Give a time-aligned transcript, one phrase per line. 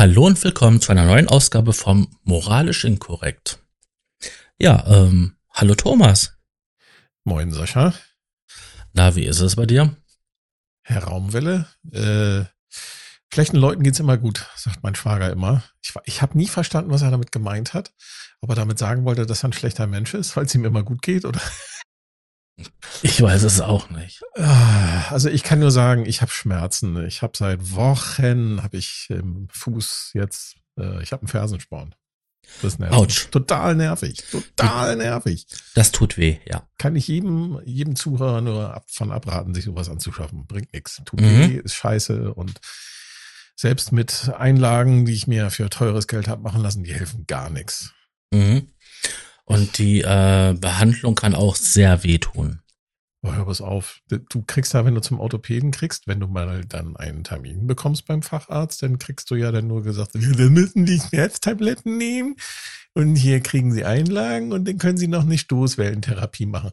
[0.00, 3.62] Hallo und willkommen zu einer neuen Ausgabe vom Moralisch Inkorrekt.
[4.58, 6.38] Ja, ähm, hallo Thomas.
[7.24, 7.92] Moin Sascha.
[8.94, 9.94] Na, wie ist es bei dir?
[10.84, 12.46] Herr Raumwelle, äh,
[13.30, 15.64] schlechten Leuten geht's immer gut, sagt mein Schwager immer.
[15.82, 17.92] Ich, ich habe nie verstanden, was er damit gemeint hat,
[18.40, 20.82] ob er damit sagen wollte, dass er ein schlechter Mensch ist, weil es ihm immer
[20.82, 21.42] gut geht oder
[23.02, 24.22] ich weiß es auch nicht.
[24.36, 27.04] Ah, also ich kann nur sagen, ich habe Schmerzen.
[27.06, 31.94] Ich habe seit Wochen habe ich im Fuß jetzt, äh, ich habe einen Fersensporn.
[32.62, 32.94] Das nervt.
[32.94, 33.28] Autsch.
[33.30, 34.22] Total nervig.
[34.30, 35.46] Total nervig.
[35.74, 36.68] Das tut weh, ja.
[36.78, 40.46] Kann ich jedem, jedem Zuhörer nur ab, von abraten, sich sowas anzuschaffen.
[40.46, 41.00] Bringt nichts.
[41.04, 41.38] Tut mhm.
[41.38, 42.60] weh, ist scheiße und
[43.56, 47.50] selbst mit Einlagen, die ich mir für teures Geld habe machen lassen, die helfen gar
[47.50, 47.92] nichts.
[48.32, 48.68] Mhm.
[49.44, 52.60] Und die äh, Behandlung kann auch sehr wehtun.
[53.22, 54.00] Oh, hör was auf.
[54.08, 58.06] Du kriegst ja, wenn du zum Orthopäden kriegst, wenn du mal dann einen Termin bekommst
[58.06, 62.36] beim Facharzt, dann kriegst du ja dann nur gesagt, wir müssen die Schmerztabletten nehmen
[62.94, 66.70] und hier kriegen sie Einlagen und dann können sie noch eine Stoßwellentherapie machen.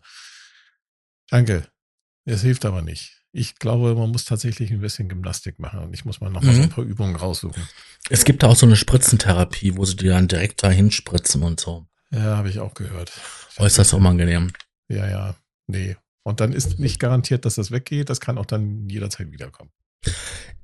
[1.29, 1.67] Danke.
[2.23, 3.21] Es hilft aber nicht.
[3.33, 6.53] Ich glaube, man muss tatsächlich ein bisschen Gymnastik machen und ich muss mal noch mal
[6.53, 6.71] so ein mhm.
[6.71, 7.67] paar Übungen raussuchen.
[8.09, 11.59] Es gibt da auch so eine Spritzentherapie, wo sie dir dann direkt dahin spritzen und
[11.59, 11.87] so.
[12.11, 13.11] Ja, habe ich auch gehört.
[13.57, 14.51] Äußerst unangenehm.
[14.89, 15.35] Ja, ja.
[15.67, 18.09] Nee, und dann ist nicht garantiert, dass das weggeht.
[18.09, 19.71] Das kann auch dann jederzeit wiederkommen.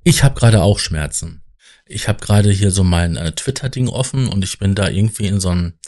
[0.04, 1.42] Ich habe gerade auch Schmerzen.
[1.86, 5.40] Ich habe gerade hier so mein äh, Twitter-Ding offen und ich bin da irgendwie in
[5.40, 5.80] so einen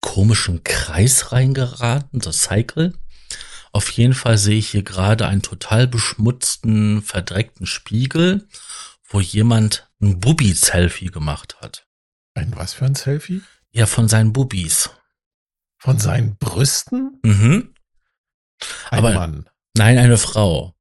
[0.00, 2.94] komischen Kreis reingeraten, so Cycle.
[3.72, 8.48] Auf jeden Fall sehe ich hier gerade einen total beschmutzten, verdreckten Spiegel,
[9.04, 11.86] wo jemand ein Bubi-Selfie gemacht hat.
[12.32, 13.42] Ein was für ein Selfie?
[13.72, 14.90] Ja, von seinen Bubis.
[15.78, 17.20] Von seinen Brüsten?
[17.22, 17.74] Mhm.
[18.90, 19.48] Ein Aber, Mann.
[19.76, 20.74] Nein, eine Frau.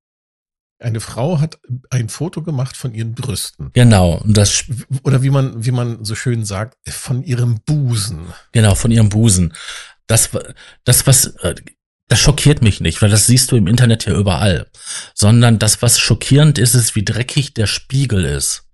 [0.81, 3.71] Eine Frau hat ein Foto gemacht von ihren Brüsten.
[3.73, 4.15] Genau.
[4.17, 4.63] Und das
[5.03, 8.33] Oder wie man, wie man so schön sagt, von ihrem Busen.
[8.53, 9.53] Genau, von ihrem Busen.
[10.07, 10.29] Das,
[10.85, 11.55] das, was, äh,
[12.07, 14.67] das schockiert mich nicht, weil das siehst du im Internet ja überall.
[15.13, 18.68] Sondern das, was schockierend ist, ist, wie dreckig der Spiegel ist.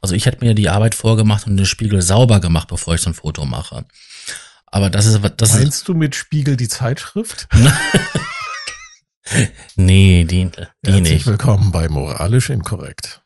[0.00, 3.10] Also ich hätte mir die Arbeit vorgemacht und den Spiegel sauber gemacht, bevor ich so
[3.10, 3.84] ein Foto mache.
[4.66, 7.48] Aber das ist, das Meinst ist, du mit Spiegel die Zeitschrift?
[9.76, 11.26] nee, die, die Herzlich nicht.
[11.26, 13.22] willkommen bei Moralisch Inkorrekt.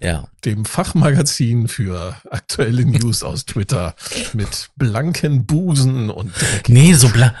[0.00, 0.28] Ja.
[0.44, 3.96] Dem Fachmagazin für aktuelle News aus Twitter
[4.32, 6.32] mit blanken Busen und
[6.68, 7.34] Nee, so blank,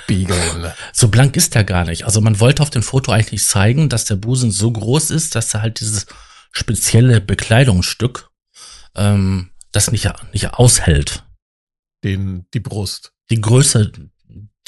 [0.92, 2.04] so blank ist er gar nicht.
[2.04, 5.54] Also man wollte auf dem Foto eigentlich zeigen, dass der Busen so groß ist, dass
[5.54, 6.06] er halt dieses
[6.50, 8.28] spezielle Bekleidungsstück
[8.98, 11.24] ähm, das nicht, nicht aushält.
[12.04, 13.12] Den, die Brust.
[13.30, 13.92] Die Größe,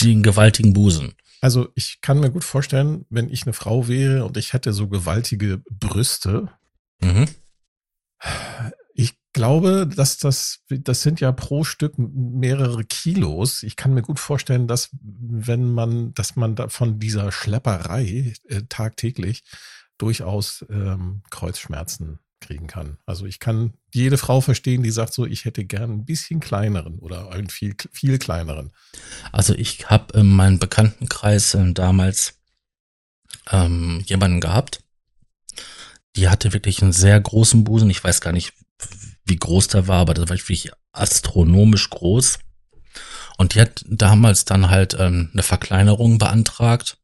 [0.01, 1.15] den gewaltigen Busen.
[1.41, 4.89] Also ich kann mir gut vorstellen, wenn ich eine Frau wäre und ich hätte so
[4.89, 6.51] gewaltige Brüste.
[7.01, 7.27] Mhm.
[8.95, 13.63] Ich glaube, dass das, das sind ja pro Stück mehrere Kilos.
[13.63, 18.63] Ich kann mir gut vorstellen, dass wenn man, dass man da von dieser Schlepperei äh,
[18.69, 19.43] tagtäglich
[19.97, 22.99] durchaus ähm, Kreuzschmerzen kriegen kann.
[23.07, 26.99] Also ich kann jede Frau verstehen, die sagt so, ich hätte gern ein bisschen kleineren
[26.99, 28.73] oder einen viel, viel kleineren.
[29.33, 32.41] Also ich habe in meinem Bekanntenkreis äh, damals
[33.51, 34.83] ähm, jemanden gehabt,
[36.17, 37.91] die hatte wirklich einen sehr großen Busen.
[37.91, 38.53] Ich weiß gar nicht,
[39.25, 42.39] wie groß der war, aber das war wirklich astronomisch groß.
[43.39, 46.99] Und die hat damals dann halt ähm, eine Verkleinerung beantragt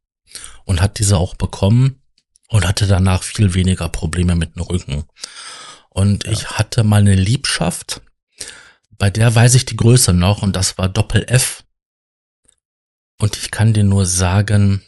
[0.65, 2.03] und hat diese auch bekommen
[2.49, 5.05] und hatte danach viel weniger Probleme mit dem Rücken.
[5.91, 6.33] Und ja.
[6.33, 8.03] ich hatte mal eine Liebschaft,
[8.99, 11.65] bei der weiß ich die Größe noch und das war Doppel F.
[13.19, 14.83] Und ich kann dir nur sagen,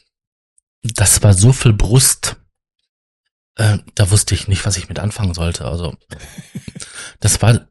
[0.82, 2.36] das war so viel Brust,
[3.56, 5.64] äh, da wusste ich nicht, was ich mit anfangen sollte.
[5.64, 5.96] Also
[7.20, 7.68] das war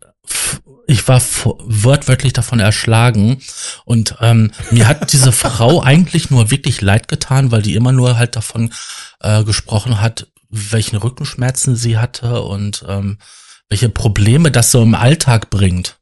[0.87, 3.41] ich war wortwörtlich davon erschlagen
[3.85, 8.17] und ähm, mir hat diese Frau eigentlich nur wirklich leid getan, weil die immer nur
[8.17, 8.73] halt davon
[9.19, 13.17] äh, gesprochen hat, welchen Rückenschmerzen sie hatte und ähm,
[13.69, 15.99] welche Probleme das so im Alltag bringt.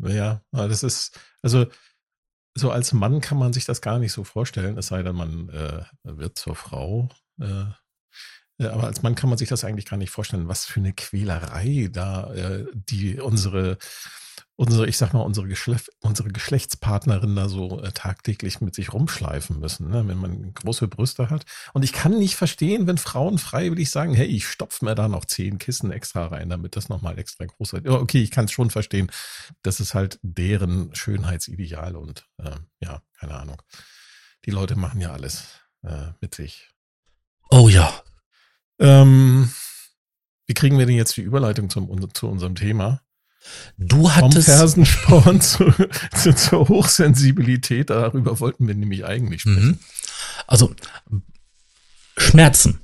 [0.00, 1.66] Ja, das ist, also
[2.54, 5.48] so als Mann kann man sich das gar nicht so vorstellen, es sei denn, man
[5.48, 7.08] äh, wird zur Frau.
[7.40, 7.64] Äh,
[8.70, 11.88] aber als Mann kann man sich das eigentlich gar nicht vorstellen, was für eine Quälerei
[11.92, 13.78] da äh, die unsere
[14.56, 19.58] unsere, ich sag mal, unsere, Geschlef unsere Geschlechtspartnerin da so äh, tagtäglich mit sich rumschleifen
[19.58, 20.06] müssen, ne?
[20.06, 21.44] wenn man große Brüste hat.
[21.72, 25.24] Und ich kann nicht verstehen, wenn Frauen freiwillig sagen, hey, ich stopf mir da noch
[25.24, 27.88] zehn Kissen extra rein, damit das nochmal extra groß wird.
[27.88, 29.10] Okay, ich kann es schon verstehen.
[29.62, 32.50] Das ist halt deren Schönheitsideal und äh,
[32.80, 33.60] ja, keine Ahnung.
[34.44, 35.44] Die Leute machen ja alles
[35.82, 36.68] äh, mit sich.
[37.50, 38.01] Oh ja,
[38.78, 39.50] ähm,
[40.46, 43.02] wie kriegen wir denn jetzt die Überleitung zum, zu unserem Thema?
[43.76, 45.72] Du Vom hattest, Fersensporn zu,
[46.14, 49.66] zu, zur Hochsensibilität, darüber wollten wir nämlich eigentlich sprechen.
[49.66, 49.78] mhm.
[50.46, 50.74] also
[52.16, 52.80] Schmerzen.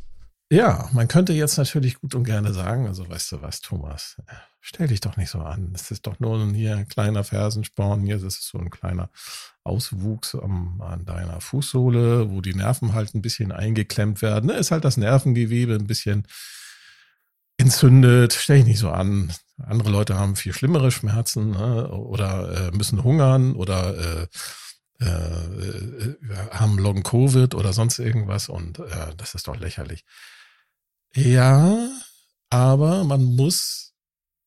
[0.50, 4.17] Ja, man könnte jetzt natürlich gut und gerne sagen, also weißt du was, Thomas,
[4.62, 5.73] stell dich doch nicht so an.
[5.75, 9.11] Es ist doch nur hier ein kleiner Fersensporn, hier ist so ein kleiner
[9.62, 14.47] Auswuchs am, an deiner Fußsohle, wo die Nerven halt ein bisschen eingeklemmt werden.
[14.47, 14.55] Ne?
[14.55, 16.27] Ist halt das Nervengewebe ein bisschen
[17.59, 19.31] entzündet, stell dich nicht so an.
[19.59, 21.91] Andere Leute haben viel schlimmere Schmerzen ne?
[21.91, 24.27] oder äh, müssen hungern oder äh,
[25.00, 26.17] äh, äh,
[26.53, 30.05] haben Long Covid oder sonst irgendwas und äh, das ist doch lächerlich.
[31.14, 31.90] Ja,
[32.50, 33.94] aber man muss,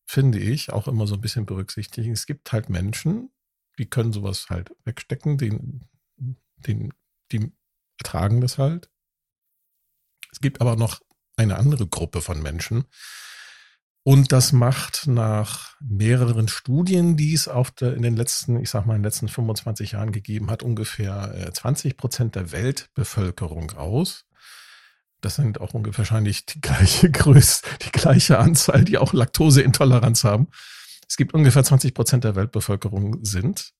[0.05, 3.31] finde ich, auch immer so ein bisschen berücksichtigen, es gibt halt Menschen,
[3.77, 5.89] die können sowas halt wegstecken, den,
[6.57, 6.93] den,
[7.31, 7.51] die
[7.99, 8.89] ertragen das halt.
[10.31, 11.01] Es gibt aber noch
[11.35, 12.85] eine andere Gruppe von Menschen,
[14.03, 18.87] und das macht nach mehreren Studien, die es auf der, in den letzten, ich sag
[18.87, 24.25] mal, in den letzten 25 Jahren gegeben hat, ungefähr 20 äh, Prozent der Weltbevölkerung aus.
[25.21, 30.47] Das sind auch ungefähr wahrscheinlich die gleiche Größe, die gleiche Anzahl, die auch Laktoseintoleranz haben.
[31.07, 33.73] Es gibt ungefähr 20 Prozent der Weltbevölkerung sind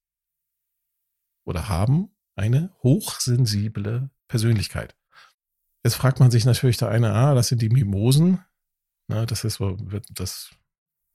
[1.46, 4.96] oder haben eine hochsensible Persönlichkeit.
[5.84, 8.44] Jetzt fragt man sich natürlich der eine, ah, das sind die Mimosen.
[9.08, 9.60] Na, das ist
[10.12, 10.52] das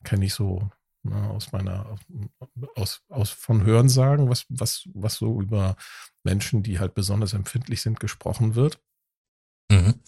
[0.05, 0.71] kenne ich so
[1.03, 1.97] na, aus meiner,
[2.75, 5.77] aus, aus von Hörensagen, was, was, was so über
[6.25, 8.83] Menschen, die halt besonders empfindlich sind, gesprochen wird.
[9.71, 10.01] Mhm.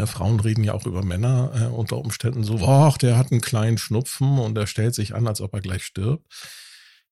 [0.00, 3.42] Na, Frauen reden ja auch über Männer äh, unter Umständen so, ach, der hat einen
[3.42, 6.24] kleinen Schnupfen und er stellt sich an, als ob er gleich stirbt.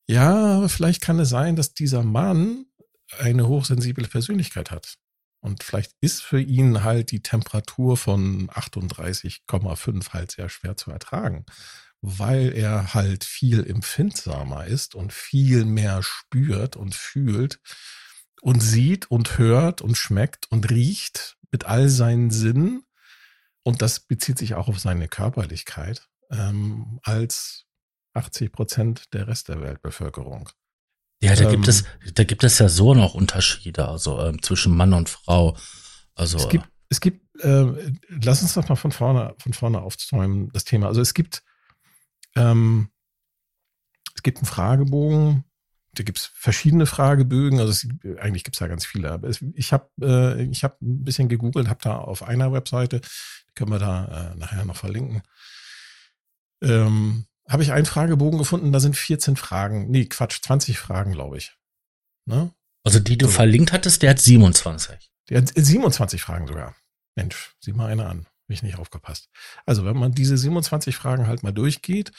[0.06, 2.64] Ja, aber vielleicht kann es sein, dass dieser Mann
[3.18, 4.94] eine hochsensible Persönlichkeit hat.
[5.40, 11.44] Und vielleicht ist für ihn halt die Temperatur von 38,5 halt sehr schwer zu ertragen,
[12.00, 17.60] weil er halt viel empfindsamer ist und viel mehr spürt und fühlt
[18.40, 22.82] und sieht und hört und schmeckt und riecht mit all seinen Sinnen.
[23.62, 27.66] Und das bezieht sich auch auf seine Körperlichkeit ähm, als
[28.14, 30.48] 80 Prozent der Rest der Weltbevölkerung.
[31.20, 31.84] Ja, da ähm, gibt es,
[32.14, 35.56] da gibt es ja so noch Unterschiede, also ähm, zwischen Mann und Frau.
[36.14, 40.50] Also es gibt, es gibt, äh, lass uns doch mal von vorne, von vorne aufzäumen,
[40.52, 40.86] das Thema.
[40.86, 41.42] Also es gibt,
[42.36, 42.90] ähm,
[44.14, 45.44] es gibt einen Fragebogen,
[45.98, 49.10] da gibt es verschiedene Fragebögen, also es, eigentlich gibt es da ganz viele.
[49.10, 53.00] Aber es, ich habe äh, ich hab ein bisschen gegoogelt, habe da auf einer Webseite,
[53.00, 55.22] die können wir da äh, nachher noch verlinken,
[56.62, 59.90] ähm, habe ich einen Fragebogen gefunden, da sind 14 Fragen.
[59.90, 61.56] Nee, Quatsch, 20 Fragen, glaube ich.
[62.26, 62.52] Ne?
[62.84, 63.32] Also die du so.
[63.32, 65.10] verlinkt hattest, der hat 27.
[65.30, 66.76] Der hat 27 Fragen sogar.
[67.16, 68.26] Mensch, sieh mal eine an.
[68.26, 69.28] Hab ich nicht aufgepasst.
[69.66, 72.12] Also, wenn man diese 27 Fragen halt mal durchgeht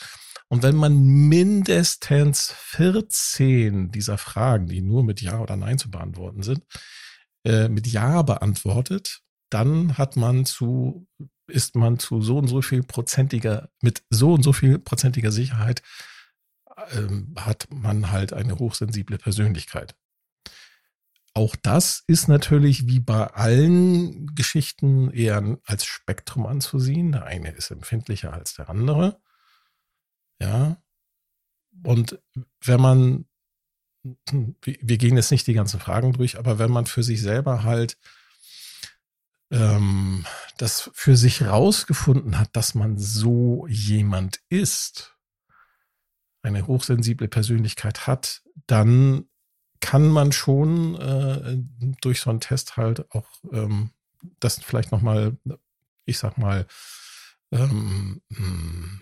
[0.49, 6.43] und wenn man mindestens 14 dieser Fragen, die nur mit Ja oder Nein zu beantworten
[6.43, 6.63] sind,
[7.45, 11.07] äh, mit Ja beantwortet, dann hat man zu
[11.47, 15.81] ist man zu so und so viel prozentiger, mit so und so viel prozentiger Sicherheit
[16.91, 19.95] ähm, hat man halt eine hochsensible Persönlichkeit.
[21.33, 27.11] Auch das ist natürlich wie bei allen Geschichten eher als Spektrum anzusehen.
[27.11, 29.19] Der eine ist empfindlicher als der andere.
[30.41, 30.81] Ja.
[31.83, 32.19] Und
[32.61, 33.25] wenn man,
[34.61, 37.97] wir gehen jetzt nicht die ganzen Fragen durch, aber wenn man für sich selber halt
[39.51, 40.25] ähm,
[40.57, 45.17] das für sich rausgefunden hat, dass man so jemand ist,
[46.41, 49.25] eine hochsensible Persönlichkeit hat, dann
[49.81, 51.57] kann man schon äh,
[52.01, 53.91] durch so einen Test halt auch ähm,
[54.39, 55.37] das vielleicht nochmal,
[56.05, 56.67] ich sag mal,
[57.51, 59.01] ähm, hm,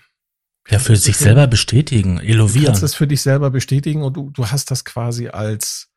[0.70, 2.66] ja, für sich selber bestätigen, elovieren.
[2.66, 5.90] Du kannst das für dich selber bestätigen und du, du hast das quasi als,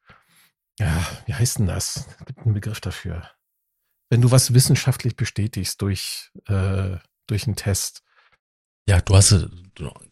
[0.79, 2.07] ja, wie heißt denn das?
[2.19, 3.29] Es gibt einen Begriff dafür
[4.11, 8.03] wenn du was wissenschaftlich bestätigst durch, äh, durch einen Test.
[8.89, 9.49] Ja, du hast es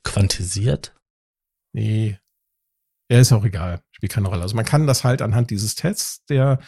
[0.05, 0.97] quantisiert?
[1.73, 2.19] Nee.
[3.11, 3.83] Ja, ist auch egal.
[3.91, 4.43] Spielt keine Rolle.
[4.43, 6.61] Also man kann das halt anhand dieses Tests, der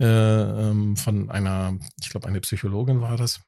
[0.00, 3.40] äh, ähm, von einer, ich glaube, eine Psychologin war das,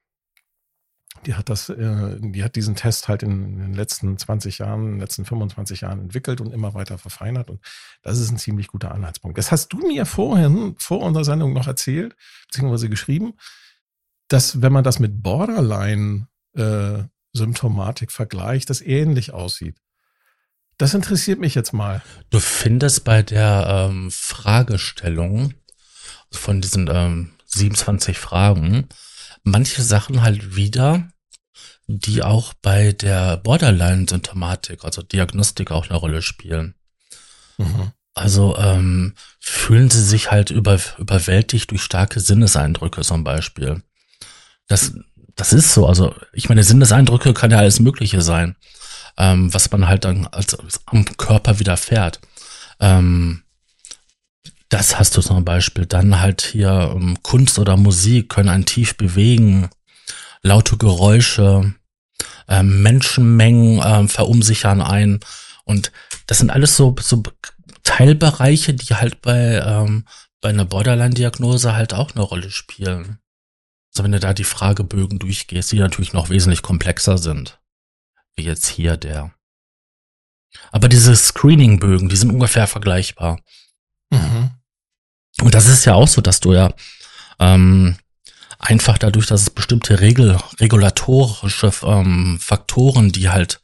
[1.26, 4.92] die hat das, äh, die hat diesen Test halt in, den letzten 20 Jahren, in
[4.92, 7.50] den letzten 25 Jahren entwickelt und immer weiter verfeinert.
[7.50, 7.60] Und
[8.02, 9.38] das ist ein ziemlich guter Anhaltspunkt.
[9.38, 13.34] Das hast du mir vorhin, vor unserer Sendung noch erzählt, beziehungsweise geschrieben,
[14.28, 19.76] dass wenn man das mit Borderline-Symptomatik äh, vergleicht, das ähnlich aussieht.
[20.78, 22.02] Das interessiert mich jetzt mal.
[22.30, 25.54] Du findest bei der ähm, Fragestellung
[26.30, 28.88] von diesen ähm, 27 Fragen
[29.42, 31.08] manche Sachen halt wieder,
[31.86, 36.74] die auch bei der Borderline-Symptomatik, also Diagnostik auch eine Rolle spielen.
[37.58, 37.92] Mhm.
[38.14, 43.82] Also ähm, fühlen sie sich halt über, überwältigt durch starke Sinneseindrücke zum Beispiel.
[44.68, 44.92] Das,
[45.34, 45.86] das ist so.
[45.86, 48.56] Also ich meine, Sinneseindrücke kann ja alles Mögliche sein,
[49.16, 52.20] ähm, was man halt dann als, als am Körper widerfährt.
[52.80, 53.44] Ähm,
[54.72, 55.84] das hast du zum Beispiel.
[55.84, 59.68] Dann halt hier ähm, Kunst oder Musik können einen tief bewegen,
[60.40, 61.74] laute Geräusche,
[62.48, 65.20] ähm, Menschenmengen ähm, verunsichern ein.
[65.64, 65.92] Und
[66.26, 67.22] das sind alles so, so
[67.82, 70.06] Teilbereiche, die halt bei, ähm,
[70.40, 73.18] bei einer Borderline-Diagnose halt auch eine Rolle spielen.
[73.92, 77.60] Also wenn du da die Fragebögen durchgehst, die natürlich noch wesentlich komplexer sind,
[78.36, 79.34] wie jetzt hier der.
[80.70, 83.38] Aber diese Screening-Bögen, die sind ungefähr vergleichbar.
[84.10, 84.50] Mhm.
[85.42, 86.72] Und das ist ja auch so, dass du ja
[87.38, 87.96] ähm,
[88.58, 93.60] einfach dadurch, dass es bestimmte Regel, regulatorische ähm, Faktoren, die halt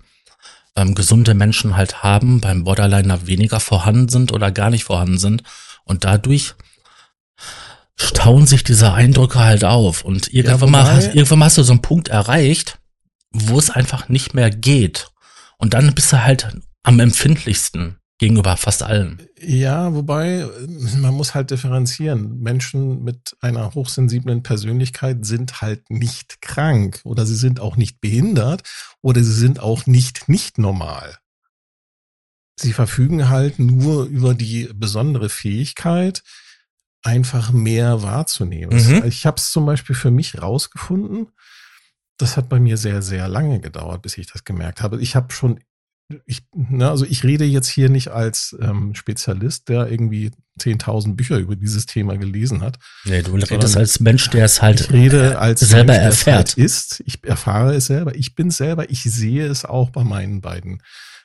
[0.76, 5.42] ähm, gesunde Menschen halt haben, beim Borderliner weniger vorhanden sind oder gar nicht vorhanden sind.
[5.84, 6.54] Und dadurch
[7.94, 10.04] stauen sich diese Eindrücke halt auf.
[10.04, 12.78] Und irgendwann, ja, mal, hast, irgendwann hast du so einen Punkt erreicht,
[13.30, 15.10] wo es einfach nicht mehr geht.
[15.58, 16.48] Und dann bist du halt
[16.82, 19.22] am empfindlichsten gegenüber fast allen.
[19.40, 20.46] Ja, wobei
[20.98, 22.40] man muss halt differenzieren.
[22.40, 28.62] Menschen mit einer hochsensiblen Persönlichkeit sind halt nicht krank oder sie sind auch nicht behindert
[29.00, 31.16] oder sie sind auch nicht nicht normal.
[32.60, 36.24] Sie verfügen halt nur über die besondere Fähigkeit,
[37.04, 38.76] einfach mehr wahrzunehmen.
[38.76, 39.04] Mhm.
[39.04, 41.28] Ich habe es zum Beispiel für mich rausgefunden.
[42.16, 45.00] Das hat bei mir sehr, sehr lange gedauert, bis ich das gemerkt habe.
[45.00, 45.60] Ich habe schon
[46.24, 51.38] ich, ne, also ich rede jetzt hier nicht als ähm, Spezialist, der irgendwie 10.000 Bücher
[51.38, 52.78] über dieses Thema gelesen hat.
[53.04, 56.36] Nee, du redest als Mensch, der es halt ich rede als selber Mensch, erfährt.
[56.36, 57.02] Halt ist.
[57.04, 58.14] Ich erfahre es selber.
[58.14, 58.90] Ich bin selber.
[58.90, 60.82] Ich sehe es auch bei meinen beiden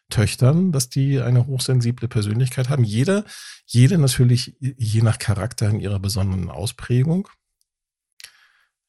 [0.09, 2.83] Töchtern, dass die eine hochsensible Persönlichkeit haben.
[2.83, 3.23] Jeder,
[3.65, 7.29] jede natürlich je nach Charakter in ihrer besonderen Ausprägung.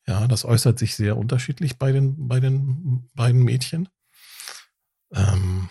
[0.07, 3.89] Ja, das äußert sich sehr unterschiedlich bei den, bei den beiden Mädchen.
[5.15, 5.71] Ähm,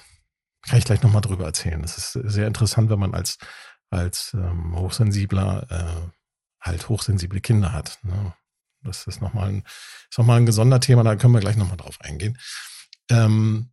[0.63, 1.81] kann ich gleich nochmal drüber erzählen.
[1.81, 3.37] Das ist sehr interessant, wenn man als,
[3.89, 6.09] als ähm, Hochsensibler äh,
[6.61, 7.99] halt hochsensible Kinder hat.
[8.03, 8.33] Ne?
[8.81, 9.63] Das ist nochmal ein,
[10.09, 12.37] ist noch mal ein Gesonderthema, da können wir gleich nochmal drauf eingehen.
[13.09, 13.71] Ähm,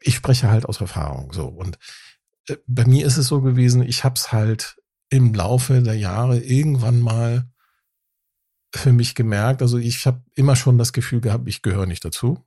[0.00, 1.46] ich spreche halt aus Erfahrung so.
[1.46, 1.78] Und
[2.48, 4.76] äh, bei mir ist es so gewesen, ich habe es halt
[5.08, 7.48] im Laufe der Jahre irgendwann mal
[8.74, 9.62] für mich gemerkt.
[9.62, 12.44] Also ich habe immer schon das Gefühl gehabt, ich gehöre nicht dazu.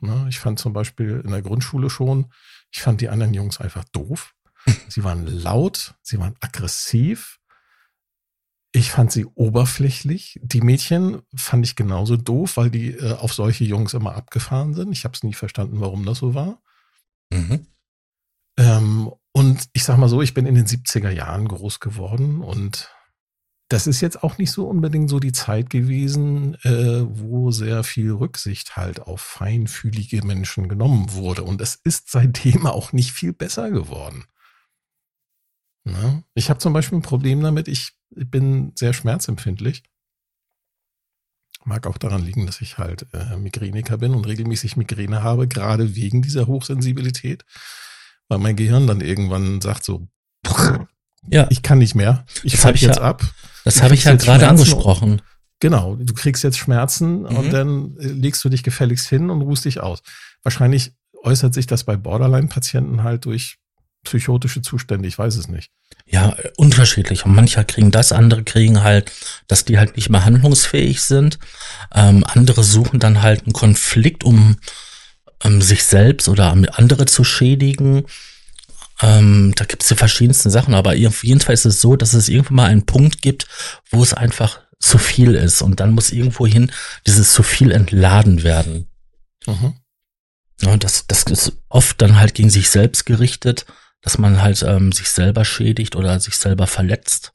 [0.00, 0.26] Ne?
[0.28, 2.32] Ich fand zum Beispiel in der Grundschule schon,
[2.72, 4.34] ich fand die anderen Jungs einfach doof.
[4.88, 7.38] Sie waren laut, sie waren aggressiv.
[8.72, 10.40] Ich fand sie oberflächlich.
[10.42, 14.92] Die Mädchen fand ich genauso doof, weil die äh, auf solche Jungs immer abgefahren sind.
[14.92, 16.60] Ich habe es nie verstanden, warum das so war.
[17.30, 17.66] Mhm.
[18.58, 22.90] Ähm, und ich sag mal so, ich bin in den 70er Jahren groß geworden und
[23.68, 28.12] das ist jetzt auch nicht so unbedingt so die Zeit gewesen, äh, wo sehr viel
[28.12, 31.42] Rücksicht halt auf feinfühlige Menschen genommen wurde.
[31.42, 34.24] Und es ist seitdem auch nicht viel besser geworden.
[35.84, 36.00] Na?
[36.00, 36.24] Ne?
[36.34, 39.82] Ich habe zum Beispiel ein Problem damit, ich bin sehr schmerzempfindlich.
[41.64, 45.96] Mag auch daran liegen, dass ich halt äh, Migräniker bin und regelmäßig Migräne habe, gerade
[45.96, 47.44] wegen dieser Hochsensibilität.
[48.28, 50.06] Weil mein Gehirn dann irgendwann sagt so,
[51.28, 51.46] ja.
[51.50, 52.24] ich kann nicht mehr.
[52.42, 53.22] Ich falle jetzt ja, ab.
[53.64, 55.22] Das habe ich ja gerade angesprochen.
[55.60, 57.36] Genau, du kriegst jetzt Schmerzen mhm.
[57.36, 60.00] und dann äh, legst du dich gefälligst hin und ruhst dich aus.
[60.42, 60.92] Wahrscheinlich
[61.22, 63.56] äußert sich das bei Borderline-Patienten halt durch
[64.04, 65.70] psychotische Zustände, ich weiß es nicht.
[66.08, 67.26] Ja, unterschiedlich.
[67.26, 69.10] Und mancher kriegen das, andere kriegen halt,
[69.48, 71.38] dass die halt nicht mehr handlungsfähig sind.
[71.92, 74.58] Ähm, andere suchen dann halt einen Konflikt, um
[75.42, 78.04] ähm, sich selbst oder andere zu schädigen.
[79.02, 82.14] Ähm, da gibt es ja verschiedenste Sachen, aber auf jeden Fall ist es so, dass
[82.14, 83.46] es irgendwann mal einen Punkt gibt,
[83.90, 86.70] wo es einfach zu viel ist und dann muss irgendwohin
[87.06, 88.86] dieses zu viel entladen werden.
[89.46, 89.74] Mhm.
[90.62, 93.66] Ja, das, das ist oft dann halt gegen sich selbst gerichtet,
[94.00, 97.32] dass man halt ähm, sich selber schädigt oder sich selber verletzt.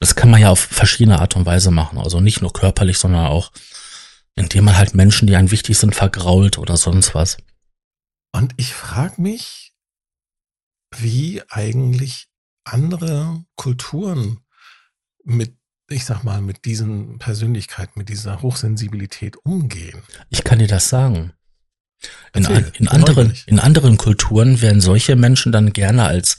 [0.00, 3.26] Das kann man ja auf verschiedene Art und Weise machen, also nicht nur körperlich, sondern
[3.26, 3.50] auch
[4.38, 7.38] indem man halt Menschen, die einem wichtig sind, vergrault oder sonst was.
[8.32, 9.67] Und ich frage mich,
[10.96, 12.28] wie eigentlich
[12.64, 14.40] andere Kulturen
[15.24, 15.56] mit,
[15.88, 20.02] ich sag mal, mit diesen Persönlichkeiten, mit dieser Hochsensibilität umgehen.
[20.30, 21.32] Ich kann dir das sagen.
[22.32, 26.38] In, Erzähl, in anderen, in anderen Kulturen werden solche Menschen dann gerne als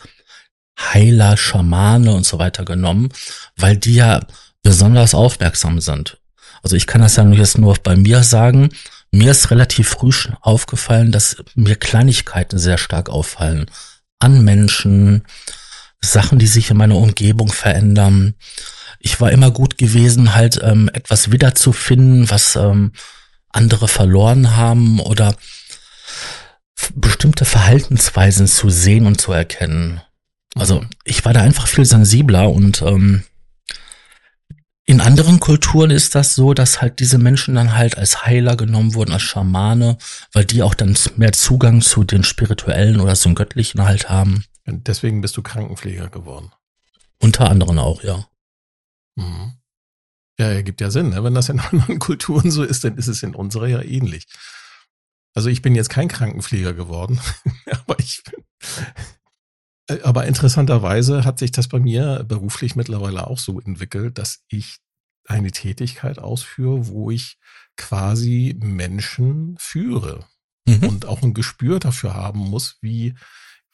[0.79, 3.09] Heiler, Schamane und so weiter genommen,
[3.57, 4.21] weil die ja
[4.63, 6.17] besonders aufmerksam sind.
[6.63, 8.69] Also ich kann das ja jetzt nur bei mir sagen,
[9.11, 13.69] mir ist relativ früh aufgefallen, dass mir Kleinigkeiten sehr stark auffallen.
[14.19, 15.23] An Menschen,
[16.01, 18.35] Sachen, die sich in meiner Umgebung verändern.
[18.99, 22.91] Ich war immer gut gewesen, halt ähm, etwas wiederzufinden, was ähm,
[23.49, 25.35] andere verloren haben oder
[26.95, 30.01] bestimmte Verhaltensweisen zu sehen und zu erkennen.
[30.55, 30.89] Also mhm.
[31.03, 33.23] ich war da einfach viel sensibler und ähm,
[34.89, 38.95] in anderen Kulturen ist das so, dass halt diese Menschen dann halt als Heiler genommen
[38.95, 39.99] wurden, als Schamane,
[40.33, 44.45] weil die auch dann mehr Zugang zu den spirituellen oder zum Göttlichen halt haben.
[44.65, 46.51] Deswegen bist du Krankenpfleger geworden.
[47.19, 48.27] Unter anderem auch, ja.
[49.15, 49.53] Mhm.
[50.39, 51.09] Ja, ergibt ja Sinn.
[51.09, 51.23] Ne?
[51.23, 54.25] Wenn das in anderen Kulturen so ist, dann ist es in unserer ja ähnlich.
[55.35, 57.21] Also ich bin jetzt kein Krankenpfleger geworden,
[57.85, 58.43] aber ich bin,
[60.03, 64.77] aber interessanterweise hat sich das bei mir beruflich mittlerweile auch so entwickelt, dass ich
[65.25, 67.37] eine Tätigkeit ausführe, wo ich
[67.77, 70.25] quasi Menschen führe
[70.65, 70.83] mhm.
[70.83, 73.15] und auch ein Gespür dafür haben muss, wie,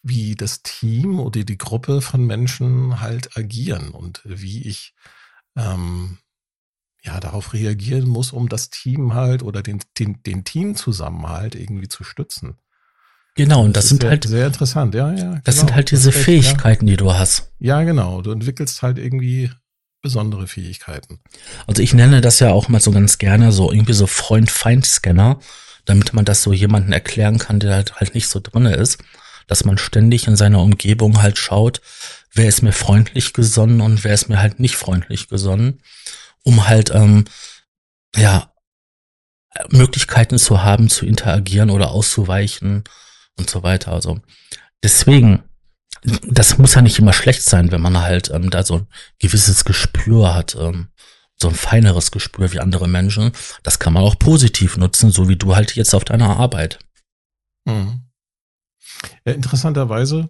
[0.04, 4.94] wie das Team oder die Gruppe von Menschen halt agieren und wie ich
[5.56, 6.18] ähm,
[7.04, 12.04] ja darauf reagieren muss, um das Team halt oder den, den, den Teamzusammenhalt irgendwie zu
[12.04, 12.58] stützen.
[13.36, 15.42] Genau, und das, das sind sehr, halt sehr interessant, ja, ja.
[15.44, 17.52] Das genau, sind halt diese Fähigkeiten, die du hast.
[17.60, 18.22] Ja, genau.
[18.22, 19.52] Du entwickelst halt irgendwie
[20.02, 21.20] besondere Fähigkeiten.
[21.68, 25.40] Also ich nenne das ja auch mal so ganz gerne so irgendwie so Freund-Feind-Scanner,
[25.84, 29.00] damit man das so jemanden erklären kann, der halt, halt nicht so drinne ist,
[29.48, 31.82] dass man ständig in seiner Umgebung halt schaut,
[32.34, 35.82] wer ist mir freundlich gesonnen und wer ist mir halt nicht freundlich gesonnen,
[36.44, 37.26] um halt ähm,
[38.16, 38.54] ja
[39.70, 42.84] Möglichkeiten zu haben, zu interagieren oder auszuweichen
[43.38, 43.92] und so weiter.
[43.92, 44.20] Also
[44.84, 45.44] deswegen,
[46.04, 48.88] das muss ja nicht immer schlecht sein, wenn man halt ähm, da so ein
[49.20, 50.90] gewisses Gespür hat, ähm,
[51.38, 53.32] so ein feineres Gespür wie andere Menschen.
[53.64, 56.80] Das kann man auch positiv nutzen, so wie du halt jetzt auf deiner Arbeit.
[57.66, 58.02] Mhm.
[59.26, 60.30] Ja, interessanterweise,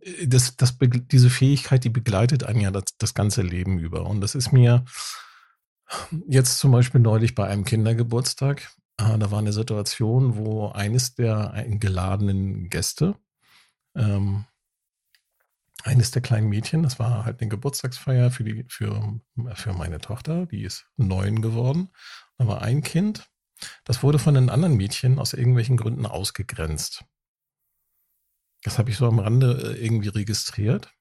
[0.00, 4.06] äh, das, das, diese Fähigkeit, die begleitet einen ja das, das ganze Leben über.
[4.06, 4.84] Und das ist mir
[6.28, 8.70] jetzt zum Beispiel neulich bei einem Kindergeburtstag
[9.18, 13.16] da war eine Situation, wo eines der eingeladenen Gäste,
[13.94, 14.44] ähm,
[15.82, 19.20] eines der kleinen Mädchen, das war halt eine Geburtstagsfeier für, die, für,
[19.54, 21.90] für meine Tochter, die ist neun geworden.
[22.36, 23.30] Da war ein Kind,
[23.84, 27.04] das wurde von den anderen Mädchen aus irgendwelchen Gründen ausgegrenzt.
[28.62, 30.92] Das habe ich so am Rande äh, irgendwie registriert.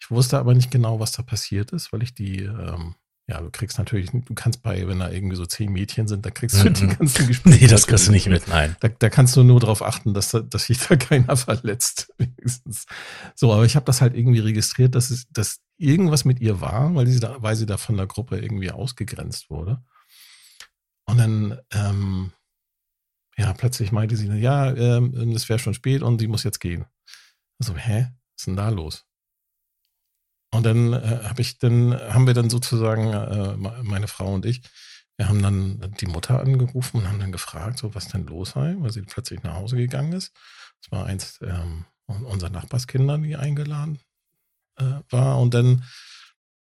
[0.00, 2.96] Ich wusste aber nicht genau, was da passiert ist, weil ich die ähm,
[3.28, 6.30] ja, du kriegst natürlich, du kannst bei, wenn da irgendwie so zehn Mädchen sind, da
[6.30, 6.78] kriegst du mm -mm.
[6.78, 7.58] die ganzen Gespräche.
[7.58, 8.76] Nee, das kriegst du nicht mit, nein.
[8.80, 12.12] Da, da kannst du nur darauf achten, dass, dass sich da keiner verletzt.
[12.18, 12.86] Wenigstens.
[13.34, 16.94] So, aber ich habe das halt irgendwie registriert, dass es, dass irgendwas mit ihr war,
[16.94, 19.82] weil sie da, weil sie da von der Gruppe irgendwie ausgegrenzt wurde.
[21.06, 22.32] Und dann, ähm,
[23.36, 26.86] ja, plötzlich meinte sie, ja, ähm, es wäre schon spät und sie muss jetzt gehen.
[27.58, 28.08] Also, hä?
[28.34, 29.05] Was ist denn da los?
[30.52, 34.62] Und dann äh, habe ich dann, haben wir dann sozusagen, äh, meine Frau und ich,
[35.16, 38.76] wir haben dann die Mutter angerufen und haben dann gefragt, so was denn los sei,
[38.78, 40.32] weil sie plötzlich nach Hause gegangen ist.
[40.82, 43.98] Das war eins ähm, unserer Nachbarskinder, die eingeladen
[44.76, 45.38] äh, war.
[45.40, 45.84] Und dann,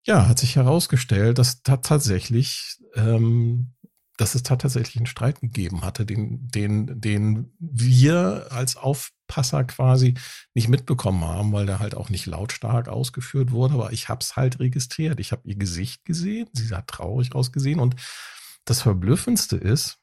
[0.05, 3.73] ja, hat sich herausgestellt, dass da tatsächlich ähm,
[4.17, 10.13] dass es tatsächlich einen Streit gegeben hatte, den, den, den wir als Aufpasser quasi
[10.53, 13.73] nicht mitbekommen haben, weil der halt auch nicht lautstark ausgeführt wurde.
[13.73, 15.19] Aber ich habe es halt registriert.
[15.19, 16.47] Ich habe ihr Gesicht gesehen.
[16.53, 17.79] Sie hat traurig ausgesehen.
[17.79, 17.95] Und
[18.63, 19.99] das Verblüffendste ist,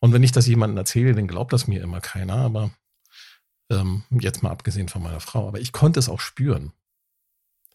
[0.00, 2.36] und wenn ich das jemandem erzähle, dann glaubt das mir immer keiner.
[2.36, 2.70] Aber
[3.70, 5.48] ähm, jetzt mal abgesehen von meiner Frau.
[5.48, 6.72] Aber ich konnte es auch spüren.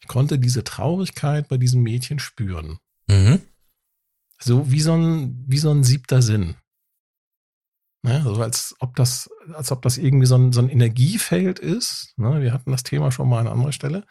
[0.01, 2.77] Ich konnte diese Traurigkeit bei diesem Mädchen spüren.
[3.07, 3.41] Mhm.
[4.41, 6.55] So wie so ein, wie so ein siebter Sinn.
[8.03, 8.23] Ne?
[8.25, 12.13] Also als ob das, als ob das irgendwie so ein, so ein Energiefeld ist.
[12.17, 12.41] Ne?
[12.41, 14.05] Wir hatten das Thema schon mal an anderer Stelle.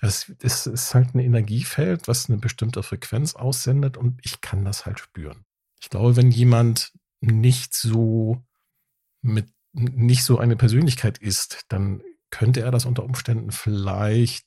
[0.00, 4.84] Das ist, ist halt ein Energiefeld, was eine bestimmte Frequenz aussendet und ich kann das
[4.84, 5.44] halt spüren.
[5.80, 8.44] Ich glaube, wenn jemand nicht so
[9.20, 14.44] mit, nicht so eine Persönlichkeit ist, dann könnte er das unter Umständen vielleicht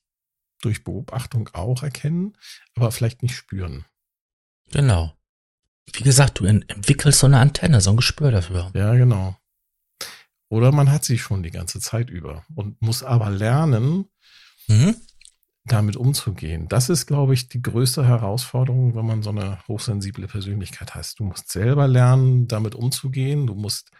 [0.61, 2.37] durch Beobachtung auch erkennen,
[2.75, 3.85] aber vielleicht nicht spüren.
[4.75, 5.13] Genau.
[5.93, 8.71] Wie gesagt, du entwickelst so eine Antenne, so ein Gespür dafür.
[8.73, 9.37] Ja, genau.
[10.49, 14.09] Oder man hat sie schon die ganze Zeit über und muss aber lernen,
[14.67, 14.95] mhm.
[15.63, 16.67] damit umzugehen.
[16.67, 21.17] Das ist, glaube ich, die größte Herausforderung, wenn man so eine hochsensible Persönlichkeit hat.
[21.17, 23.47] Du musst selber lernen, damit umzugehen.
[23.47, 23.91] Du musst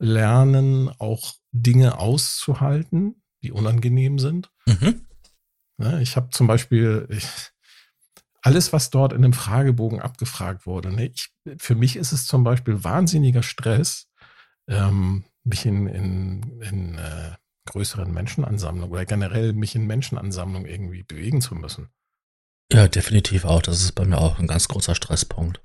[0.00, 4.50] lernen, auch Dinge auszuhalten, die unangenehm sind.
[4.66, 5.06] Mhm.
[5.78, 7.28] Ja, ich habe zum Beispiel, ich,
[8.46, 12.44] alles, was dort in dem Fragebogen abgefragt wurde, ne, ich, für mich ist es zum
[12.44, 14.06] Beispiel wahnsinniger Stress,
[14.68, 17.32] ähm, mich in, in, in äh,
[17.66, 21.88] größeren Menschenansammlungen oder generell mich in Menschenansammlungen irgendwie bewegen zu müssen.
[22.72, 23.62] Ja, definitiv auch.
[23.62, 25.60] Das ist bei mir auch ein ganz großer Stresspunkt.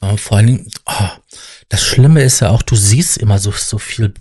[0.00, 1.08] Äh, vor allen Dingen, oh,
[1.68, 4.14] das Schlimme ist ja auch, du siehst immer so, so viel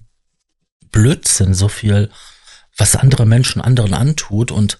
[0.92, 2.12] Blödsinn, so viel,
[2.76, 4.80] was andere Menschen anderen antut und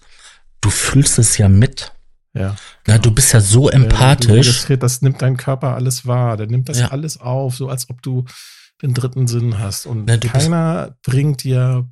[0.60, 1.92] du fühlst es ja mit.
[2.34, 2.56] Ja.
[2.86, 4.68] Na, du bist ja so empathisch.
[4.68, 6.36] Ja, das nimmt dein Körper alles wahr.
[6.36, 6.88] Der nimmt das ja.
[6.88, 8.24] alles auf, so als ob du
[8.80, 9.86] den dritten Sinn hast.
[9.86, 11.88] Und Na, keiner bringt dir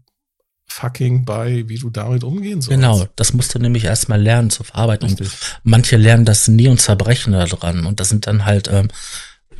[0.66, 2.80] fucking bei, wie du damit umgehen sollst.
[2.80, 5.08] Genau, das musst du nämlich erstmal lernen zu verarbeiten.
[5.08, 5.26] Richtig.
[5.28, 7.86] Und manche lernen das nie und zerbrechen da dran.
[7.86, 8.88] Und das sind dann halt, ähm,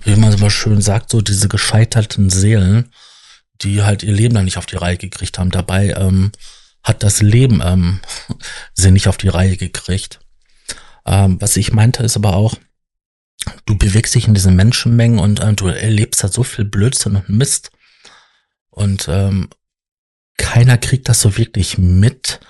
[0.03, 2.91] wie man so schön sagt, so diese gescheiterten Seelen,
[3.61, 5.51] die halt ihr Leben dann nicht auf die Reihe gekriegt haben.
[5.51, 6.33] Dabei ähm,
[6.83, 8.01] hat das Leben ähm,
[8.75, 10.21] sie nicht auf die Reihe gekriegt.
[11.07, 12.55] Ähm, was ich meinte, ist aber auch,
[13.67, 17.29] du bewegst dich in diesen Menschenmengen und äh, du erlebst da so viel Blödsinn und
[17.29, 17.71] Mist.
[18.71, 19.51] Und ähm,
[20.37, 22.41] keiner kriegt das so wirklich mit.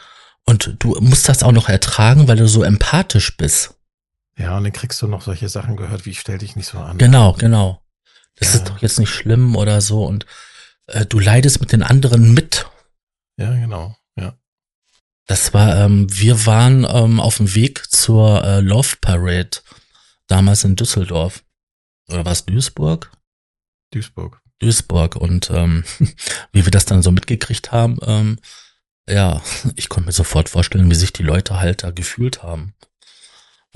[0.45, 3.75] Und du musst das auch noch ertragen, weil du so empathisch bist.
[4.37, 6.99] Ja, und dann kriegst du noch solche Sachen gehört, wie stell dich nicht so an.
[6.99, 7.83] Genau, genau.
[8.37, 8.61] Das ja.
[8.61, 10.05] ist doch jetzt nicht schlimm oder so.
[10.05, 10.27] Und
[10.87, 12.67] äh, du leidest mit den anderen mit.
[13.37, 13.97] Ja, genau.
[15.31, 19.59] Das war, ähm, wir waren ähm, auf dem Weg zur äh, Love Parade,
[20.27, 21.45] damals in Düsseldorf.
[22.09, 23.13] Oder war es Duisburg?
[23.93, 24.43] Duisburg.
[24.59, 25.15] Duisburg.
[25.15, 25.85] Und ähm,
[26.53, 28.41] wie wir das dann so mitgekriegt haben, ähm,
[29.09, 29.41] ja,
[29.77, 32.75] ich konnte mir sofort vorstellen, wie sich die Leute halt da gefühlt haben.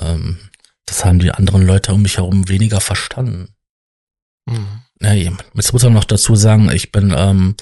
[0.01, 0.51] Ähm,
[0.87, 3.55] das haben die anderen Leute um mich herum weniger verstanden.
[4.47, 4.83] Mhm.
[5.01, 7.55] Ja, jetzt muss man noch dazu sagen, ich bin ähm,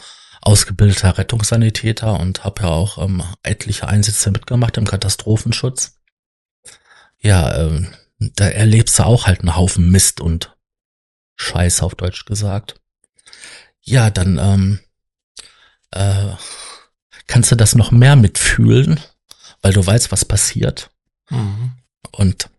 [0.43, 5.99] ausgebildeter Rettungssanitäter und habe ja auch ähm, etliche Einsätze mitgemacht im Katastrophenschutz.
[7.19, 10.57] Ja, ähm, da erlebst du auch halt einen Haufen Mist und
[11.37, 12.81] Scheiß auf Deutsch gesagt.
[13.81, 14.81] Ja, dann ähm,
[15.93, 16.35] äh,
[17.27, 19.01] kannst du das noch mehr mitfühlen,
[19.61, 20.91] weil du weißt, was passiert.
[21.31, 21.73] Mhm.
[22.11, 22.51] Und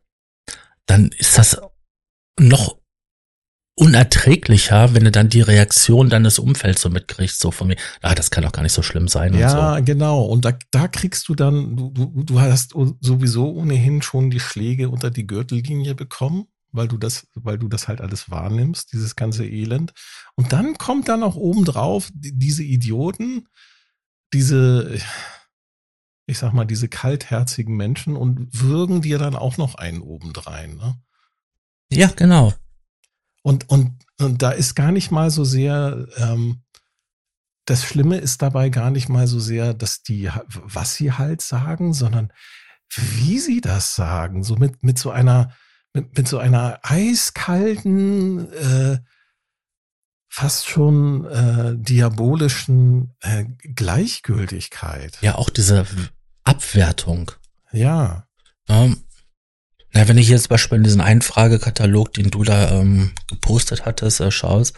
[0.85, 1.61] dann ist das
[2.39, 2.77] noch
[3.75, 8.29] unerträglicher, wenn du dann die Reaktion deines Umfelds so mitkriegst, so von mir, ah, das
[8.29, 9.33] kann doch gar nicht so schlimm sein.
[9.33, 9.83] Ja, so.
[9.83, 10.23] genau.
[10.23, 14.89] Und da, da kriegst du dann, du, du, du hast sowieso ohnehin schon die Schläge
[14.89, 19.45] unter die Gürtellinie bekommen, weil du das, weil du das halt alles wahrnimmst, dieses ganze
[19.45, 19.93] Elend.
[20.35, 23.47] Und dann kommt dann auch obendrauf diese Idioten,
[24.33, 24.99] diese,
[26.27, 30.95] ich sag mal, diese kaltherzigen Menschen und würgen dir dann auch noch einen obendrein, ne?
[31.91, 32.53] Ja, genau.
[33.43, 36.63] Und, und, und da ist gar nicht mal so sehr, ähm,
[37.65, 41.93] das Schlimme ist dabei gar nicht mal so sehr, dass die, was sie halt sagen,
[41.93, 42.31] sondern
[42.95, 44.43] wie sie das sagen.
[44.43, 45.53] So mit, mit so einer,
[45.93, 48.99] mit, mit so einer eiskalten, äh,
[50.29, 55.19] fast schon äh, diabolischen äh, Gleichgültigkeit.
[55.21, 55.85] Ja, auch diese
[56.43, 57.31] Abwertung.
[57.71, 58.27] Ja.
[58.67, 59.03] Ähm,
[59.93, 64.19] na, wenn ich jetzt zum Beispiel in diesen Einfragekatalog, den du da ähm, gepostet hattest,
[64.19, 64.75] äh, schaust,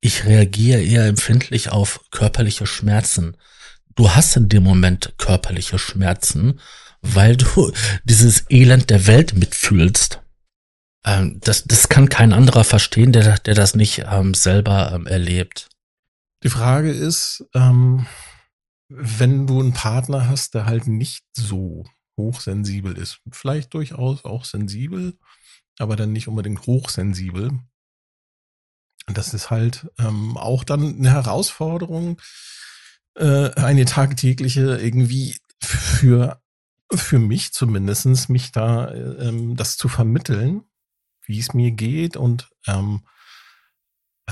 [0.00, 3.36] ich reagiere eher empfindlich auf körperliche Schmerzen.
[3.94, 6.60] Du hast in dem Moment körperliche Schmerzen,
[7.02, 7.72] weil du
[8.04, 10.22] dieses Elend der Welt mitfühlst.
[11.04, 15.68] Ähm, das, das kann kein anderer verstehen, der, der das nicht ähm, selber ähm, erlebt.
[16.42, 18.06] Die Frage ist, ähm,
[18.88, 21.84] wenn du einen Partner hast, der halt nicht so
[22.16, 23.20] hochsensibel ist.
[23.30, 25.18] Vielleicht durchaus auch sensibel,
[25.78, 27.58] aber dann nicht unbedingt hochsensibel.
[29.06, 32.20] Und das ist halt ähm, auch dann eine Herausforderung,
[33.16, 36.40] äh, eine tagtägliche irgendwie für,
[36.92, 40.64] für mich zumindestens mich da ähm, das zu vermitteln,
[41.24, 43.02] wie es mir geht und ähm,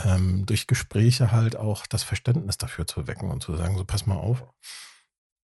[0.05, 4.07] ähm, durch Gespräche halt auch das Verständnis dafür zu wecken und zu sagen, so pass
[4.07, 4.45] mal auf,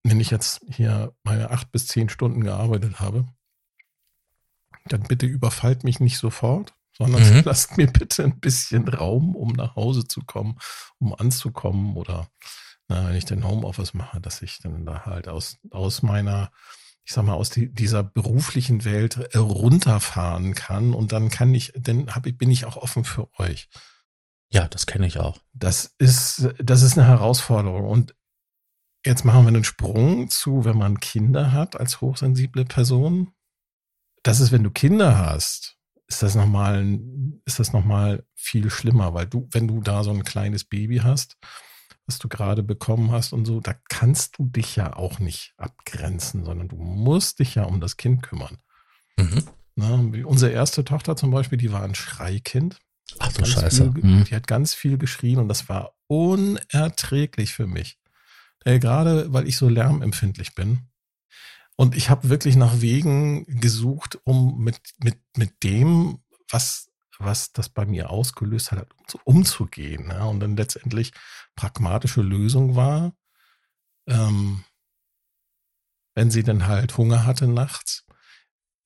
[0.09, 3.25] wenn ich jetzt hier meine acht bis zehn Stunden gearbeitet habe,
[4.85, 7.41] dann bitte überfallt mich nicht sofort, sondern mhm.
[7.45, 10.59] lasst mir bitte ein bisschen Raum, um nach Hause zu kommen,
[10.99, 12.27] um anzukommen oder
[12.87, 16.51] na, wenn ich den Homeoffice mache, dass ich dann da halt aus, aus meiner,
[17.03, 22.13] ich sag mal, aus die, dieser beruflichen Welt runterfahren kann und dann kann ich, dann
[22.13, 23.69] hab ich, bin ich auch offen für euch.
[24.51, 25.39] Ja, das kenne ich auch.
[25.53, 28.13] Das ist, das ist eine Herausforderung und
[29.05, 33.29] Jetzt machen wir einen Sprung zu, wenn man Kinder hat als hochsensible Person.
[34.23, 36.99] Das ist, wenn du Kinder hast, ist das nochmal,
[37.45, 41.37] ist das nochmal viel schlimmer, weil du, wenn du da so ein kleines Baby hast,
[42.07, 46.43] was du gerade bekommen hast und so, da kannst du dich ja auch nicht abgrenzen,
[46.43, 48.57] sondern du musst dich ja um das Kind kümmern.
[49.17, 49.43] Mhm.
[49.75, 49.93] Na,
[50.25, 52.79] unsere erste Tochter zum Beispiel, die war ein Schreikind.
[53.19, 53.91] Ach du Scheiße.
[53.93, 54.23] Viel, mhm.
[54.23, 57.99] Die hat ganz viel geschrien und das war unerträglich für mich.
[58.65, 60.89] Äh, gerade weil ich so lärmempfindlich bin.
[61.77, 67.69] Und ich habe wirklich nach Wegen gesucht, um mit, mit, mit dem, was, was das
[67.69, 68.87] bei mir ausgelöst hat,
[69.23, 70.09] umzugehen.
[70.09, 70.25] Ja?
[70.25, 71.13] Und dann letztendlich
[71.55, 73.13] pragmatische Lösung war,
[74.07, 74.63] ähm,
[76.15, 78.05] wenn sie dann halt Hunger hatte nachts,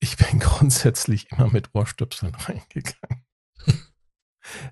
[0.00, 3.24] ich bin grundsätzlich immer mit Ohrstöpseln reingegangen.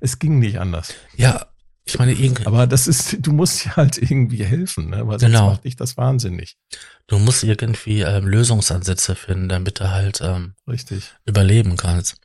[0.00, 0.94] es ging nicht anders.
[1.16, 1.47] Ja,
[1.88, 2.46] ich meine, irgendwie.
[2.46, 5.06] Aber das ist, du musst ja halt irgendwie helfen, ne?
[5.06, 5.50] Weil sonst genau.
[5.50, 6.58] macht dich das wahnsinnig.
[7.06, 11.12] Du musst irgendwie ähm, Lösungsansätze finden, damit du halt ähm, Richtig.
[11.24, 12.16] überleben kannst.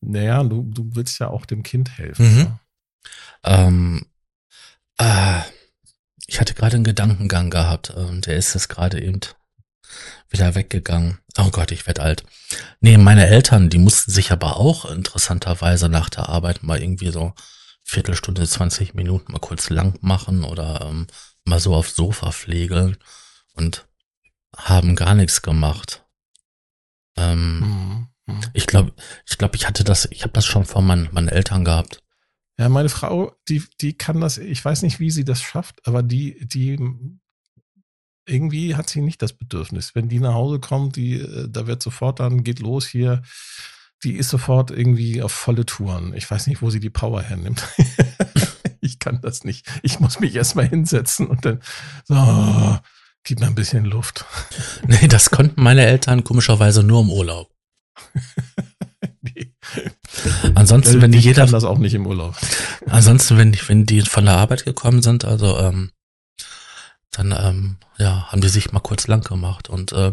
[0.00, 2.30] Naja, du, du willst ja auch dem Kind helfen.
[2.30, 2.42] Mhm.
[2.42, 2.58] Ne?
[3.44, 4.06] Ähm,
[4.98, 5.40] äh,
[6.26, 9.20] ich hatte gerade einen Gedankengang gehabt und der ist es gerade eben
[10.28, 11.18] wieder weggegangen.
[11.38, 12.24] Oh Gott, ich werd alt.
[12.80, 17.32] Nee, meine Eltern, die mussten sich aber auch interessanterweise nach der Arbeit mal irgendwie so
[17.84, 21.06] Viertelstunde, 20 Minuten mal kurz lang machen oder ähm,
[21.44, 22.96] mal so aufs Sofa pflegeln
[23.54, 23.86] und
[24.56, 26.04] haben gar nichts gemacht.
[27.16, 28.08] Ähm, mhm.
[28.26, 28.40] mhm.
[28.54, 28.92] Ich glaube,
[29.28, 32.02] ich glaube, ich hatte das, ich habe das schon von meinen, meinen Eltern gehabt.
[32.58, 36.02] Ja, meine Frau, die, die kann das, ich weiß nicht, wie sie das schafft, aber
[36.02, 36.78] die, die
[38.26, 39.94] irgendwie hat sie nicht das Bedürfnis.
[39.94, 43.22] Wenn die nach Hause kommt, die, äh, da wird sofort dann, geht los hier,
[44.04, 46.14] die ist sofort irgendwie auf volle Touren.
[46.14, 47.62] Ich weiß nicht, wo sie die Power hernimmt.
[48.80, 49.66] ich kann das nicht.
[49.82, 51.60] Ich muss mich erstmal hinsetzen und dann
[52.04, 52.78] so,
[53.22, 54.24] gib mir ein bisschen Luft.
[54.86, 57.50] Nee, das konnten meine Eltern komischerweise nur im Urlaub.
[59.20, 59.52] nee.
[60.54, 61.46] Ansonsten, wenn die jeder.
[61.46, 62.36] das auch nicht im Urlaub.
[62.86, 65.92] Ansonsten, wenn, wenn die von der Arbeit gekommen sind, also ähm,
[67.12, 69.68] dann ähm, ja, haben die sich mal kurz lang gemacht.
[69.68, 70.12] Und äh,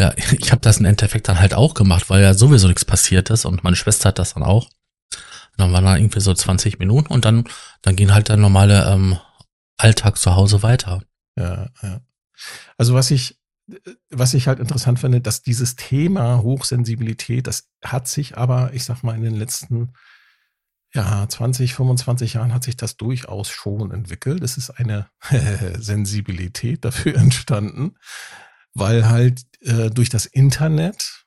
[0.00, 3.30] ja, ich habe das im Endeffekt dann halt auch gemacht, weil ja sowieso nichts passiert
[3.30, 4.66] ist und meine Schwester hat das dann auch.
[4.66, 7.44] Und dann waren da irgendwie so 20 Minuten und dann,
[7.82, 9.18] dann ging halt der normale ähm,
[9.76, 11.02] Alltag zu Hause weiter.
[11.36, 12.00] Ja, ja.
[12.76, 13.38] Also was ich,
[14.10, 19.02] was ich halt interessant finde, dass dieses Thema Hochsensibilität, das hat sich aber, ich sag
[19.02, 19.92] mal, in den letzten
[20.94, 24.42] ja, 20, 25 Jahren hat sich das durchaus schon entwickelt.
[24.42, 25.08] Es ist eine
[25.78, 27.96] Sensibilität dafür entstanden,
[28.78, 31.24] weil halt äh, durch das Internet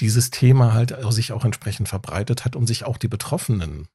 [0.00, 3.88] dieses Thema halt sich auch entsprechend verbreitet hat und sich auch die Betroffenen,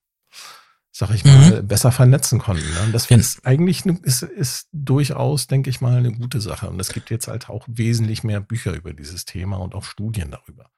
[0.91, 1.67] sag ich mal, mhm.
[1.67, 2.69] besser vernetzen konnten.
[2.73, 2.91] Ne?
[2.93, 6.69] Das ist eigentlich ne, ist, ist durchaus, denke ich mal, eine gute Sache.
[6.69, 10.31] Und es gibt jetzt halt auch wesentlich mehr Bücher über dieses Thema und auch Studien
[10.31, 10.69] darüber.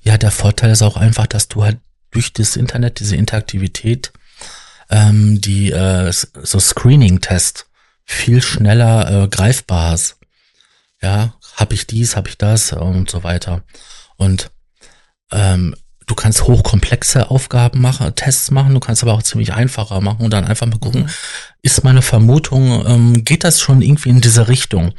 [0.00, 1.78] Ja, der Vorteil ist auch einfach, dass du halt
[2.10, 4.12] durch das Internet, diese Interaktivität,
[4.88, 7.66] ähm, die äh, so Screening-Test
[8.04, 10.18] viel schneller äh, greifbar hast.
[11.04, 13.62] Ja, habe ich dies, habe ich das und so weiter.
[14.16, 14.50] Und
[15.30, 20.24] ähm, du kannst hochkomplexe Aufgaben machen, Tests machen, du kannst aber auch ziemlich einfacher machen
[20.24, 21.10] und dann einfach mal gucken, mhm.
[21.60, 24.94] ist meine Vermutung, ähm, geht das schon irgendwie in diese Richtung?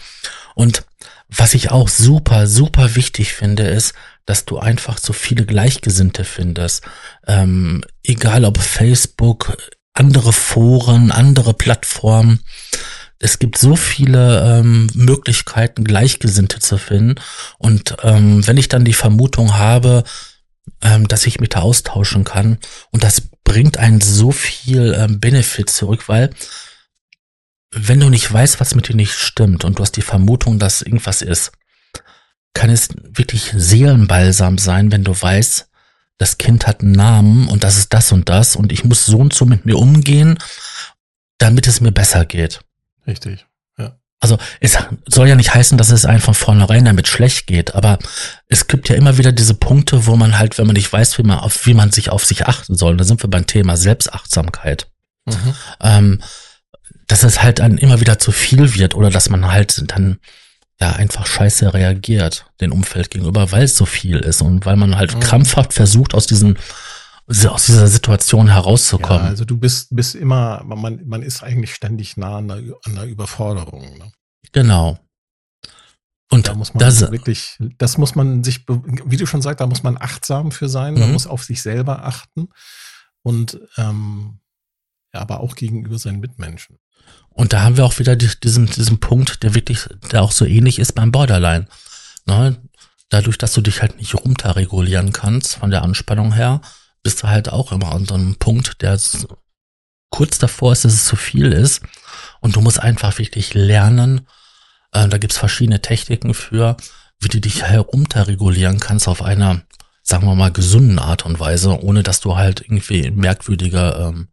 [0.54, 0.86] Und
[1.28, 3.96] was ich auch super, super wichtig finde, ist,
[4.28, 6.84] dass du einfach so viele Gleichgesinnte findest.
[7.26, 9.58] Ähm, egal ob Facebook,
[9.94, 12.41] andere Foren, andere Plattformen.
[13.19, 17.15] Es gibt so viele ähm, Möglichkeiten, Gleichgesinnte zu finden.
[17.58, 20.04] Und ähm, wenn ich dann die Vermutung habe,
[20.82, 22.58] ähm, dass ich mich da austauschen kann,
[22.91, 26.32] und das bringt einen so viel ähm, Benefit zurück, weil
[27.71, 30.82] wenn du nicht weißt, was mit dir nicht stimmt und du hast die Vermutung, dass
[30.82, 31.51] irgendwas ist,
[32.54, 35.67] kann es wirklich Seelenbalsam sein, wenn du weißt,
[36.17, 39.17] das Kind hat einen Namen und das ist das und das und ich muss so
[39.17, 40.39] und so mit mir umgehen,
[41.38, 42.62] damit es mir besser geht.
[43.08, 43.46] Richtig,
[43.78, 43.98] ja.
[44.20, 48.00] Also es soll ja nicht heißen, dass es einfach vornherein damit schlecht geht, aber
[48.48, 51.24] es gibt ja immer wieder diese Punkte, wo man halt, wenn man nicht weiß, wie
[51.24, 54.88] man auf, wie man sich auf sich achten soll, da sind wir beim Thema Selbstachtsamkeit.
[55.26, 55.56] Mhm.
[55.82, 56.22] Ähm,
[57.08, 60.20] dass es halt dann immer wieder zu viel wird oder dass man halt dann
[60.80, 64.98] ja einfach scheiße reagiert dem Umfeld gegenüber, weil es so viel ist und weil man
[64.98, 65.20] halt mhm.
[65.20, 66.58] krampfhaft versucht, aus diesen
[67.27, 69.23] aus dieser Situation herauszukommen.
[69.23, 72.95] Ja, also du bist, bist immer, man, man ist eigentlich ständig nah an der, an
[72.95, 73.97] der Überforderung.
[73.97, 74.11] Ne?
[74.51, 74.99] Genau.
[76.31, 79.67] Und da muss man das, wirklich, das muss man sich, wie du schon sagst, da
[79.67, 81.13] muss man achtsam für sein, man mhm.
[81.13, 82.49] muss auf sich selber achten
[83.21, 84.39] und ähm,
[85.13, 86.77] ja, aber auch gegenüber seinen Mitmenschen.
[87.29, 90.79] Und da haben wir auch wieder diesen, diesen Punkt, der wirklich, der auch so ähnlich
[90.79, 91.67] ist beim Borderline.
[92.25, 92.57] Ne?
[93.09, 96.61] Dadurch, dass du dich halt nicht runterregulieren kannst von der Anspannung her,
[97.06, 99.00] bist du halt auch immer an so einem Punkt, der
[100.10, 101.84] kurz davor ist, dass es zu viel ist.
[102.41, 104.28] Und du musst einfach wirklich lernen,
[104.91, 106.78] äh, da gibt's verschiedene Techniken für,
[107.20, 109.62] wie du dich herunterregulieren kannst auf einer,
[110.02, 114.30] sagen wir mal, gesunden Art und Weise, ohne dass du halt irgendwie merkwürdige ähm,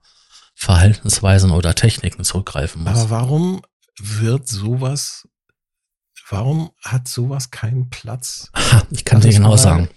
[0.54, 2.96] Verhaltensweisen oder Techniken zurückgreifen musst.
[2.96, 3.60] Aber warum
[3.98, 5.28] wird sowas,
[6.30, 8.48] warum hat sowas keinen Platz?
[8.52, 9.90] Aha, ich kann dir genau sagen.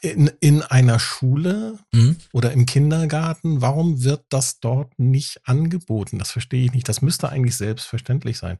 [0.00, 2.16] In, in einer Schule Mhm.
[2.32, 6.18] oder im Kindergarten, warum wird das dort nicht angeboten?
[6.18, 6.88] Das verstehe ich nicht.
[6.88, 8.58] Das müsste eigentlich selbstverständlich sein.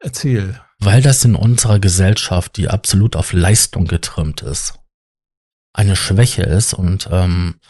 [0.00, 0.60] Erzähl.
[0.78, 4.78] Weil das in unserer Gesellschaft, die absolut auf Leistung getrimmt ist,
[5.74, 7.60] eine Schwäche ist und ähm,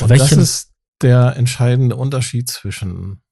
[0.00, 3.22] Und das ist der entscheidende Unterschied zwischen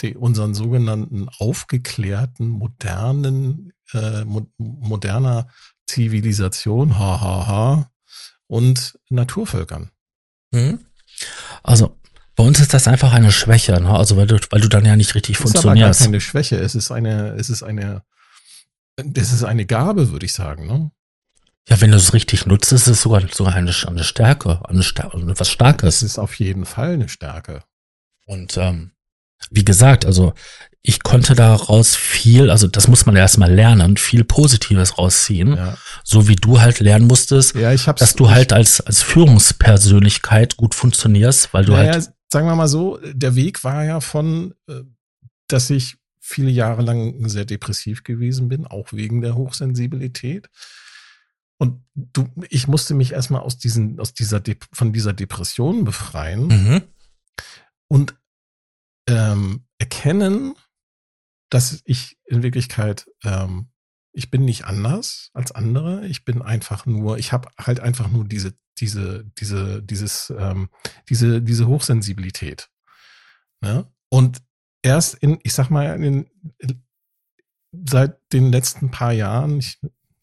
[0.00, 5.48] die, unseren sogenannten aufgeklärten, modernen, äh, mo moderner
[5.86, 7.90] Zivilisation, ha, ha, ha,
[8.46, 9.90] und Naturvölkern.
[10.52, 10.80] Mhm.
[11.62, 11.98] Also
[12.36, 13.90] bei uns ist das einfach eine Schwäche, ne?
[13.90, 16.00] Also weil du, weil du dann ja nicht richtig Es ist aber gar funktionierst.
[16.00, 16.56] keine Schwäche.
[16.56, 18.02] Es ist eine, es ist eine,
[18.96, 20.66] das ist eine Gabe, würde ich sagen.
[20.66, 20.90] Ne?
[21.68, 25.16] Ja, wenn du es richtig nutzt, ist es sogar, sogar eine, eine Stärke, eine Stärke,
[25.18, 26.02] etwas Es Starkes.
[26.02, 27.62] ist auf jeden Fall eine Stärke.
[28.26, 28.90] Und ähm,
[29.50, 30.34] wie gesagt, also
[30.86, 35.56] ich konnte daraus viel, also das muss man erstmal lernen, viel Positives rausziehen.
[35.56, 40.74] Ja, So wie du halt lernen musstest, ja dass du halt als, als Führungspersönlichkeit gut
[40.74, 44.82] funktionierst, weil du naja, halt, sagen wir mal so, der Weg war ja von, äh,
[45.48, 50.50] dass ich viele Jahre lang sehr depressiv gewesen bin, auch wegen der Hochsensibilität.
[51.56, 56.46] Und du, ich musste mich erstmal aus diesen, aus dieser, Dep von dieser Depression befreien.
[56.48, 56.82] mhm,
[57.88, 58.14] und
[59.06, 60.54] ähm, erkennen,
[61.50, 63.68] dass ich in Wirklichkeit, ähm,
[64.12, 66.06] ich bin nicht anders als andere.
[66.06, 70.68] Ich bin einfach nur, ich habe halt einfach nur diese, diese, diese, dieses, ähm,
[71.08, 72.70] diese, diese Hochsensibilität.
[73.60, 73.90] Ne?
[74.08, 74.42] Und
[74.82, 76.84] erst in, ich sag mal, in, in,
[77.88, 79.80] seit den letzten paar Jahren, ich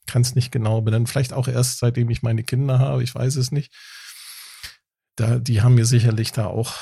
[0.07, 3.35] kann es nicht genau benennen, vielleicht auch erst seitdem ich meine Kinder habe, ich weiß
[3.35, 3.73] es nicht.
[5.15, 6.75] Da, die haben mir sicherlich da auch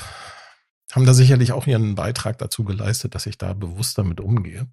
[0.92, 4.68] haben da sicherlich auch ihren Beitrag dazu geleistet, dass ich da bewusst damit umgehe.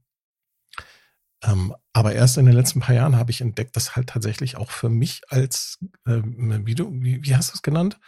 [1.42, 4.70] Ähm, aber erst in den letzten paar Jahren habe ich entdeckt, dass halt tatsächlich auch
[4.70, 7.98] für mich als, ähm, wie, du, wie, wie hast du es genannt?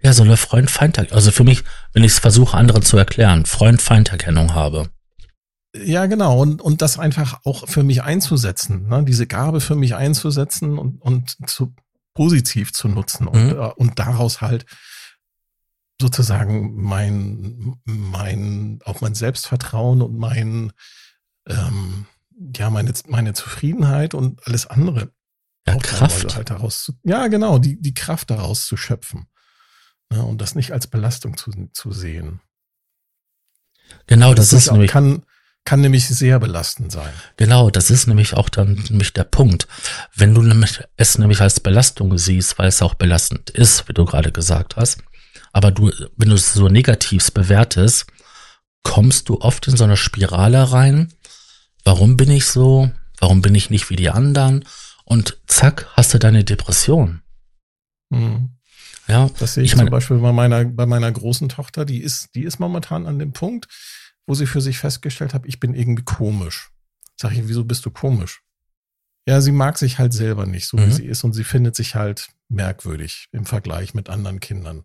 [0.00, 4.54] ja, so eine Freund-Feind, also für mich, wenn ich es versuche, anderen zu erklären, Freund-Feind-Erkennung
[4.54, 4.90] habe.
[5.74, 6.40] Ja, genau.
[6.40, 9.04] Und, und das einfach auch für mich einzusetzen, ne?
[9.04, 11.74] diese Gabe für mich einzusetzen und, und zu
[12.14, 13.50] positiv zu nutzen und, Mhm.
[13.50, 14.66] äh, und daraus halt
[16.00, 20.72] sozusagen mein, mein, auch mein Selbstvertrauen und mein,
[21.46, 22.06] ähm,
[22.54, 25.12] ja, meine, meine Zufriedenheit und alles andere.
[25.66, 26.34] Ja, Kraft.
[26.36, 29.26] Halt daraus zu, ja, genau, die, die Kraft daraus zu schöpfen.
[30.10, 32.40] Ne, und das nicht als Belastung zu, zu sehen.
[34.06, 35.22] Genau, das ist auch- nämlich, kann,
[35.64, 37.12] kann nämlich sehr belastend sein.
[37.36, 39.66] genau, das ist nämlich auch dann nämlich der Punkt.
[40.14, 44.04] Wenn du nämlich es nämlich als Belastung siehst, weil es auch belastend ist, wie du
[44.06, 45.02] gerade gesagt hast,
[45.52, 48.06] aber du, wenn du es so negativ bewertest,
[48.82, 51.12] kommst du oft in so eine Spirale rein.
[51.84, 52.90] Warum bin ich so?
[53.18, 54.64] Warum bin ich nicht wie die anderen?
[55.04, 57.22] Und zack, hast du deine Depression.
[58.10, 58.50] Mhm.
[59.08, 62.00] Ja, Das sehe ich, Ich meine- zum Beispiel bei meiner, bei meiner großen Tochter, die
[62.02, 63.66] ist, die ist momentan an dem Punkt,
[64.26, 66.68] wo sie für sich festgestellt hat, ich bin irgendwie komisch.
[67.16, 68.42] Sag ich, wieso bist du komisch?
[69.26, 70.92] Ja, sie mag sich halt selber nicht, so wie Mhm.
[70.92, 74.84] sie ist, und sie findet sich halt merkwürdig im Vergleich mit anderen Kindern.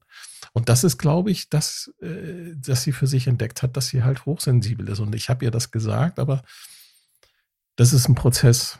[0.53, 4.03] Und das ist, glaube ich, dass, äh, dass sie für sich entdeckt hat, dass sie
[4.03, 4.99] halt hochsensibel ist.
[4.99, 6.43] Und ich habe ihr das gesagt, aber
[7.75, 8.77] das ist ein Prozess.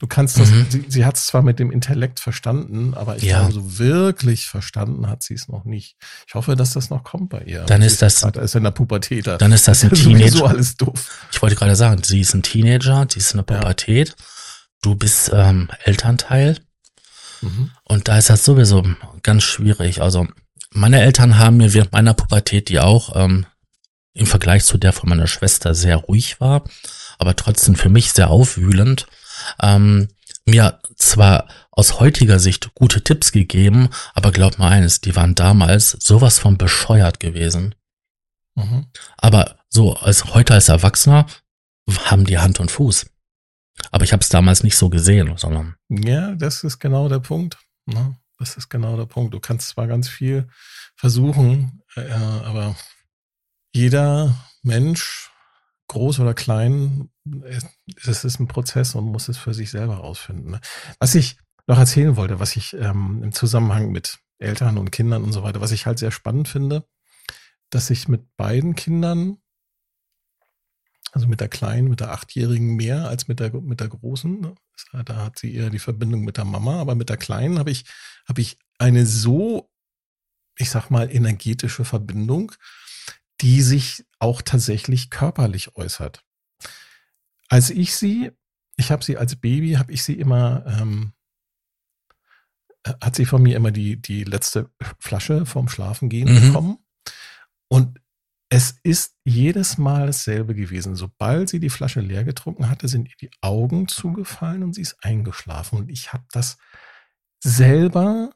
[0.00, 0.66] Du kannst das, Mhm.
[0.68, 3.38] sie, sie hat es zwar mit dem Intellekt verstanden, aber ich Ja.
[3.48, 5.96] glaube, so wirklich verstanden hat sie es noch nicht.
[6.26, 7.62] Ich hoffe, dass das noch kommt bei ihr.
[7.64, 9.26] Dann ist das- grad erst in der Pubertät.
[9.28, 9.38] da.
[9.38, 10.48] dann ist das ein ist Teenager.
[10.48, 11.28] alles doof.
[11.30, 13.60] Ich wollte gerade sagen, sie ist ein Teenager, sie ist in der Ja.
[13.62, 14.16] Pubertät,
[14.82, 16.58] du bist ähm, Elternteil
[17.40, 17.70] Mhm.
[17.84, 18.84] und da ist das sowieso
[19.22, 20.02] ganz schwierig.
[20.02, 20.26] Also
[20.74, 23.46] meine Eltern haben mir während meiner Pubertät, die auch ähm,
[24.14, 26.64] im Vergleich zu der von meiner Schwester sehr ruhig war,
[27.18, 29.06] aber trotzdem für mich sehr aufwühlend,
[29.60, 30.08] ähm,
[30.44, 35.90] mir zwar aus heutiger Sicht gute Tipps gegeben, aber glaub mal eines, die waren damals
[36.00, 37.74] sowas von bescheuert gewesen.
[38.54, 38.86] Mhm.
[39.16, 41.26] Aber so als heute als Erwachsener
[42.04, 43.06] haben die Hand und Fuß.
[43.90, 47.56] Aber ich habe es damals nicht so gesehen, sondern Ja, das ist genau der Punkt.
[47.86, 48.16] Ne?
[48.42, 49.32] Das ist genau der Punkt.
[49.34, 50.48] Du kannst zwar ganz viel
[50.96, 52.74] versuchen, äh, aber
[53.72, 54.34] jeder
[54.64, 55.30] Mensch,
[55.86, 57.08] groß oder klein,
[58.02, 60.50] es ist ein Prozess und muss es für sich selber rausfinden.
[60.50, 60.60] Ne?
[60.98, 61.36] Was ich
[61.68, 65.60] noch erzählen wollte, was ich ähm, im Zusammenhang mit Eltern und Kindern und so weiter,
[65.60, 66.84] was ich halt sehr spannend finde,
[67.70, 69.38] dass ich mit beiden Kindern
[71.12, 74.40] Also mit der kleinen, mit der achtjährigen mehr als mit der, mit der großen.
[74.40, 74.54] Ne?
[75.04, 77.84] Da hat sie eher die Verbindung mit der Mama, aber mit der kleinen habe ich,
[78.26, 79.70] habe ich eine so,
[80.56, 82.52] ich sag mal, energetische Verbindung,
[83.42, 86.24] die sich auch tatsächlich körperlich äußert.
[87.48, 88.30] Als ich sie,
[88.76, 91.12] ich habe sie als Baby, habe ich sie immer, ähm,
[93.02, 96.40] hat sie von mir immer die, die letzte Flasche vorm Schlafengehen mhm.
[96.40, 96.78] bekommen.
[97.68, 98.00] Und
[98.52, 100.94] es ist jedes Mal dasselbe gewesen.
[100.94, 105.02] Sobald sie die Flasche leer getrunken hatte, sind ihr die Augen zugefallen und sie ist
[105.02, 105.78] eingeschlafen.
[105.78, 106.58] Und ich habe das
[107.42, 108.30] selber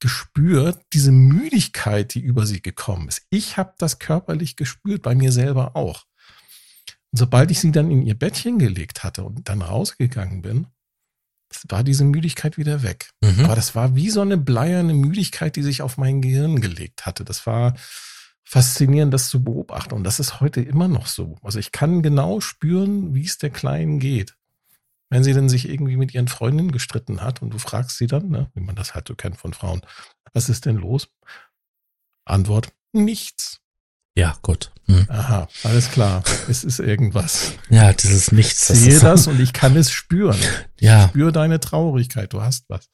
[0.00, 3.22] gespürt, diese Müdigkeit, die über sie gekommen ist.
[3.30, 6.06] Ich habe das körperlich gespürt, bei mir selber auch.
[7.12, 10.66] Und sobald ich sie dann in ihr Bettchen gelegt hatte und dann rausgegangen bin,
[11.68, 13.10] war diese Müdigkeit wieder weg.
[13.20, 13.44] Mhm.
[13.44, 17.24] Aber das war wie so eine bleierne Müdigkeit, die sich auf mein Gehirn gelegt hatte.
[17.24, 17.74] Das war
[18.44, 19.94] faszinierend, das zu beobachten.
[19.94, 21.36] Und das ist heute immer noch so.
[21.42, 24.36] Also ich kann genau spüren, wie es der Kleinen geht.
[25.10, 28.30] Wenn sie denn sich irgendwie mit ihren Freundinnen gestritten hat und du fragst sie dann,
[28.30, 29.82] ne, wie man das halt so kennt von Frauen,
[30.32, 31.08] was ist denn los?
[32.24, 33.60] Antwort, nichts.
[34.14, 34.72] Ja, gut.
[34.86, 35.06] Hm.
[35.08, 36.22] Aha, alles klar.
[36.48, 37.52] Es ist irgendwas.
[37.70, 38.68] Ja, dieses Nichts.
[38.70, 40.38] Ich sehe das, das und ich kann es spüren.
[40.80, 41.04] Ja.
[41.04, 42.32] Ich spüre deine Traurigkeit.
[42.32, 42.90] Du hast was.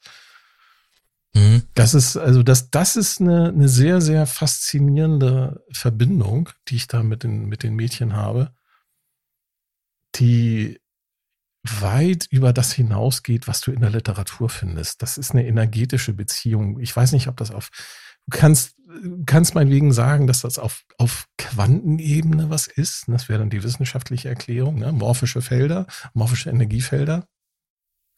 [1.39, 1.62] Mhm.
[1.74, 7.03] Das ist, also das, das ist eine, eine sehr, sehr faszinierende Verbindung, die ich da
[7.03, 8.53] mit den, mit den Mädchen habe,
[10.16, 10.80] die
[11.80, 15.03] weit über das hinausgeht, was du in der Literatur findest.
[15.03, 16.80] Das ist eine energetische Beziehung.
[16.80, 17.70] Ich weiß nicht, ob das auf,
[18.26, 18.76] du kannst,
[19.26, 23.05] kannst meinetwegen sagen, dass das auf, auf Quantenebene was ist.
[23.07, 24.93] Das wäre dann die wissenschaftliche Erklärung, ne?
[24.93, 27.28] morphische Felder, morphische Energiefelder.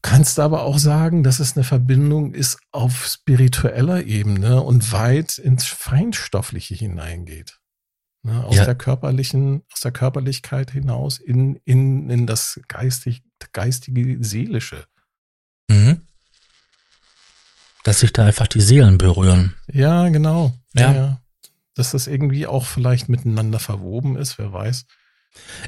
[0.03, 5.67] Kannst aber auch sagen, dass es eine Verbindung ist auf spiritueller Ebene und weit ins
[5.67, 7.61] Feinstoffliche hineingeht.
[8.23, 8.67] Ne, aus ja.
[8.67, 13.23] der körperlichen, aus der Körperlichkeit hinaus in, in, in das geistig,
[13.53, 14.85] geistige, seelische.
[15.69, 16.03] Mhm.
[17.83, 19.55] Dass sich da einfach die Seelen berühren.
[19.73, 20.53] Ja, genau.
[20.75, 20.93] Ja.
[20.93, 21.21] ja.
[21.75, 24.85] Dass das irgendwie auch vielleicht miteinander verwoben ist, wer weiß.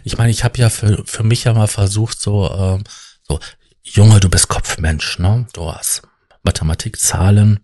[0.05, 2.85] Ich meine, ich habe ja für, für mich ja mal versucht, so, ähm,
[3.23, 3.41] so
[3.83, 5.47] Junge, du bist Kopfmensch, ne?
[5.53, 6.03] Du hast
[6.43, 7.61] Mathematik, Zahlen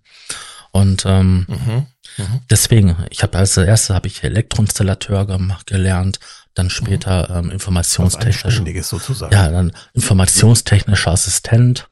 [0.71, 2.41] und ähm, mhm, mh.
[2.51, 6.21] deswegen, ich habe als erste habe ich Elektroinstallateur gemacht, gelernt,
[6.55, 9.33] dann später ähm, informationstechnisch, sozusagen.
[9.33, 11.89] ja, dann informationstechnischer Assistent,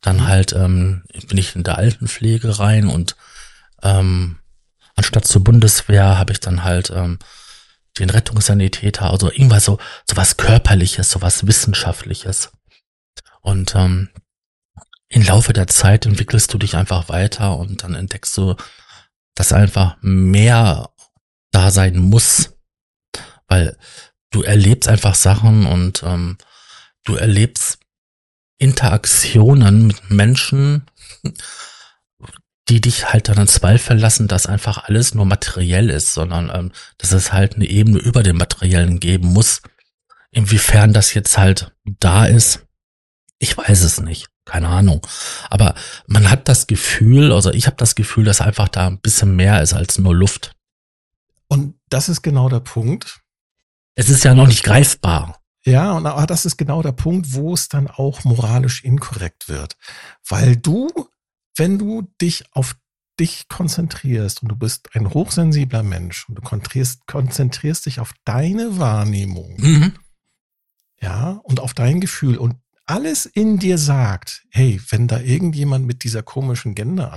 [0.00, 0.28] dann mhm.
[0.28, 3.16] halt ähm, bin ich in der Altenpflege rein und
[3.82, 4.38] ähm,
[4.96, 7.18] anstatt zur Bundeswehr habe ich dann halt ähm,
[7.98, 12.50] den Rettungssanitäter, also irgendwas so, so was körperliches, so was wissenschaftliches.
[13.42, 14.08] Und ähm,
[15.08, 18.54] im Laufe der Zeit entwickelst du dich einfach weiter und dann entdeckst du,
[19.34, 20.90] dass einfach mehr
[21.50, 22.56] da sein muss,
[23.46, 23.76] weil
[24.30, 26.38] du erlebst einfach Sachen und ähm,
[27.04, 27.78] du erlebst
[28.58, 30.86] Interaktionen mit Menschen,
[32.68, 36.72] die dich halt dann in Zweifel lassen, dass einfach alles nur materiell ist, sondern ähm,
[36.96, 39.60] dass es halt eine Ebene über dem Materiellen geben muss.
[40.30, 42.66] Inwiefern das jetzt halt da ist,
[43.42, 44.28] ich weiß es nicht.
[44.44, 45.04] Keine Ahnung.
[45.50, 45.74] Aber
[46.06, 49.60] man hat das Gefühl, also ich habe das Gefühl, dass einfach da ein bisschen mehr
[49.62, 50.54] ist als nur Luft.
[51.48, 53.20] Und das ist genau der Punkt.
[53.96, 55.40] Es ist ja noch nicht greifbar.
[55.64, 59.76] Ja, und aber das ist genau der Punkt, wo es dann auch moralisch inkorrekt wird.
[60.26, 60.88] Weil du,
[61.56, 62.76] wenn du dich auf
[63.18, 68.78] dich konzentrierst und du bist ein hochsensibler Mensch und du konzentrierst, konzentrierst dich auf deine
[68.78, 69.92] Wahrnehmung, mhm.
[71.00, 72.56] ja, und auf dein Gefühl und
[72.92, 77.16] alles in dir sagt, hey, wenn da irgendjemand mit dieser komischen Gender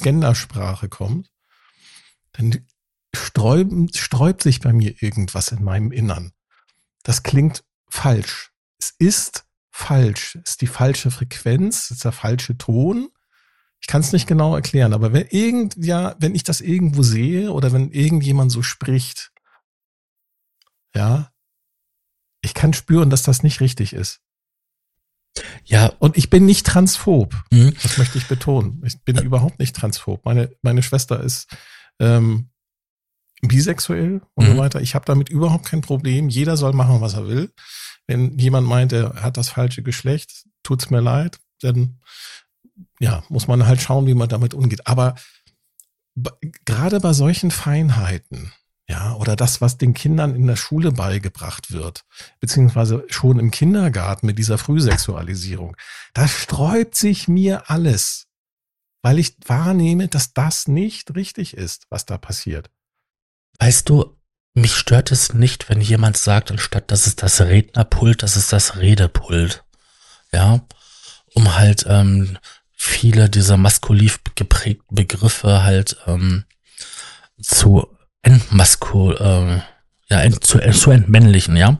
[0.00, 1.30] Gendersprache kommt,
[2.32, 2.66] dann
[3.14, 6.32] sträubt, sträubt sich bei mir irgendwas in meinem Innern.
[7.04, 8.52] Das klingt falsch.
[8.78, 10.38] Es ist falsch.
[10.44, 13.08] Es ist die falsche Frequenz, es ist der falsche Ton.
[13.80, 17.50] Ich kann es nicht genau erklären, aber wenn irgend, ja, wenn ich das irgendwo sehe
[17.50, 19.32] oder wenn irgendjemand so spricht,
[20.94, 21.32] ja,
[22.42, 24.20] ich kann spüren, dass das nicht richtig ist.
[25.64, 27.34] Ja, und ich bin nicht transphob.
[27.50, 27.74] Mhm.
[27.82, 28.82] Das möchte ich betonen.
[28.84, 30.24] Ich bin überhaupt nicht transphob.
[30.24, 31.48] Meine, meine Schwester ist
[31.98, 32.50] ähm,
[33.40, 34.52] bisexuell und mhm.
[34.52, 34.80] so weiter.
[34.80, 36.28] Ich habe damit überhaupt kein Problem.
[36.28, 37.52] Jeder soll machen, was er will.
[38.06, 42.00] Wenn jemand meint, er hat das falsche Geschlecht, tut's mir leid, dann
[43.00, 44.86] ja, muss man halt schauen, wie man damit umgeht.
[44.86, 45.14] Aber
[46.64, 48.52] gerade bei solchen Feinheiten,
[48.88, 52.04] ja, oder das, was den Kindern in der Schule beigebracht wird,
[52.40, 55.76] beziehungsweise schon im Kindergarten mit dieser Frühsexualisierung,
[56.14, 58.26] da sträubt sich mir alles,
[59.02, 62.70] weil ich wahrnehme, dass das nicht richtig ist, was da passiert.
[63.58, 64.16] Weißt du,
[64.54, 68.76] mich stört es nicht, wenn jemand sagt, anstatt das ist das Rednerpult, das ist das
[68.76, 69.64] Redepult.
[70.32, 70.60] Ja,
[71.34, 72.38] um halt ähm,
[72.72, 76.44] viele dieser maskuliv geprägten Begriffe halt ähm,
[77.40, 77.86] zu
[78.22, 79.60] entmaskul, äh,
[80.12, 81.78] ja, ent, zu, zu entmännlichen, ja,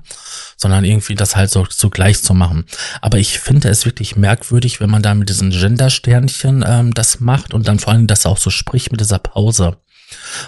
[0.56, 2.66] sondern irgendwie das halt so, so gleich zu machen.
[3.00, 7.54] Aber ich finde es wirklich merkwürdig, wenn man da mit diesen Gender-Sternchen ähm, das macht
[7.54, 9.76] und dann vor allem das auch so spricht mit dieser Pause.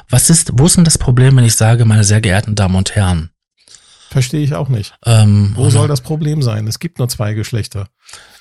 [0.09, 2.95] Was ist, wo ist denn das Problem, wenn ich sage, meine sehr geehrten Damen und
[2.95, 3.31] Herren?
[4.11, 4.95] Verstehe ich auch nicht.
[5.05, 6.69] Ähm, Wo soll das Problem sein?
[6.69, 7.89] Es gibt nur zwei Geschlechter.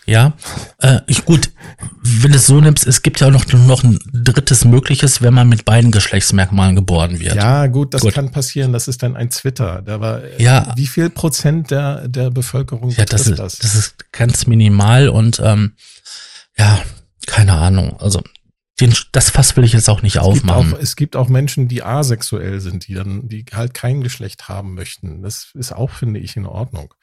[0.06, 0.34] Ja,
[0.80, 1.52] äh, ich, gut,
[2.02, 5.34] wenn du es so nimmst, es gibt ja auch noch, noch ein drittes Mögliches, wenn
[5.34, 7.36] man mit beiden Geschlechtsmerkmalen geboren wird.
[7.36, 8.14] Ja, gut, das Gut.
[8.14, 8.74] kann passieren.
[8.74, 9.82] Das ist dann ein Twitter.
[9.82, 10.74] Da war, äh, Ja.
[10.76, 15.74] wie viel Prozent der, der Bevölkerung ja das, ist, das ist ganz minimal und ähm,
[16.58, 16.82] ja,
[17.26, 17.98] keine Ahnung.
[18.00, 18.22] Also
[18.82, 20.74] den, das Fass will ich jetzt auch nicht Es gibt, aufmachen.
[20.74, 24.74] auch, es gibt auch Menschen, die asexuell sind, die dann, die halt kein Geschlecht haben
[24.74, 25.22] möchten.
[25.22, 26.94] Das ist auch, finde ich, in Ordnung.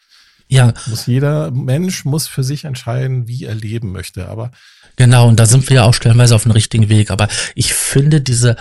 [0.50, 4.28] Ja, Muss jeder Mensch muss für sich entscheiden, wie er leben möchte.
[4.28, 4.50] Aber
[4.96, 7.10] Genau, und da sind wir ja auch stellenweise auf dem richtigen Weg.
[7.10, 8.56] Aber ich finde diese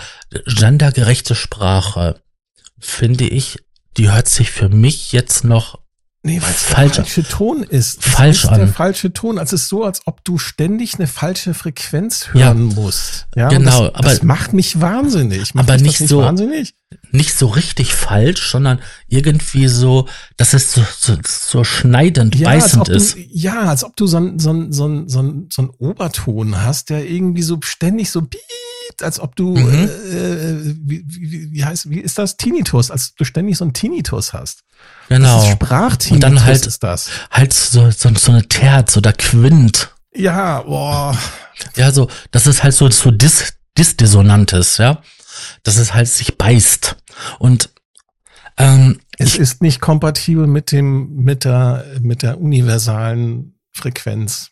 [0.46, 2.20] gendergerechte Sprache,
[2.78, 3.58] finde ich,
[3.96, 5.80] die hört sich für mich jetzt noch
[6.22, 8.04] Nee, weil es der Falsch- falsche Ton ist.
[8.04, 8.72] Es falsch ist der an.
[8.72, 9.38] falsche Ton.
[9.38, 12.48] Also es ist so, als ob du ständig eine falsche Frequenz Ja.
[12.48, 13.26] hören musst.
[13.34, 15.54] Ja, Genau, das, aber- das macht mich wahnsinnig.
[15.54, 16.74] Macht aber dich nicht das so- wahnsinnig.
[17.10, 22.88] nicht so richtig falsch, sondern irgendwie so, dass es so, so, so schneidend, Ja, beißend
[22.90, 23.14] ist.
[23.16, 25.70] du, ja, als ob du so einen so ein, so ein, so ein, so ein
[25.78, 28.20] Oberton hast, der irgendwie so ständig so
[28.90, 29.84] piept, als ob du, Mhm.
[29.84, 32.36] äh, wie, wie, wie heißt, wie ist das?
[32.36, 34.62] Tinnitus, als du ständig so einen Tinnitus hast.
[35.08, 35.36] Genau.
[35.36, 37.10] Das ist Sprachtinnitus Und dann halt- ist das.
[37.30, 39.94] Halt so, so, so eine Terz oder Quint.
[40.14, 41.16] Ja, boah.
[41.76, 45.02] Ja, so, das ist halt so, so Dis, Disdissonantes, ja.
[45.62, 46.96] Dass es halt sich beißt.
[47.38, 47.70] Und
[48.56, 54.50] ähm, Es ist nicht kompatibel mit dem, mit der, mit der universalen Frequenz,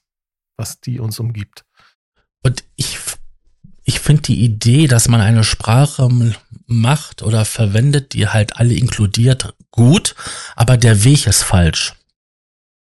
[0.56, 1.64] was die uns umgibt.
[2.44, 2.97] Und ich,
[3.88, 6.10] ich finde die Idee, dass man eine Sprache
[6.66, 10.14] macht oder verwendet, die halt alle inkludiert, gut,
[10.56, 11.94] aber der Weg ist falsch.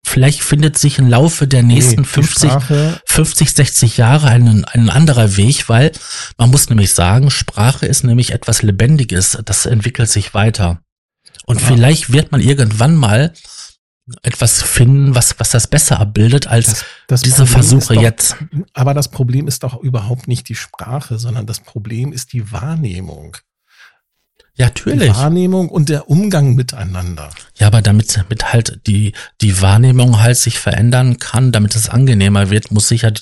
[0.03, 4.65] Vielleicht findet sich im Laufe der nächsten Nee, die 50, Sprache, 50, 60 Jahre ein,
[4.65, 5.91] ein anderer Weg, weil
[6.39, 10.81] man muss nämlich sagen, Sprache ist nämlich etwas Lebendiges, das entwickelt sich weiter.
[11.45, 11.67] Und Ja.
[11.67, 13.33] vielleicht wird man irgendwann mal
[14.23, 18.35] etwas finden, was, was das besser abbildet als das, das diese Problem Versuche doch, jetzt.
[18.73, 23.37] Aber das Problem ist doch überhaupt nicht die Sprache, sondern das Problem ist die Wahrnehmung.
[24.59, 25.15] Ja, Die natürlich.
[25.15, 27.29] Wahrnehmung und der Umgang miteinander.
[27.57, 32.49] Ja, aber damit, damit halt die, die Wahrnehmung halt sich verändern kann, damit es angenehmer
[32.49, 33.13] wird, muss sich die,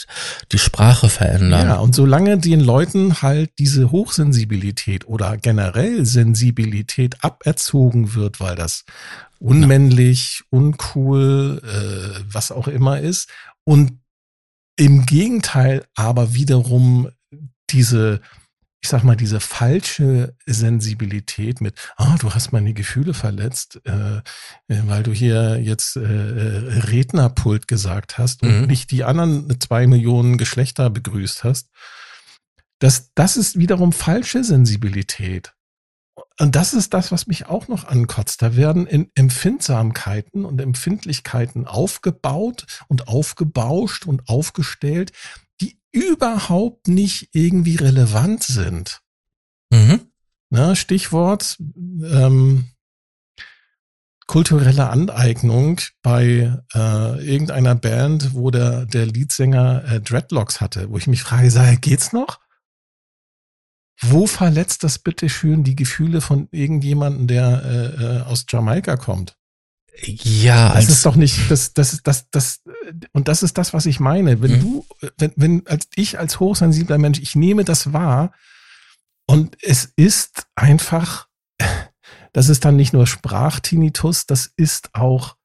[0.52, 1.68] die Sprache verändern.
[1.68, 8.84] Ja, und solange den Leuten halt diese Hochsensibilität oder generell Sensibilität aberzogen wird, weil das
[9.38, 13.30] unmännlich, uncool, äh, was auch immer ist,
[13.64, 14.00] und
[14.76, 17.10] im Gegenteil aber wiederum
[17.70, 18.22] diese,
[18.82, 24.22] ich sag mal, diese falsche Sensibilität mit, ah, du hast meine Gefühle verletzt, äh, äh,
[24.86, 28.68] weil du hier jetzt äh, äh, Rednerpult gesagt hast und Mhm.
[28.68, 31.70] nicht die anderen zwei Millionen Geschlechter begrüßt hast.
[32.80, 35.54] Das, das ist wiederum falsche Sensibilität.
[36.40, 38.44] Und das ist das, was mich auch noch ankotzt.
[38.44, 45.12] Da werden in Empfindsamkeiten und Empfindlichkeiten aufgebaut und aufgebauscht und aufgestellt,
[45.98, 49.02] überhaupt nicht irgendwie relevant sind.
[49.70, 50.02] Mhm.
[50.50, 52.66] Ne, Stichwort ähm,
[54.28, 61.08] kulturelle Aneignung bei äh, irgendeiner Band, wo der, der Leadsänger äh, Dreadlocks hatte, wo ich
[61.08, 62.40] mich frage, sag, geht's noch?
[64.02, 69.37] Wo verletzt das bitte schön die Gefühle von irgendjemandem, der äh, äh, aus Jamaika kommt?
[70.04, 72.62] Ja, Das ist doch nicht, das, das, das, das,
[73.14, 74.42] und das ist das, was ich meine.
[74.42, 74.62] Wenn Mhm.
[74.62, 74.86] du,
[75.18, 78.32] wenn, wenn, als ich als hochsensibler Mensch, ich nehme das wahr
[79.26, 81.28] und es ist einfach,
[82.34, 85.36] das ist dann nicht nur Sprachtinnitus, das ist auch,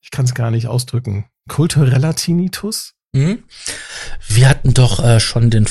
[0.00, 2.94] ich kann es gar nicht ausdrücken, kultureller Tinnitus.
[3.12, 3.44] Mhm.
[4.28, 5.66] Wir hatten doch äh, schon den,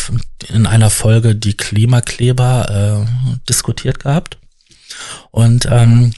[0.47, 4.39] in einer Folge die Klimakleber äh, diskutiert gehabt.
[5.31, 6.13] Und ähm,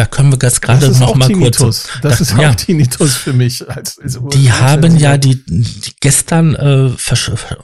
[0.00, 1.58] da können wir gerade das ist noch mal kurz.
[1.58, 2.48] Das da- ist ja.
[2.50, 3.68] auch Tinnitus für mich.
[3.68, 6.90] Als, als Die haben ja die, die gestern, äh,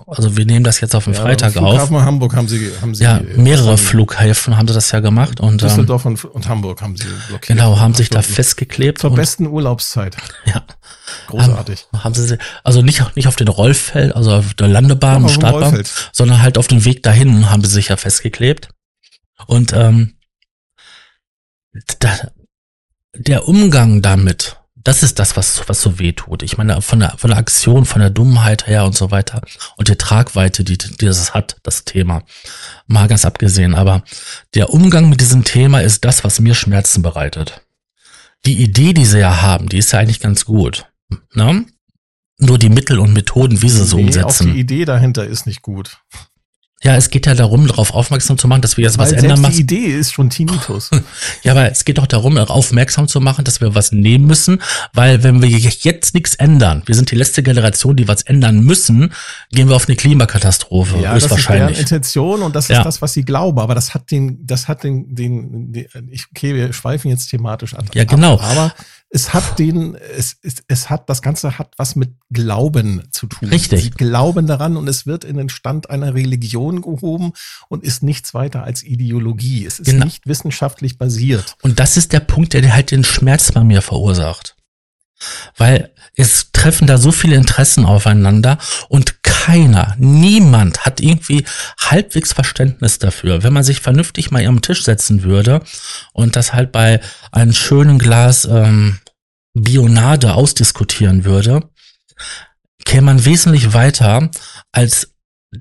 [0.07, 1.71] also wir nehmen das jetzt auf den Ja, Freitag auf.
[1.71, 5.63] Flughafen Hamburg haben sie, haben sie Ja, mehrere Flughäfen haben sie das ja gemacht und
[5.63, 7.57] ähm, Düsseldorf und, und Hamburg haben sie blockiert.
[7.59, 10.15] genau haben sich da festgeklebt Zur besten Urlaubszeit.
[10.45, 10.63] ja,
[11.29, 11.87] Großartig.
[11.95, 15.63] haben, haben sie also nicht nicht auf den Rollfeld, also auf der Landebahn, dem Startbahn,
[15.63, 15.91] Rollfeld.
[16.13, 18.69] sondern halt auf dem Weg dahin haben sie sich ja festgeklebt
[19.47, 20.16] und ähm,
[21.99, 22.31] da,
[23.15, 26.43] der Umgang damit, das ist das, was, was so weh tut.
[26.43, 29.43] Ich meine, von der, von der Aktion, von der Dummheit her und so weiter
[29.77, 32.23] und die Tragweite, die, die das hat, das Thema.
[32.87, 33.75] Mal ganz abgesehen.
[33.75, 34.05] Aber
[34.55, 37.63] der Umgang mit diesem Thema ist das, was mir Schmerzen bereitet.
[38.45, 40.87] Die Idee, die sie ja haben, die ist ja eigentlich ganz gut.
[41.35, 41.67] Ne?
[42.39, 44.51] Nur die Mittel und Methoden, wie sie so umsetzen.
[44.51, 45.99] Auch die Idee dahinter ist nicht gut.
[46.87, 49.41] Ja, es geht ja darum, darauf aufmerksam zu machen, dass wir jetzt Weil was ändern
[49.41, 49.53] müssen.
[49.55, 50.91] Die Idee ist schon Tinnitus.
[51.43, 54.63] ja, aber es geht doch darum, aufmerksam zu machen, dass wir was nehmen müssen,
[54.93, 59.13] weil wenn wir jetzt nichts ändern, wir sind die letzte Generation, die was ändern müssen,
[59.51, 60.99] gehen wir auf eine Klimakatastrophe.
[61.01, 62.85] Ja, das ist deren Intention und das ist ja.
[62.85, 63.59] das, was sie glauben.
[63.59, 67.75] Aber das hat den, das hat den, den, den ich, okay, wir schweifen jetzt thematisch
[67.75, 67.87] an.
[67.95, 68.39] Ja, genau.
[68.39, 68.73] aber
[69.17, 73.49] es hat den, es, es, es hat, das Ganze hat was mit Glauben zu tun.
[73.49, 73.83] Richtig.
[73.83, 77.33] Sie glauben daran und es wird in den Stand einer Religion gehoben
[77.71, 79.65] und ist nichts weiter als Ideologie.
[79.65, 80.05] Es ist genau.
[80.05, 81.57] nicht wissenschaftlich basiert.
[81.63, 84.55] Und das ist der Punkt, der halt den Schmerz bei mir verursacht.
[85.57, 88.59] Weil es treffen da so viele Interessen aufeinander
[88.91, 91.47] und keiner, niemand hat irgendwie
[91.79, 93.43] halbwegs Verständnis dafür.
[93.43, 95.63] Wenn man sich vernünftig mal am Tisch setzen würde
[96.13, 97.01] und das halt bei
[97.33, 98.99] einem schönen Glas ähm,
[99.63, 101.69] Bionade ausdiskutieren würde,
[102.85, 104.31] käme man wesentlich weiter
[104.73, 105.13] als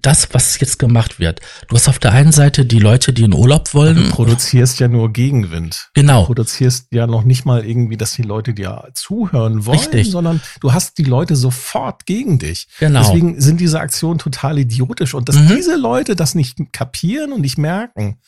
[0.02, 1.40] das, was jetzt gemacht wird.
[1.70, 3.96] Du hast auf der einen Seite die Leute, die in Urlaub wollen.
[3.96, 5.90] Du produzierst ja nur Gegenwind.
[5.94, 6.22] Genau.
[6.22, 10.12] Du produzierst ja noch nicht mal irgendwie, dass die Leute dir zuhören wollen, Richtig.
[10.12, 12.68] sondern du hast die Leute sofort gegen dich.
[12.80, 13.02] Genau.
[13.02, 15.56] Deswegen sind diese Aktionen total idiotisch und dass mhm.
[15.56, 18.20] diese Leute das nicht kapieren und nicht merken.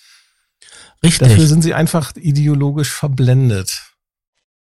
[1.04, 1.28] Richtig.
[1.28, 3.87] Dafür sind sie einfach ideologisch verblendet.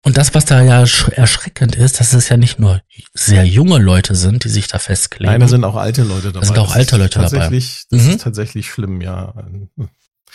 [0.05, 2.81] Und das, was da ja erschreckend ist, dass es ja nicht nur
[3.13, 5.31] sehr junge Leute sind, die sich da festkleben.
[5.31, 6.41] Nein, da sind auch alte Leute dabei.
[6.41, 7.97] Da sind auch alte Leute tatsächlich, dabei.
[7.97, 8.13] Das mhm.
[8.13, 9.33] ist tatsächlich schlimm, ja.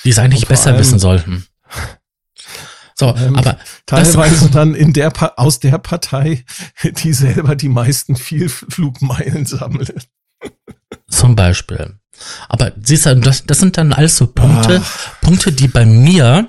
[0.05, 1.47] Die es eigentlich besser allem, wissen sollten.
[2.95, 6.47] So, ähm, aber teilweise dann in der aus der Partei,
[6.83, 10.09] die selber die meisten Vielflugmeilen sammelt.
[11.11, 11.99] Zum Beispiel.
[12.49, 15.21] Aber siehst du, das, das sind dann alles so Punkte, Ach.
[15.21, 16.49] Punkte, die bei mir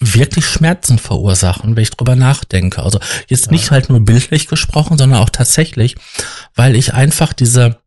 [0.00, 2.82] wirklich Schmerzen verursachen, wenn ich drüber nachdenke.
[2.82, 2.98] Also
[3.28, 5.96] jetzt nicht halt nur bildlich gesprochen, sondern auch tatsächlich,
[6.54, 7.80] weil ich einfach diese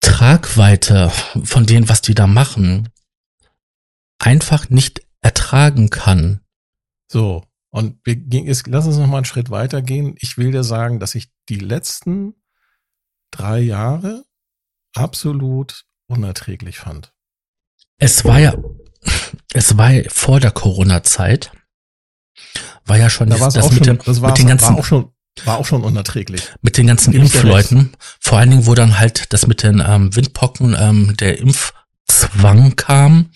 [0.00, 1.10] Tragweite
[1.44, 2.88] von denen, was die da machen,
[4.18, 6.40] einfach nicht ertragen kann.
[7.10, 10.14] So, und wir gehen, jetzt, lass uns noch mal einen Schritt weiter gehen.
[10.20, 12.34] Ich will dir sagen, dass ich die letzten
[13.30, 14.24] drei Jahre
[14.94, 17.12] absolut unerträglich fand.
[17.98, 18.54] Es war ja,
[19.54, 21.52] es war vor der Corona-Zeit,
[22.84, 25.12] war ja schon da das, das, mit, schon, das mit den ganzen, war auch schon,
[25.44, 26.42] war auch schon unerträglich.
[26.60, 27.94] Mit den ganzen Impfleuten.
[28.20, 33.30] Vor allen Dingen, wo dann halt das mit den ähm, Windpocken, ähm, der Impfzwang kam,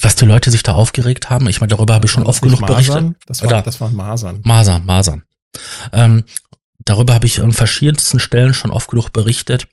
[0.00, 1.48] was die Leute sich da aufgeregt haben.
[1.48, 3.14] Ich meine, darüber habe ich schon oft genug berichtet.
[3.26, 4.40] Das war, das war Masern.
[4.42, 5.22] Masern, Masern.
[5.92, 6.24] Ähm,
[6.80, 9.68] darüber habe ich an verschiedensten Stellen schon oft genug berichtet,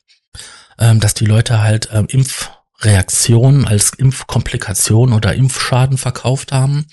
[0.77, 2.51] ähm, dass die Leute halt ähm, Impf
[2.81, 6.85] Reaktionen als Impfkomplikation oder Impfschaden verkauft haben.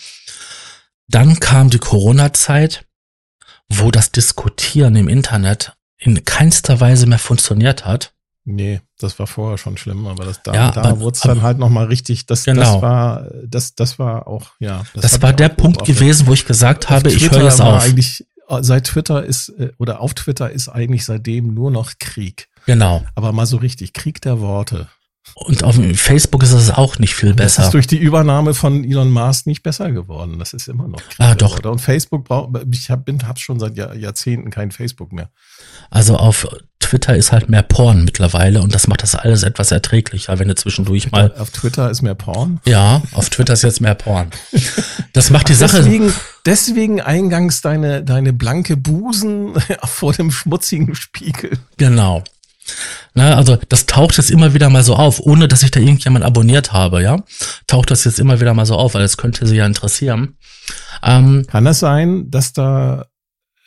[1.09, 2.87] Dann kam die Corona-Zeit,
[3.69, 8.15] wo das Diskutieren im Internet in keinster Weise mehr funktioniert hat.
[8.45, 11.59] Nee, das war vorher schon schlimm, aber das, da, ja, da wurde es dann halt
[11.59, 12.61] nochmal richtig, das, genau.
[12.61, 14.83] das war, das, das war auch, ja.
[14.95, 17.83] Das, das war der Punkt gewesen, wo ich gesagt habe, ich höre jetzt auf.
[17.83, 18.27] Eigentlich,
[18.61, 22.49] seit Twitter ist, äh, oder auf Twitter ist eigentlich seitdem nur noch Krieg.
[22.67, 23.05] Genau.
[23.15, 24.89] Aber mal so richtig, Krieg der Worte.
[25.35, 27.63] Und auf Facebook ist es auch nicht viel besser.
[27.63, 30.39] Das ist durch die Übernahme von Elon Musk nicht besser geworden.
[30.39, 31.01] Das ist immer noch.
[31.19, 31.63] Ah, doch.
[31.65, 35.31] Und Facebook braucht, ich habe hab schon seit Jahr, Jahrzehnten kein Facebook mehr.
[35.91, 36.47] Also auf
[36.93, 40.55] Twitter ist halt mehr Porn mittlerweile und das macht das alles etwas erträglicher, wenn du
[40.55, 41.35] zwischendurch Twitter, mal.
[41.39, 42.61] Auf Twitter ist mehr Porn?
[42.67, 44.29] Ja, auf Twitter ist jetzt mehr Porn.
[45.15, 45.79] Das macht die Sache.
[45.79, 46.13] Deswegen,
[46.45, 49.55] deswegen eingangs deine, deine blanke Busen
[49.85, 51.59] vor dem schmutzigen Spiegel.
[51.79, 52.25] Genau.
[53.15, 56.25] Na, also das taucht jetzt immer wieder mal so auf, ohne dass ich da irgendjemand
[56.25, 57.23] abonniert habe, ja.
[57.67, 60.39] Taucht das jetzt immer wieder mal so auf, weil es könnte sie ja interessieren.
[61.03, 63.07] Ähm, Kann es sein, dass da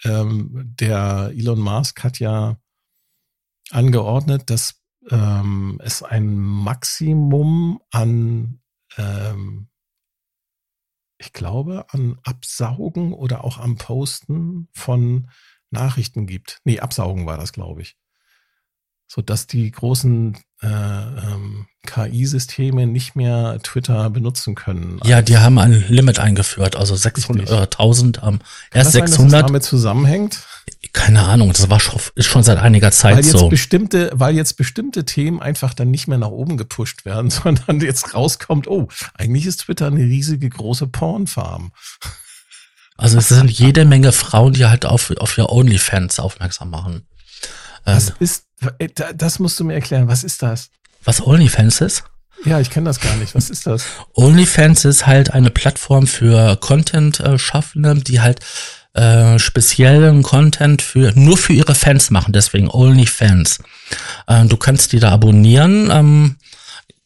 [0.03, 2.57] ähm, der Elon Musk hat ja
[3.69, 4.81] angeordnet, dass
[5.11, 8.61] ähm, es ein Maximum an,
[8.97, 9.67] ähm,
[11.19, 15.29] ich glaube, an Absaugen oder auch am Posten von
[15.69, 16.61] Nachrichten gibt.
[16.63, 17.95] Nee, Absaugen war das, glaube ich
[19.07, 24.99] so dass die großen äh, ähm, KI-Systeme nicht mehr Twitter benutzen können.
[25.03, 28.39] Ja, die haben ein Limit eingeführt, also 600 oder 1000 am
[28.73, 29.33] erst sein, 600.
[29.33, 30.39] Dass das damit zusammenhängt?
[30.93, 33.49] Keine Ahnung, das war schon, ist schon seit einiger Zeit weil jetzt so.
[33.49, 38.13] bestimmte, weil jetzt bestimmte Themen einfach dann nicht mehr nach oben gepusht werden, sondern jetzt
[38.15, 41.71] rauskommt, oh, eigentlich ist Twitter eine riesige große Pornfarm.
[42.97, 47.05] Also es sind jede Menge Frauen, die halt auf, auf ihr OnlyFans aufmerksam machen.
[47.85, 48.43] Was Ähm, ist,
[48.79, 50.69] äh, da- das musst du mir erklären, was ist das?
[51.03, 52.03] was OnlyFans ist?
[52.45, 53.35] Ja, ich kenne das gar nicht.
[53.35, 53.85] Was ist das?
[54.13, 58.39] OnlyFans ist halt eine Plattform für Content-Schaffende, die halt
[58.93, 63.59] äh, speziellen Content für nur für ihre Fans machen, deswegen OnlyFans.
[64.27, 66.35] Äh, du kannst die da abonnieren, ähm,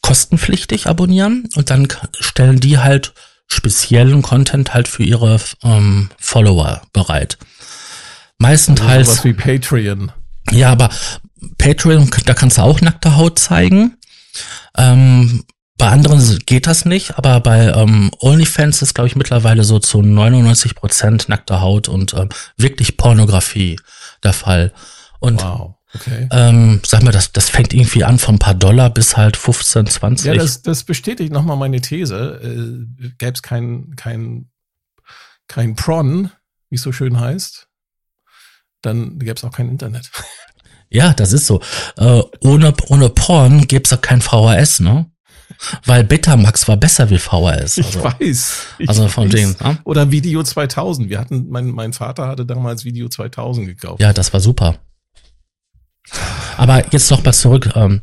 [0.02, 1.88] kostenpflichtig abonnieren und dann
[2.20, 3.14] stellen die halt
[3.48, 7.38] speziellen Content halt für ihre ähm, Follower bereit.
[8.38, 10.12] Meistenteils Sowas wie Patreon.
[10.52, 10.90] Ja, aber
[11.58, 13.98] Patreon, da kannst du auch nackte Haut zeigen.
[14.78, 15.44] Ähm,
[15.78, 20.02] bei anderen geht das nicht, aber bei ähm, OnlyFans ist, glaube ich, mittlerweile so zu
[20.02, 23.80] 99 Prozent nackte Haut und ähm, wirklich Pornografie
[24.22, 24.74] der Fall.
[25.20, 25.76] Und Wow.
[25.96, 26.28] Okay.
[26.32, 29.88] ähm, sag mal, das, das fängt irgendwie an von ein paar Dollar bis halt 15,
[29.88, 30.28] 20.
[30.28, 32.40] Ja, das, das bestätigt nochmal meine These.
[32.44, 34.50] Äh, Gäbe es kein, kein,
[35.48, 36.30] kein Pron,
[36.70, 37.69] wie es so schön heißt,
[38.82, 40.10] dann gäbe es auch kein Internet.
[40.90, 41.62] Ja, das ist so.
[41.98, 45.06] Äh, ohne, ohne Porn gäb's auch kein VHS, ne?
[45.86, 47.78] Weil Betamax war besser wie VHS.
[47.78, 48.56] Ich Also, weiß.
[48.80, 49.32] Ich also von weiß.
[49.32, 49.56] denen.
[49.62, 49.78] Ne?
[49.84, 51.10] Oder Video 2000.
[51.10, 54.02] Wir hatten, mein, mein Vater hatte damals Video 2000 gekauft.
[54.02, 54.78] Ja, das war super.
[56.58, 57.70] Aber jetzt noch mal zurück.
[57.76, 58.02] Ähm,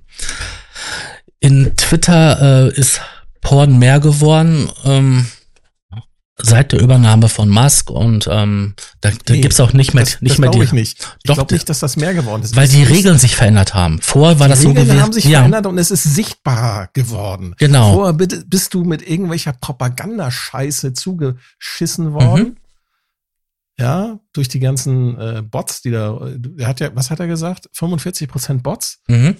[1.40, 3.00] in Twitter äh, ist
[3.40, 5.26] Porn mehr geworden ähm,
[6.38, 10.20] seit der Übernahme von Musk und ähm, da, da Nee, gibt's auch nicht mehr, das
[10.20, 11.16] nicht das mehr die, ich nicht.
[11.22, 12.54] Ich glaube nicht, dass das mehr geworden ist.
[12.56, 14.00] weil die Regeln sich verändert haben.
[14.02, 15.02] Vorher war das die so Regeln gewesen.
[15.02, 17.54] haben sich ja, verändert und es ist sichtbar geworden.
[17.58, 17.94] genau.
[17.94, 22.42] Vorher bist du mit irgendwelcher Propagandascheiße zugeschissen worden.
[22.44, 22.56] Mhm.
[23.78, 26.18] Ja, durch die ganzen äh, Bots, die da,
[26.56, 27.68] er hat ja, was hat er gesagt?
[27.72, 29.00] 45 Prozent Bots.
[29.06, 29.36] Mhm.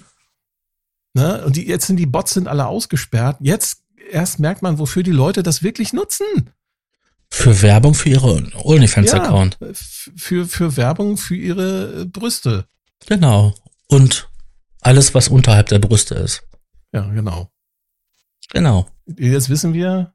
[1.13, 1.43] Ne?
[1.43, 3.37] Und die, jetzt sind die Bots sind alle ausgesperrt.
[3.39, 3.81] Jetzt
[4.11, 6.25] erst merkt man, wofür die Leute das wirklich nutzen.
[7.29, 9.57] Für Werbung für ihre OnlyFans-Account.
[9.59, 12.67] Ja, für, für Werbung für ihre äh, Brüste.
[13.05, 13.53] Genau.
[13.87, 14.29] Und
[14.81, 16.43] alles, was unterhalb der Brüste ist.
[16.93, 17.51] Ja, genau.
[18.49, 18.87] Genau.
[19.05, 20.13] Jetzt wissen wir,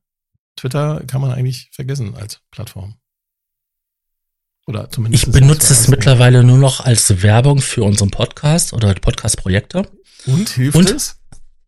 [0.56, 2.94] Twitter kann man eigentlich vergessen als Plattform.
[4.66, 5.26] Oder zumindest.
[5.26, 9.88] Ich benutze es mittlerweile nur noch als Werbung für unseren Podcast oder Podcast-Projekte.
[10.26, 10.90] Und hilft Und?
[10.90, 11.21] es?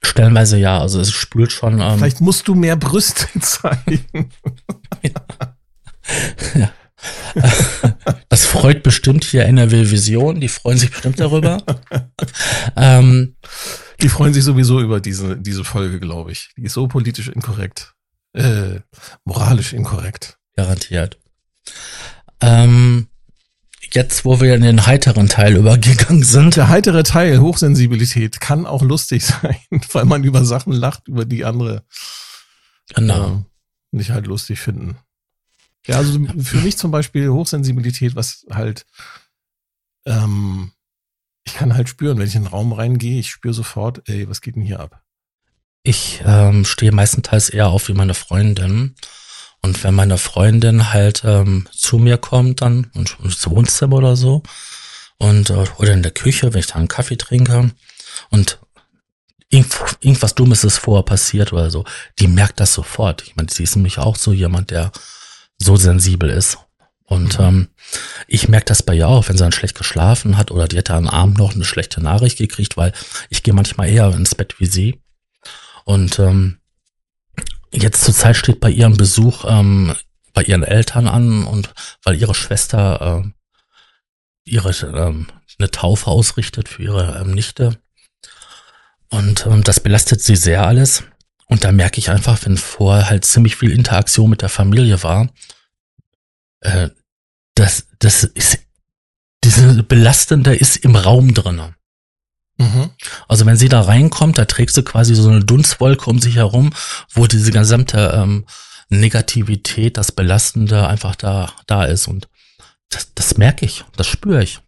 [0.05, 1.81] Stellenweise ja, also es spült schon.
[1.81, 4.31] Ähm, Vielleicht musst du mehr Brüste zeigen.
[8.29, 11.63] das freut bestimmt hier NRW Vision, die freuen sich bestimmt darüber.
[12.77, 13.37] ähm,
[14.01, 16.51] Die freuen sich sowieso über diese, diese Folge, glaube ich.
[16.57, 17.95] Die ist so politisch inkorrekt.
[18.33, 18.81] Äh,
[19.25, 20.39] moralisch inkorrekt.
[20.57, 21.19] garantiert.
[22.41, 23.09] Ähm,
[23.95, 28.83] jetzt, wo wir in den heiteren Teil übergegangen sind, Der heitere Teil, Hochsensibilität, kann auch
[28.83, 29.57] lustig sein,
[29.93, 31.85] weil man über Sachen lacht, über die andere
[32.95, 33.37] genau.
[33.37, 34.97] äh, nicht halt lustig finden.
[35.87, 38.87] Ja, also für mich zum Beispiel Hochsensibilität, was halt,
[40.07, 40.73] ähm,
[41.45, 44.41] ich kann halt spüren, wenn ich in den Raum reingehe, ich spüre sofort, ey, was
[44.41, 45.03] geht denn hier ab?
[45.83, 48.95] Ich ähm, stehe meistenteils eher auf wie meine Freundin.
[49.65, 54.43] Und wenn meine Freundin halt ähm, zu mir kommt, dann und ins Wohnzimmer oder so,
[55.17, 57.71] und äh, oder in der Küche, wenn ich da einen Kaffee trinke
[58.29, 58.59] und
[59.49, 61.87] irgend, irgendwas Dummes ist vorher passiert oder so,
[62.19, 63.23] die merkt das sofort.
[63.23, 64.93] Ich meine, sie ist nämlich auch so jemand, der
[65.57, 66.59] so sensibel ist.
[67.05, 67.69] Und ähm,
[68.29, 70.93] ich merke das bei ihr auch, wenn sie dann schlecht geschlafen hat oder die hätte
[70.93, 72.93] am Abend noch eine schlechte Nachricht gekriegt, weil
[73.31, 75.01] ich gehe manchmal eher ins Bett wie sie.
[75.87, 76.59] Und ähm,
[77.75, 79.95] jetzt zur Zeit steht bei ihrem Besuch ähm,
[80.33, 81.73] bei ihren Eltern an und
[82.03, 83.35] weil ihre Schwester ähm,
[84.45, 87.79] ihre ähm, eine Taufe ausrichtet für ihre ähm, Nichte.
[89.09, 91.05] Und ähm, das belastet sie sehr alles.
[91.47, 95.29] Und da merke ich einfach, wenn vorher halt ziemlich viel Interaktion mit der Familie war,
[96.61, 96.91] äh,
[97.55, 98.59] das, das ist,
[99.45, 101.77] diese belastende ist im Raum drinnen.
[102.57, 102.91] Mhm.
[103.29, 106.73] Also wenn sie da reinkommt, da trägt sie quasi so eine Dunstwolke um sich herum,
[107.13, 108.47] wo diese gesamte ähm,
[108.89, 112.07] Negativität, das Belastende einfach da, da ist.
[112.07, 112.29] Und
[112.91, 114.61] das, das merke ich, das spüre ich.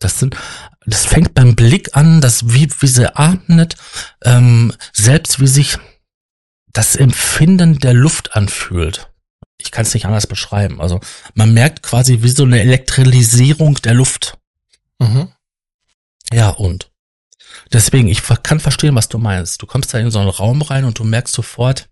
[0.00, 0.36] Das sind,
[0.86, 3.76] das fängt beim Blick an, das wie, wie sie atmet,
[4.22, 5.78] ähm, selbst wie sich
[6.72, 9.08] das Empfinden der Luft anfühlt.
[9.56, 10.80] Ich kann es nicht anders beschreiben.
[10.80, 11.00] Also
[11.34, 14.36] man merkt quasi wie so eine Elektrisierung der Luft.
[14.98, 15.28] Mhm.
[16.32, 16.90] Ja, und
[17.72, 19.60] deswegen, ich kann verstehen, was du meinst.
[19.62, 21.88] Du kommst da in so einen Raum rein und du merkst sofort,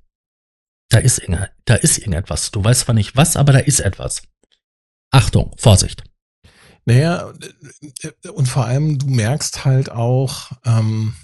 [0.90, 2.50] da ist, irgende- da ist irgendetwas.
[2.50, 4.22] Du weißt zwar nicht was, aber da ist etwas.
[5.11, 6.05] Achtung, Vorsicht.
[6.84, 7.32] Naja,
[8.34, 11.14] und vor allem, du merkst halt auch, ähm,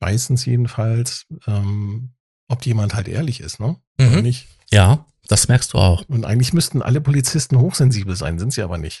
[0.00, 2.14] meistens jedenfalls, ähm,
[2.48, 3.76] ob jemand halt ehrlich ist, ne?
[3.98, 4.08] Mhm.
[4.08, 4.48] Oder nicht?
[4.70, 6.04] Ja, das merkst du auch.
[6.08, 9.00] Und eigentlich müssten alle Polizisten hochsensibel sein, sind sie aber nicht.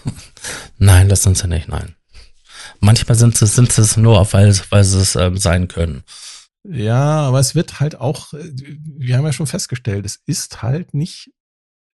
[0.78, 1.94] Nein, das sind sie nicht, nein.
[2.80, 6.02] Manchmal sind sie, sind sie es nur, weil, weil sie es ähm, sein können.
[6.68, 10.92] Ja, aber es wird halt auch, äh, wir haben ja schon festgestellt, es ist halt
[10.94, 11.30] nicht,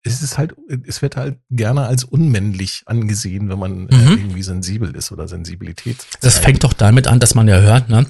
[0.04, 0.56] es ist halt,
[0.88, 4.12] es wird halt gerne als unmännlich angesehen, wenn man äh, Mhm.
[4.18, 5.98] irgendwie sensibel ist oder Sensibilität.
[6.22, 6.46] Das zeigt.
[6.46, 8.06] fängt doch damit an, dass man ja hört, ne?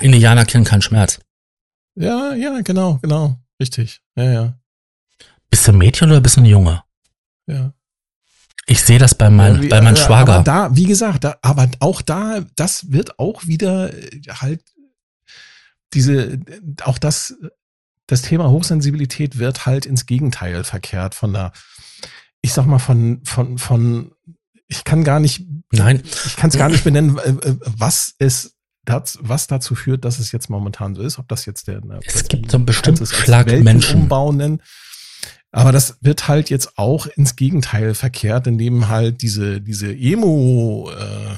[0.00, 1.20] Indianer kennen keinen Schmerz.
[1.94, 3.38] Ja, ja, genau, genau.
[3.60, 4.02] Richtig.
[4.16, 4.58] Ja, ja,
[5.48, 6.82] Bist du ein Mädchen oder bist du ein Junge?
[7.46, 7.72] ja.
[8.66, 10.34] Ich sehe das bei, mein, bei meinem äh, Schwager.
[10.34, 14.62] Aber da, wie gesagt, da, aber auch da, das wird auch wieder äh, halt
[15.94, 16.40] diese,
[16.82, 17.34] auch das,
[18.06, 21.52] das Thema Hochsensibilität wird halt ins Gegenteil verkehrt von der,
[22.42, 24.12] ich sag mal, von, von, von,
[24.68, 28.56] ich kann gar nicht, Nein, ich kann es gar nicht benennen, äh, äh, was es
[28.84, 32.28] das, was dazu führt, dass es jetzt momentan so ist, ob das jetzt der es
[32.28, 33.66] gibt so einen kannst bestimmten es als Schlag Menschen.
[33.66, 34.62] Weltenumbau nennen.
[35.56, 41.36] Aber das wird halt jetzt auch ins Gegenteil verkehrt, indem halt diese, diese Emo-Kultur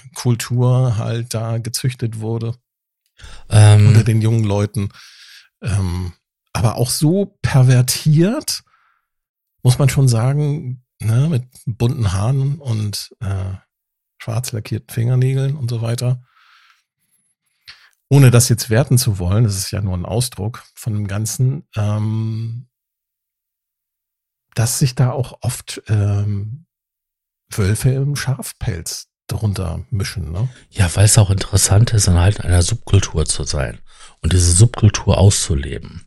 [0.98, 2.56] halt da gezüchtet wurde
[3.48, 4.88] unter Ähm, den jungen Leuten.
[5.62, 6.14] Ähm,
[6.52, 8.64] aber auch so pervertiert,
[9.62, 13.54] muss man schon sagen, ne, mit bunten Haaren und äh,
[14.18, 16.24] schwarz lackierten Fingernägeln und so weiter.
[18.08, 21.68] Ohne das jetzt werten zu wollen, das ist ja nur ein Ausdruck von dem Ganzen,
[21.76, 22.67] ähm,
[24.58, 26.66] dass sich da auch oft ähm,
[27.50, 30.32] Wölfe im Schafpelz drunter mischen.
[30.32, 30.48] Ne?
[30.70, 33.78] ja, weil es auch interessant ist, in halt einer Subkultur zu sein
[34.22, 36.06] und diese Subkultur auszuleben.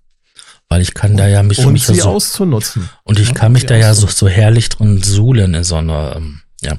[0.69, 2.89] Weil ich kann da ja mich, und mich sie so, auszunutzen.
[3.03, 6.15] und ich Ja, kann mich da ja so, so herrlich drin suhlen in so einer,
[6.17, 6.77] ähm, ja.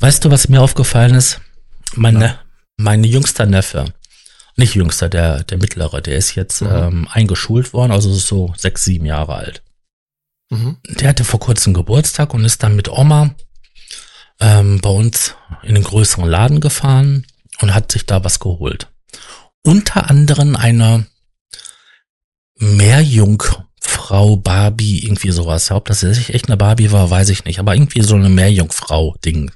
[0.00, 1.40] Weißt du, was mir aufgefallen ist?
[1.94, 2.20] Mein, Ja.
[2.20, 2.38] ne,
[2.76, 3.92] mein jüngster Neffe,
[4.56, 6.68] nicht jüngster, der, der mittlere, der ist jetzt Mhm.
[6.70, 9.62] ähm, eingeschult worden, also so sechs, sieben Jahre alt.
[10.50, 10.76] Mhm.
[10.88, 13.34] Der hatte vor kurzem Geburtstag und ist dann mit Oma
[14.40, 17.26] ähm, bei uns in den größeren Laden gefahren
[17.60, 18.88] und hat sich da was geholt.
[19.64, 21.06] Unter anderem eine
[22.56, 25.70] Meerjungfrau Barbie, irgendwie sowas.
[25.70, 29.50] Ob das echt eine Barbie war, weiß ich nicht, aber irgendwie so eine Meerjungfrau-Ding.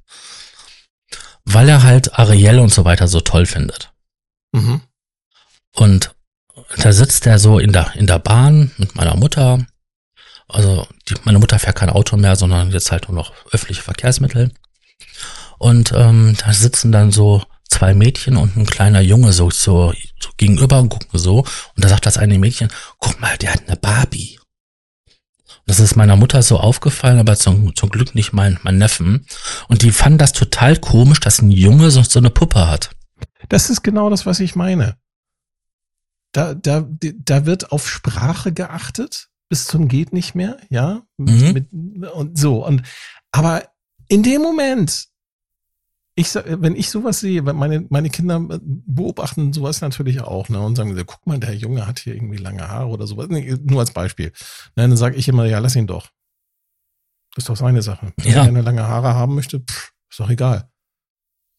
[1.44, 3.92] Weil er halt Ariel und so weiter so toll findet.
[4.52, 4.80] Mhm.
[5.74, 6.14] Und
[6.76, 9.64] da sitzt er so in der, in der Bahn mit meiner Mutter.
[10.48, 14.52] Also die, meine Mutter fährt kein Auto mehr, sondern jetzt halt nur noch öffentliche Verkehrsmittel.
[15.58, 20.30] Und ähm, da sitzen dann so zwei Mädchen und ein kleiner Junge so, so, so
[20.36, 21.40] gegenüber und gucken so.
[21.40, 24.38] Und da sagt das eine Mädchen, guck mal, der hat eine Barbie.
[25.66, 29.26] Das ist meiner Mutter so aufgefallen, aber zum, zum Glück nicht mein, mein Neffen.
[29.68, 32.90] Und die fanden das total komisch, dass ein Junge so, so eine Puppe hat.
[33.50, 34.96] Das ist genau das, was ich meine.
[36.32, 41.02] Da, da, da wird auf Sprache geachtet, bis zum geht nicht mehr, ja.
[41.16, 41.52] Mhm.
[41.52, 41.72] Mit,
[42.12, 42.66] und so.
[42.66, 42.82] Und
[43.32, 43.64] aber
[44.08, 45.06] in dem Moment,
[46.14, 50.76] ich wenn ich sowas sehe, weil meine, meine Kinder beobachten sowas natürlich auch, ne, und
[50.76, 53.28] sagen, guck mal, der Junge hat hier irgendwie lange Haare oder sowas.
[53.30, 54.28] Nee, nur als Beispiel.
[54.74, 56.08] Ne, dann sage ich immer, ja, lass ihn doch.
[57.34, 58.12] Das ist doch seine Sache.
[58.16, 58.44] Wenn Ja.
[58.46, 60.68] er lange Haare haben möchte, pff, ist doch egal.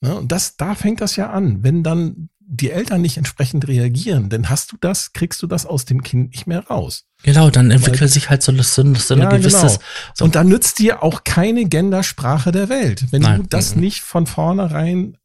[0.02, 0.16] Ne?
[0.18, 1.64] Und das, da fängt das ja an.
[1.64, 5.86] Wenn dann die Eltern nicht entsprechend reagieren, dann hast du das, kriegst du das aus
[5.86, 7.06] dem Kind nicht mehr raus.
[7.22, 9.84] Genau, dann entwickelt sich halt so, so, so eine Ja, gewisses, genau.
[10.16, 13.06] so, Und da nützt dir auch keine Gendersprache der Welt.
[13.12, 13.82] Wenn Nein, du das mhm.
[13.82, 15.16] nicht von vornherein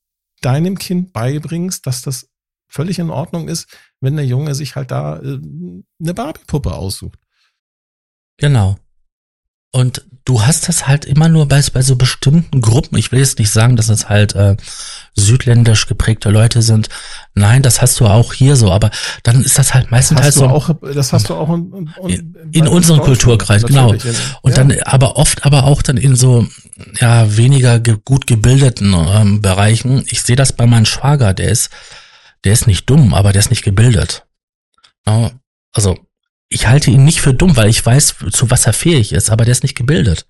[0.42, 2.28] deinem Kind beibringst, dass das
[2.68, 3.68] völlig in Ordnung ist,
[4.00, 5.40] wenn der Junge sich halt da äh,
[6.00, 7.18] eine Barbie-Puppe aussucht.
[8.36, 8.76] genau.
[9.74, 12.96] Und du hast das halt immer nur bei, bei so bestimmten Gruppen.
[12.96, 14.56] Ich will jetzt nicht sagen, dass es halt äh,
[15.16, 16.88] südländisch geprägte Leute sind.
[17.34, 18.92] Nein, das hast du auch hier so, aber
[19.24, 20.46] dann ist das halt meistens halt so.
[20.46, 23.90] auch, das hast du auch in, in, in unserem Kulturkreis, genau.
[23.90, 24.16] Natürlich.
[24.42, 24.58] Und Ja.
[24.58, 26.46] dann aber oft aber auch dann in so
[27.00, 30.04] ja weniger ge gut gebildeten ähm, Bereichen.
[30.06, 31.70] Ich sehe das bei meinem Schwager, der ist
[32.44, 34.24] der ist nicht dumm, aber der ist nicht gebildet.
[35.04, 35.32] Ja,
[35.72, 35.98] also
[36.54, 39.44] ich halte ihn nicht für dumm, weil ich weiß, zu was er fähig ist, aber
[39.44, 40.26] der ist nicht gebildet.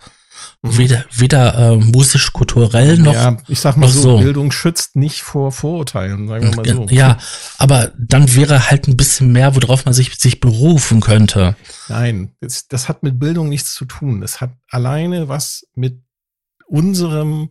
[0.62, 0.78] Mhm.
[0.78, 4.18] Weder weder äh, musisch kulturell noch ja, ich sag mal so, so.
[4.18, 6.86] Bildung schützt nicht vor Vorurteilen, sagen wir mal so.
[6.88, 7.18] ja,
[7.58, 11.56] aber dann wäre halt ein bisschen mehr, worauf man sich sich berufen könnte.
[11.88, 14.22] Nein, das, das hat mit Bildung nichts zu tun.
[14.22, 16.02] Es hat alleine was mit
[16.66, 17.50] unserem,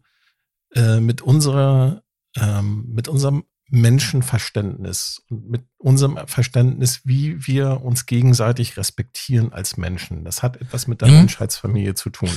[0.74, 2.02] äh, mit unserer,
[2.36, 10.26] ähm, mit unserem Menschenverständnis und mit unserem Verständnis, wie wir uns gegenseitig respektieren als Menschen.
[10.26, 11.16] Das hat etwas mit der mhm.
[11.16, 12.30] Menschheitsfamilie zu tun.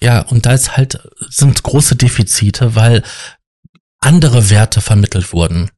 [0.00, 3.02] Ja, und da ist halt, sind große Defizite, weil
[4.00, 5.70] andere Werte vermittelt wurden.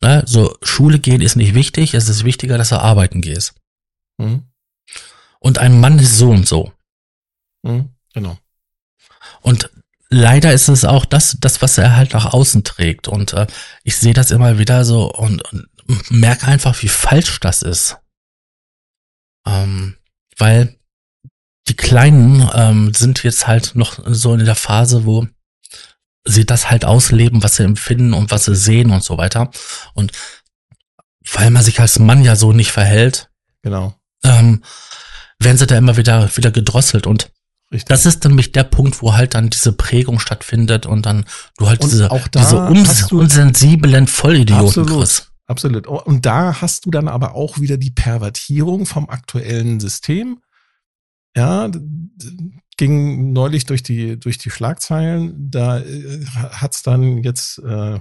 [0.00, 0.22] Ne?
[0.26, 3.54] So, Schule gehen ist nicht wichtig, es ist wichtiger, dass du arbeiten gehst.
[4.18, 4.44] Mhm.
[5.38, 6.72] Und ein Mann ist so und so.
[7.62, 8.38] Mhm, genau.
[9.42, 9.70] Und
[10.10, 13.08] leider ist es auch das, das, was er halt nach außen trägt.
[13.08, 13.46] Und äh,
[13.84, 15.68] ich sehe das immer wieder so und, und
[16.10, 17.98] merke einfach, wie falsch das ist.
[19.46, 19.96] Ähm,
[20.36, 20.76] weil
[21.68, 25.26] die Kleinen ähm, sind jetzt halt noch so in der Phase, wo
[26.24, 29.50] sie das halt ausleben, was sie empfinden und was sie sehen und so weiter.
[29.94, 30.12] Und
[31.32, 33.30] weil man sich als Mann ja so nicht verhält,
[33.62, 33.94] genau,
[34.24, 34.64] ähm,
[35.38, 37.30] werden sie da immer wieder wieder gedrosselt und
[37.72, 37.88] Richtig.
[37.88, 41.24] Das ist nämlich der Punkt, wo halt dann diese Prägung stattfindet und dann
[41.56, 45.32] du halt und diese, diese uns, unsensiblen Vollidioten absolut, kriegst.
[45.46, 45.86] Absolut.
[45.86, 50.40] Und da hast du dann aber auch wieder die Pervertierung vom aktuellen System.
[51.36, 51.70] Ja,
[52.76, 55.50] ging neulich durch die, durch die Schlagzeilen.
[55.50, 58.00] Da äh, hat's dann jetzt äh,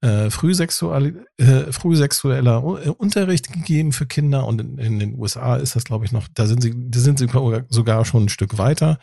[0.00, 2.62] äh, frühsexuell, äh, frühsexueller
[3.00, 6.46] Unterricht gegeben für Kinder und in, in den USA ist das, glaube ich, noch, da
[6.46, 7.28] sind sie, da sind sie
[7.68, 8.98] sogar schon ein Stück weiter.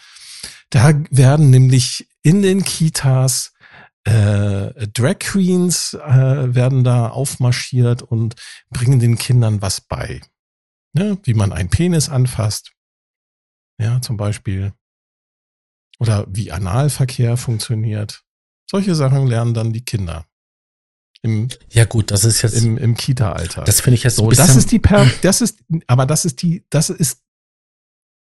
[0.70, 3.54] Da werden nämlich in den Kitas
[4.06, 8.36] äh, Drag Queens äh, werden da aufmarschiert und
[8.70, 10.22] bringen den Kindern was bei.
[10.94, 11.18] Ne?
[11.24, 12.72] Wie man einen Penis anfasst.
[13.80, 14.74] Ja, zum Beispiel.
[16.00, 18.24] Oder wie Analverkehr funktioniert.
[18.70, 20.26] Solche Sachen lernen dann die Kinder.
[21.26, 23.64] Im, ja gut, das ist jetzt im, im Kita-Alter.
[23.64, 24.30] Das finde ich jetzt so.
[24.30, 25.58] Das ist die, per, das ist,
[25.88, 27.24] aber das ist die, das ist,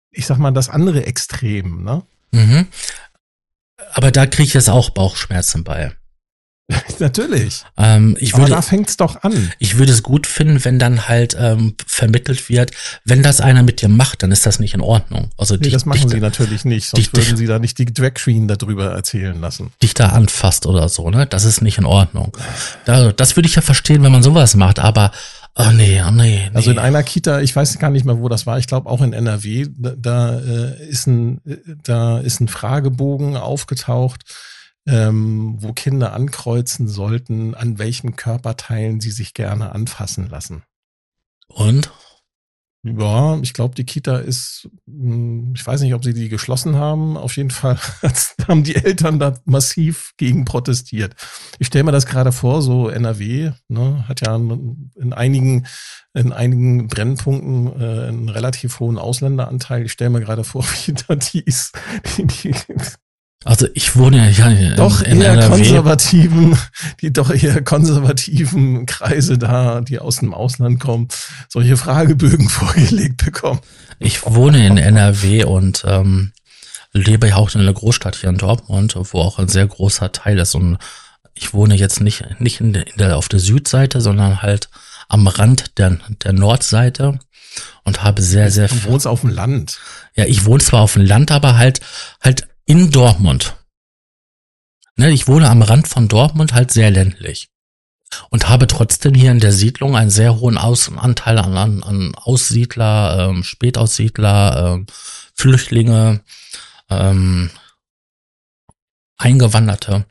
[0.09, 2.03] ich sag mal, das andere Extrem, ne?
[2.31, 2.67] Mhm.
[3.91, 5.97] Aber da kriege ich jetzt auch Bauchschmerzen bei.
[6.99, 7.63] Natürlich.
[7.77, 9.51] Ähm, ich würde, Aber da fängt's doch an.
[9.57, 12.71] Ich würde es gut finden, wenn dann halt ähm, vermittelt wird,
[13.05, 15.29] wenn das einer mit dir macht, dann ist das nicht in Ordnung.
[15.37, 17.77] Also nee, dich, das machen dich, sie natürlich nicht, sonst dich, würden sie da nicht
[17.77, 19.71] die Drag Queen darüber erzählen lassen.
[19.81, 21.25] Dich da anfasst oder so, ne?
[21.25, 22.35] Das ist nicht in Ordnung.
[22.83, 25.11] Da, das würde ich ja verstehen, wenn man sowas macht, aber
[25.59, 26.51] Oh nee, oh nee, nee.
[26.53, 28.59] Also in einer Kita, ich weiß gar nicht mehr, wo das war.
[28.59, 29.65] Ich glaube auch in NRW.
[29.75, 31.41] Da, da äh, ist ein,
[31.83, 34.23] da ist ein Fragebogen aufgetaucht
[34.87, 40.63] ähm, wo Kinder ankreuzen sollten, an welchen Körperteilen sie sich gerne anfassen lassen.
[41.47, 41.91] Und?
[42.83, 47.17] Ja, ich glaube, die Kita ist, hm, ich weiß nicht, ob sie die geschlossen haben.
[47.17, 47.77] Auf jeden Fall
[48.47, 51.15] haben die Eltern da massiv gegen protestiert.
[51.59, 55.65] Ich stelle mir das gerade vor, so NRW ne, hat ja in einigen,
[56.13, 59.85] in einigen Brennpunkten äh, einen relativ hohen Ausländeranteil.
[59.85, 61.77] Ich stelle mir gerade vor, wie da die, ist,
[62.17, 62.53] die, die
[63.45, 65.49] also ich wohne ja in, doch in eher NRW.
[65.49, 66.57] konservativen,
[67.01, 71.07] die doch eher konservativen Kreise da, die aus dem Ausland kommen,
[71.47, 73.61] solche Fragebögen vorgelegt bekommen.
[73.99, 76.33] Ich wohne in NRW und ähm,
[76.93, 80.39] lebe ja auch in einer Großstadt hier in Dortmund, wo auch ein sehr großer Teil
[80.39, 80.55] ist.
[80.55, 80.77] Und
[81.33, 84.69] ich wohne jetzt nicht nicht in der, in der auf der Südseite, sondern halt
[85.07, 87.19] am Rand der der Nordseite
[87.83, 88.67] und habe sehr sehr.
[88.67, 89.79] Du wohnst auf dem Land.
[90.15, 91.81] Ja, ich wohne zwar auf dem Land, aber halt
[92.21, 93.55] halt in Dortmund.
[94.97, 97.49] Ne, ich wohne am Rand von Dortmund halt sehr ländlich
[98.29, 103.29] und habe trotzdem hier in der Siedlung einen sehr hohen Anteil an, an, an Aussiedler,
[103.29, 104.85] ähm, Spätaussiedler, ähm,
[105.33, 106.21] Flüchtlinge,
[106.89, 107.51] ähm,
[109.17, 110.05] Eingewanderte.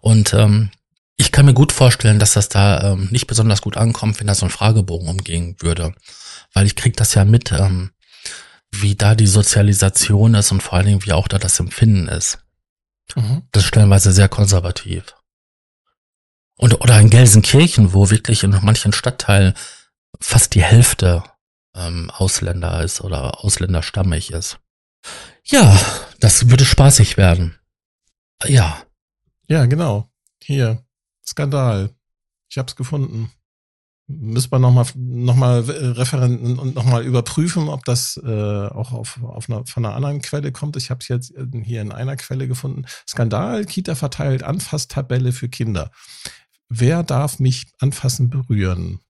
[0.00, 0.70] Und ähm,
[1.16, 4.34] ich kann mir gut vorstellen, dass das da ähm, nicht besonders gut ankommt, wenn da
[4.34, 5.94] so ein Fragebogen umgehen würde.
[6.54, 7.90] Weil ich krieg das ja mit, ähm,
[8.82, 12.38] wie da die Sozialisation ist und vor allen Dingen, wie auch da das Empfinden ist.
[13.14, 13.42] Mhm.
[13.52, 15.14] Das ist stellenweise sehr konservativ.
[16.56, 19.54] Und, oder in Gelsenkirchen, wo wirklich in manchen Stadtteilen
[20.20, 21.22] fast die Hälfte
[21.74, 24.58] ähm, Ausländer ist oder ausländerstammig ist.
[25.44, 25.78] Ja,
[26.18, 27.58] das würde spaßig werden.
[28.44, 28.82] Ja.
[29.48, 30.10] Ja, genau.
[30.42, 30.84] Hier.
[31.24, 31.90] Skandal.
[32.48, 33.30] Ich hab's gefunden
[34.08, 39.50] müssen wir nochmal noch mal referenten und nochmal überprüfen, ob das äh, auch auf, auf
[39.50, 40.76] einer, von einer anderen Quelle kommt.
[40.76, 41.34] Ich habe es jetzt
[41.64, 42.84] hier in einer Quelle gefunden.
[43.08, 45.90] Skandal, Kita verteilt Anfasstabelle für Kinder.
[46.68, 49.00] Wer darf mich anfassen, berühren?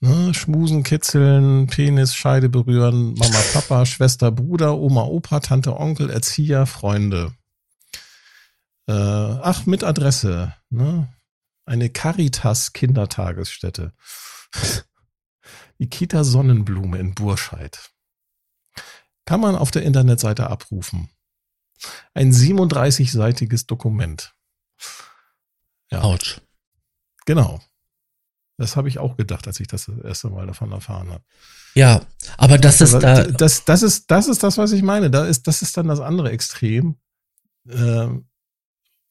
[0.00, 6.66] Ne, schmusen, kitzeln, Penis, Scheide berühren, Mama, Papa, Schwester, Bruder, Oma, Opa, Tante, Onkel, Erzieher,
[6.66, 7.32] Freunde.
[8.86, 10.54] Äh, ach, mit Adresse.
[10.70, 11.08] Ne?
[11.68, 13.92] Eine Caritas Kindertagesstätte.
[15.78, 17.90] Die Kita Sonnenblume in Burscheid.
[19.26, 21.10] Kann man auf der Internetseite abrufen.
[22.14, 24.34] Ein 37-seitiges Dokument.
[25.90, 26.00] Ja.
[26.00, 26.40] Autsch.
[27.26, 27.60] Genau.
[28.56, 31.24] Das habe ich auch gedacht, als ich das, das erste Mal davon erfahren habe.
[31.74, 32.00] Ja,
[32.38, 33.24] aber das ist Aber da.
[33.24, 35.10] das, das, ist, das ist das, was ich meine.
[35.10, 36.96] Da ist, das ist dann das andere Extrem,
[37.68, 38.27] ähm,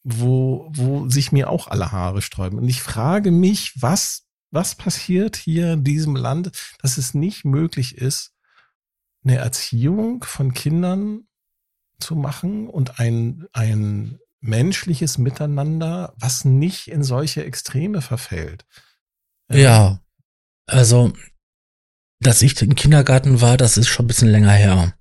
[0.03, 2.59] wo, wo sich mir auch alle Haare sträuben.
[2.59, 7.97] Und ich frage mich, was, was passiert hier in diesem Land, dass es nicht möglich
[7.97, 8.33] ist,
[9.23, 11.27] eine Erziehung von Kindern
[11.99, 18.65] zu machen und ein, ein menschliches Miteinander, was nicht in solche Extreme verfällt.
[19.51, 19.99] Ja.
[20.67, 21.13] Also,
[22.19, 24.96] dass ich im Kindergarten war, das ist schon ein bisschen länger her.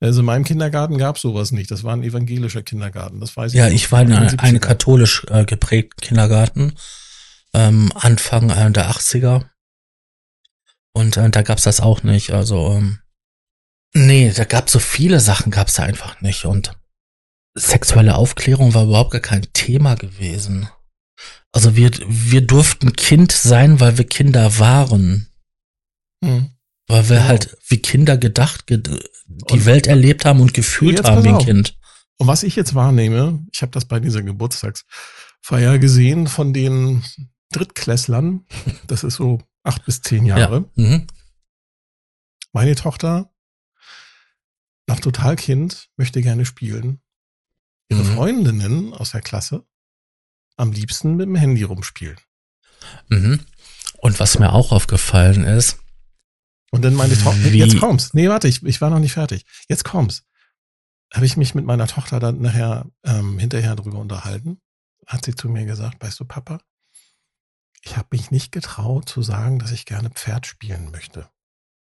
[0.00, 1.70] Also in meinem Kindergarten gab es sowas nicht.
[1.70, 3.20] Das war ein evangelischer Kindergarten.
[3.20, 3.58] Das weiß ich.
[3.58, 3.74] Ja, noch.
[3.74, 4.58] ich war in einem 70ern.
[4.60, 6.74] katholisch äh, geprägten Kindergarten,
[7.52, 9.46] ähm, Anfang äh, der 80er.
[10.92, 12.32] Und äh, da gab's das auch nicht.
[12.32, 13.00] Also, ähm,
[13.92, 16.44] nee, da gab's so viele Sachen, gab's da einfach nicht.
[16.44, 16.72] Und
[17.54, 20.68] sexuelle Aufklärung war überhaupt gar kein Thema gewesen.
[21.52, 25.28] Also wir, wir durften Kind sein, weil wir Kinder waren.
[26.22, 26.50] Hm.
[26.88, 27.28] Weil wir Genau.
[27.28, 31.38] halt wie Kinder gedacht, ge die Und- Welt erlebt haben und gefühlt haben wie ein.
[31.38, 31.78] Kind.
[32.16, 37.04] Und was ich jetzt wahrnehme, ich habe das bei dieser Geburtstagsfeier gesehen von den
[37.52, 38.46] Drittklässlern.
[38.86, 40.64] Das ist so acht bis zehn Jahre.
[40.76, 40.84] Ja.
[40.84, 41.06] Mhm.
[42.52, 43.30] Meine Tochter,
[44.86, 47.00] noch total Kind, möchte gerne spielen.
[47.90, 48.14] Ihre Mhm.
[48.14, 49.64] Freundinnen aus der Klasse
[50.56, 52.16] am liebsten mit dem Handy rumspielen.
[53.08, 53.40] Mhm.
[53.98, 55.78] Und was mir auch aufgefallen ist,
[56.70, 58.12] Und dann meine Tochter, jetzt kommt's.
[58.12, 59.44] Nee, warte, ich, ich war noch nicht fertig.
[59.68, 60.24] Jetzt kommt's.
[61.12, 64.60] Habe ich mich mit meiner Tochter dann nachher ähm, hinterher drüber unterhalten.
[65.06, 66.60] Hat sie zu mir gesagt, weißt du, Papa,
[67.82, 71.30] ich habe mich nicht getraut zu sagen, dass ich gerne Pferd spielen möchte.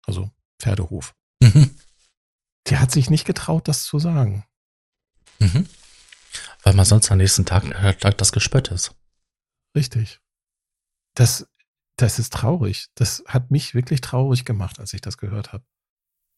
[0.07, 1.15] Also Pferdehof.
[1.41, 1.75] mhm.
[2.67, 4.45] Die hat sich nicht getraut, das zu sagen.
[5.39, 5.67] Mhm.
[6.65, 8.95] weil man sonst am nächsten Tag, äh, Tag das Gespött ist.
[9.75, 10.21] Richtig.
[11.15, 11.47] Das,
[11.99, 12.89] das ist traurig.
[12.95, 15.65] Das hat mich wirklich traurig gemacht, als ich das gehört habe.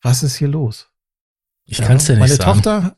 [0.02, 0.90] Was ist hier los?
[1.66, 2.62] Ich Ja, kann's dir nicht meine sagen.
[2.62, 2.96] Tochter,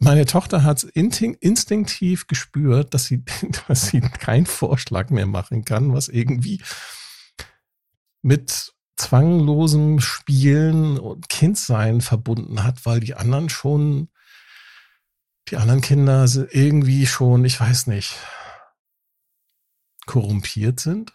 [0.00, 3.24] meine Tochter hat instinktiv gespürt, dass sie,
[3.68, 6.62] dass sie keinen Vorschlag mehr machen kann, was irgendwie
[8.22, 14.08] mit zwanglosem Spielen und Kindsein verbunden hat, weil die anderen schon,
[15.48, 18.16] die anderen Kinder irgendwie schon, ich weiß nicht,
[20.06, 21.12] korrumpiert sind.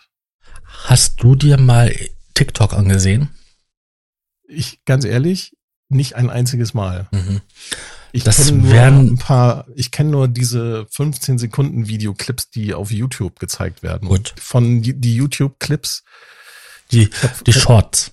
[0.86, 1.94] Hast du dir mal
[2.34, 3.30] TikTok angesehen?
[4.48, 5.56] Ich, ganz ehrlich,
[5.90, 7.08] nicht ein einziges Mal.
[7.12, 7.42] Mhm.
[8.12, 12.74] Ich Das kenne nur wären- ein paar, ich kenne nur diese 15 Sekunden Videoclips, die
[12.74, 14.08] auf YouTube gezeigt werden.
[14.08, 14.32] Gut.
[14.34, 16.04] Und von die, die YouTube-Clips,
[16.92, 17.10] Die,
[17.46, 18.12] die Shorts.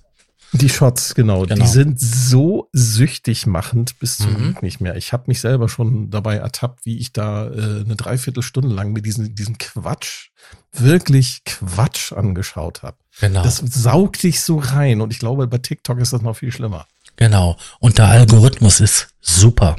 [0.62, 1.64] Die Shots, genau, Genau.
[1.64, 4.36] die sind so süchtig machend bis zum Mhm.
[4.36, 4.96] Glück nicht mehr.
[4.96, 9.06] Ich habe mich selber schon dabei ertappt, wie ich da äh, eine Dreiviertelstunde lang mit
[9.06, 10.28] diesem, diesem Quatsch,
[10.72, 12.96] wirklich Quatsch angeschaut habe.
[13.20, 13.42] Genau.
[13.42, 16.86] Das saugt dich so rein und ich glaube, bei TikTok ist das noch viel schlimmer.
[17.16, 17.56] Genau.
[17.80, 19.76] Und der Algorithmus ist super.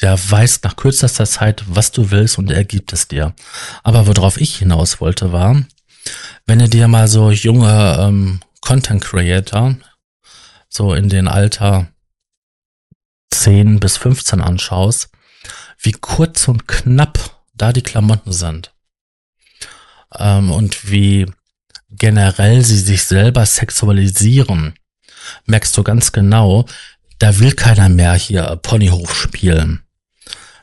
[0.00, 3.34] Der weiß nach kürzester Zeit, was du willst und er gibt es dir.
[3.84, 5.62] Aber worauf ich hinaus wollte, war,
[6.44, 9.76] wenn du dir mal so junge ähm, Content Creator,
[10.72, 11.88] so in den Alter
[13.30, 15.10] 10 bis 15 anschaust,
[15.78, 18.72] wie kurz und knapp da die Klamotten sind.
[20.18, 21.26] Ähm, und wie
[21.90, 24.74] generell sie sich selber sexualisieren
[25.44, 26.66] merkst du ganz genau,
[27.18, 29.82] da will keiner mehr hier Ponyhof spielen.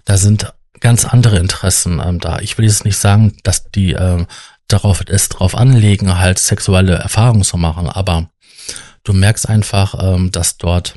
[0.06, 2.40] Da sind ganz andere Interessen ähm, da.
[2.40, 4.28] Ich will jetzt nicht sagen, dass die ähm,
[4.68, 8.30] darauf es drauf anlegen, halt sexuelle Erfahrungen zu machen, aber
[9.04, 10.96] du merkst einfach, ähm, dass dort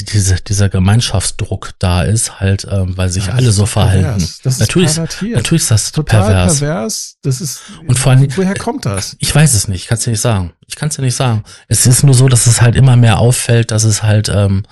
[0.00, 4.20] diese, dieser Gemeinschaftsdruck da ist, halt, ähm, weil sich Ja, alle das so verhalten.
[4.42, 5.36] Das ist natürlich, pervertiert.
[5.36, 6.58] natürlich ist das total pervers.
[6.58, 7.16] pervers.
[7.22, 9.16] Das ist Und vor allem- woher kommt das?
[9.20, 10.52] Ich weiß es nicht, ich kann es dir nicht sagen.
[10.66, 11.44] Ich kann es dir nicht sagen.
[11.68, 14.64] Es ist nur so, dass es halt immer mehr auffällt, dass es halt ähm,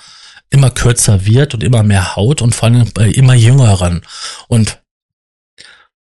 [0.49, 4.03] immer kürzer wird und immer mehr Haut und vor allem bei immer Jüngeren.
[4.49, 4.80] Und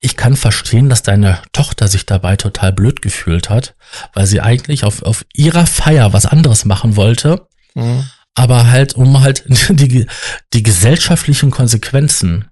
[0.01, 3.75] ich kann verstehen, dass deine Tochter sich dabei total blöd gefühlt hat,
[4.13, 8.05] weil sie eigentlich auf, auf ihrer Feier was anderes machen wollte, Mhm.
[8.35, 10.07] aber halt, um halt die,
[10.53, 12.49] die gesellschaftlichen Konsequenzen,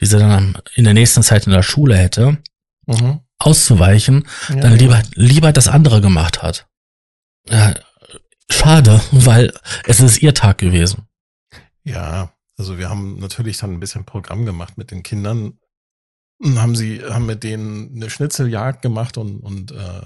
[0.00, 2.38] die sie dann in der nächsten Zeit in der Schule hätte,
[2.86, 3.20] Mhm.
[3.38, 4.76] auszuweichen, Ja, dann ja.
[4.78, 6.66] lieber, lieber das andere gemacht hat.
[7.48, 7.74] Ja,
[8.50, 9.52] schade, weil
[9.86, 11.06] es ist ihr Tag gewesen.
[11.84, 15.58] Ja, also wir haben natürlich dann ein bisschen Programm gemacht mit den Kindern.
[16.44, 20.02] Haben sie, haben mit denen eine Schnitzeljagd gemacht und, und äh,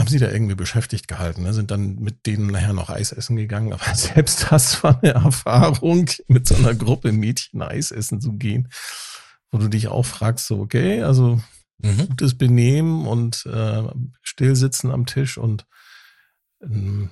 [0.00, 1.42] haben sie da irgendwie beschäftigt gehalten.
[1.42, 1.52] Ne?
[1.52, 3.72] Sind dann mit denen nachher noch Eis essen gegangen.
[3.72, 8.68] Aber selbst das war eine Erfahrung, mit so einer Gruppe Mädchen Eis essen zu gehen,
[9.50, 11.40] wo du dich auch fragst, so, okay, also
[11.78, 12.08] mhm.
[12.08, 13.82] gutes Benehmen und äh,
[14.22, 15.66] Stillsitzen am Tisch und
[16.62, 17.10] ähm,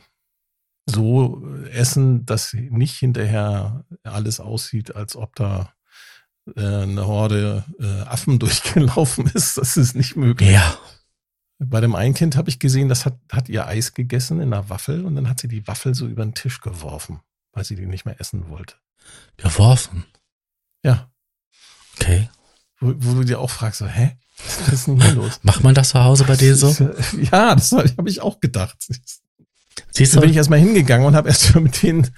[0.86, 5.74] so essen, dass nicht hinterher alles aussieht, als ob da
[6.56, 9.58] eine Horde äh, Affen durchgelaufen ist.
[9.58, 10.50] Das ist nicht möglich.
[10.50, 10.78] Ja.
[11.60, 14.68] Bei dem einen Kind habe ich gesehen, das hat, hat ihr Eis gegessen in einer
[14.70, 17.20] Waffel und dann hat sie die Waffel so über den Tisch geworfen,
[17.52, 18.76] weil sie die nicht mehr essen wollte.
[19.38, 20.04] Geworfen?
[20.84, 21.10] Ja.
[21.96, 22.28] Okay.
[22.78, 24.16] Wo, wo du dir auch fragst, so, hä?
[24.66, 25.40] Was ist denn hier los?
[25.42, 26.68] Macht man das zu Hause bei dir so?
[27.32, 28.76] Ja, das habe ich auch gedacht.
[29.90, 30.20] Siehst Da du?
[30.22, 32.08] bin ich erstmal hingegangen und habe erst mal mit denen,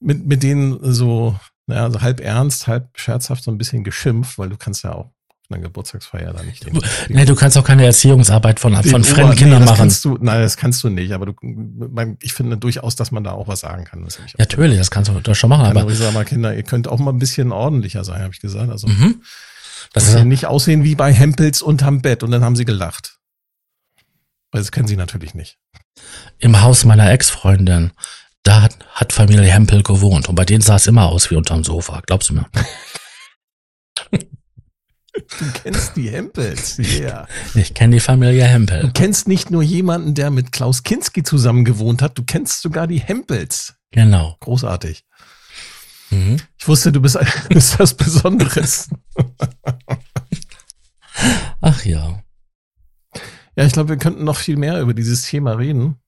[0.00, 1.38] mit, mit denen so,
[1.72, 5.10] naja, so halb ernst, halb scherzhaft so ein bisschen geschimpft, weil du kannst ja auch
[5.50, 9.30] einer Geburtstagsfeier da nicht den, Nee, du kannst auch keine Erziehungsarbeit von, von Ober- fremden
[9.30, 9.78] nee, Kindern das machen.
[9.80, 13.22] Kannst du, nein, das kannst du nicht, aber du, man, ich finde durchaus, dass man
[13.24, 14.02] da auch was sagen kann.
[14.04, 16.88] Das Natürlich, das kannst du doch schon machen, aber ich sage mal, Kinder, ihr könnt
[16.88, 18.70] auch mal ein bisschen ordentlicher sein, habe ich gesagt.
[18.70, 19.22] Also mhm.
[19.92, 23.18] das ist sie nicht aussehen wie bei Hempels unterm Bett und dann haben sie gelacht.
[24.52, 25.58] Weil das kennen sie natürlich nicht.
[26.38, 27.92] im Haus meiner Ex-Freundin.
[28.42, 31.62] Da hat, hat Familie Hempel gewohnt und bei denen sah es immer aus wie unterm
[31.62, 32.02] Sofa.
[32.06, 32.46] Glaubst du mir?
[35.12, 37.26] Du kennst die Hempels, ja.
[37.54, 38.80] Ich kenne die Familie Hempel.
[38.80, 42.86] Du kennst nicht nur jemanden, der mit Klaus Kinski zusammen gewohnt hat, du kennst sogar
[42.86, 43.74] die Hempels.
[43.90, 44.36] Genau.
[44.40, 45.04] Großartig.
[46.10, 46.38] Mhm.
[46.58, 47.16] Ich wusste, du bist,
[47.48, 48.88] du bist was Besonderes.
[51.60, 52.22] Ach ja.
[53.54, 56.01] Ja, ich glaube, wir könnten noch viel mehr über dieses Thema reden.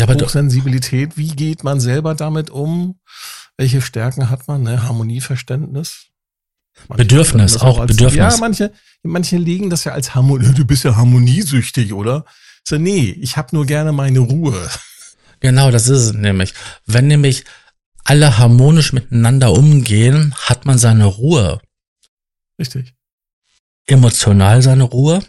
[0.00, 2.98] Ja, aber Hochsensibilität, wie geht man selber damit um?
[3.58, 4.62] Welche Stärken hat man?
[4.62, 4.82] Ne?
[4.82, 6.06] Harmonieverständnis.
[6.88, 8.16] Manche Bedürfnis, das auch Bedürfnis.
[8.16, 8.72] Ja, manche,
[9.02, 10.54] manche legen das ja als Harmonie.
[10.54, 12.24] Du bist ja harmoniesüchtig, oder?
[12.66, 14.70] So, nee, ich habe nur gerne meine Ruhe.
[15.40, 16.54] genau, das ist es nämlich.
[16.86, 17.44] Wenn nämlich
[18.04, 21.60] alle harmonisch miteinander umgehen, hat man seine Ruhe.
[22.58, 22.94] Richtig.
[23.84, 25.22] Emotional seine Ruhe,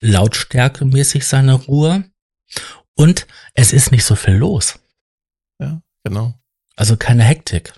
[0.00, 2.04] lautstärkemäßig seine Ruhe
[3.00, 4.78] und es ist nicht so viel los.
[5.60, 6.34] Ja, genau.
[6.76, 7.72] Also keine Hektik.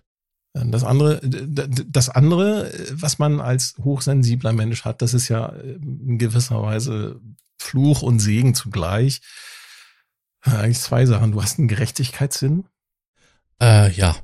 [0.55, 6.63] Das andere, das andere, was man als hochsensibler Mensch hat, das ist ja in gewisser
[6.63, 7.21] Weise
[7.59, 9.23] Fluch und Segen zugleich.
[10.43, 11.33] Eigentlich zwei Sachen.
[11.33, 12.65] Du hast einen Gerechtigkeitssinn
[13.63, 14.17] Äh, ja.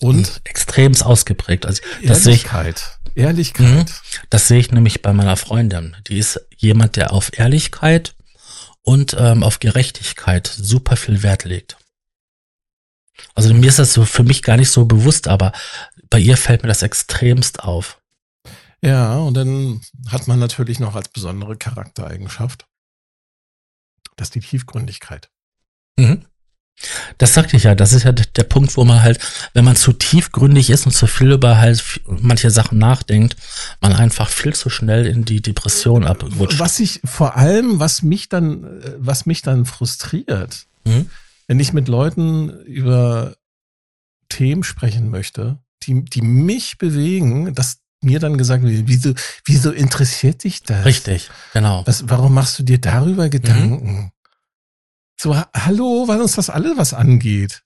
[0.00, 1.66] und extremst ausgeprägt.
[1.66, 2.98] Also das sehe ich, Ehrlichkeit.
[3.14, 3.92] Ehrlichkeit.
[4.30, 5.96] das sehe ich nämlich bei meiner Freundin.
[6.06, 8.14] Die ist jemand, der auf Ehrlichkeit
[8.88, 11.76] und ähm, auf Gerechtigkeit super viel Wert legt.
[13.34, 15.52] Also mir ist das so für mich gar nicht so bewusst, aber
[16.08, 18.00] bei ihr fällt mir das extremst auf.
[18.80, 22.66] Ja, und dann hat man natürlich noch als besondere Charaktereigenschaft,
[24.16, 25.28] das ist die Tiefgründigkeit.
[25.98, 26.24] Mhm.
[27.18, 29.18] Das sagte ich ja, das ist ja der Punkt, wo man halt,
[29.52, 33.36] wenn man zu tiefgründig ist und zu viel über halt manche Sachen nachdenkt,
[33.80, 36.60] man einfach viel zu schnell in die Depression abrutscht.
[36.60, 41.10] Was ich vor allem, was mich dann, was mich dann frustriert, Mhm.
[41.48, 43.34] wenn ich mit Leuten über
[44.28, 49.12] Themen sprechen möchte, die, die mich bewegen, dass mir dann gesagt wird, wieso,
[49.44, 50.84] wieso interessiert dich das?
[50.84, 51.82] Richtig, genau.
[51.86, 54.12] Was, warum machst du dir darüber Gedanken?
[55.20, 57.62] So, ha- hallo, weil uns das alle was angeht.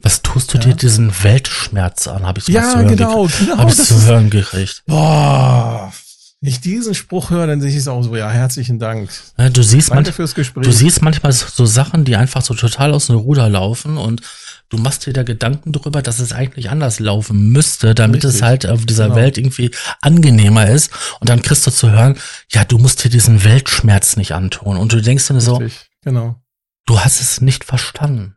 [0.00, 0.64] Was tust du Ja.
[0.64, 2.24] dir diesen Weltschmerz an?
[2.24, 3.58] Habe ich so Ja, zu hören genau, genau.
[3.58, 4.82] Habe ich zu ist- hören gekriegt.
[4.86, 5.92] Boah,
[6.40, 9.10] wenn ich diesen Spruch höre, dann sehe ich es auch so, ja, herzlichen Dank.
[9.38, 10.64] Ja, Du siehst, Danke manch, fürs Gespräch.
[10.64, 14.22] du siehst manchmal so so Sachen, die einfach so total aus dem Ruder laufen und
[14.70, 18.42] du machst dir da Gedanken darüber, dass es eigentlich anders laufen müsste, damit es Richtig.
[18.48, 19.16] halt auf dieser Genau.
[19.16, 19.70] Welt irgendwie
[20.00, 20.90] angenehmer ist.
[21.20, 22.16] Und dann kriegst du zu hören,
[22.50, 24.76] ja, du musst dir diesen Weltschmerz nicht antun.
[24.78, 26.41] Und du denkst dir so, Richtig, genau.
[26.86, 28.36] Du hast es nicht verstanden.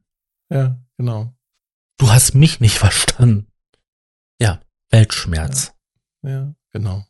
[0.49, 1.35] Ja, genau.
[1.97, 3.47] Du hast mich nicht verstanden.
[4.39, 5.73] Ja, Weltschmerz.
[6.21, 7.05] Ja, genau.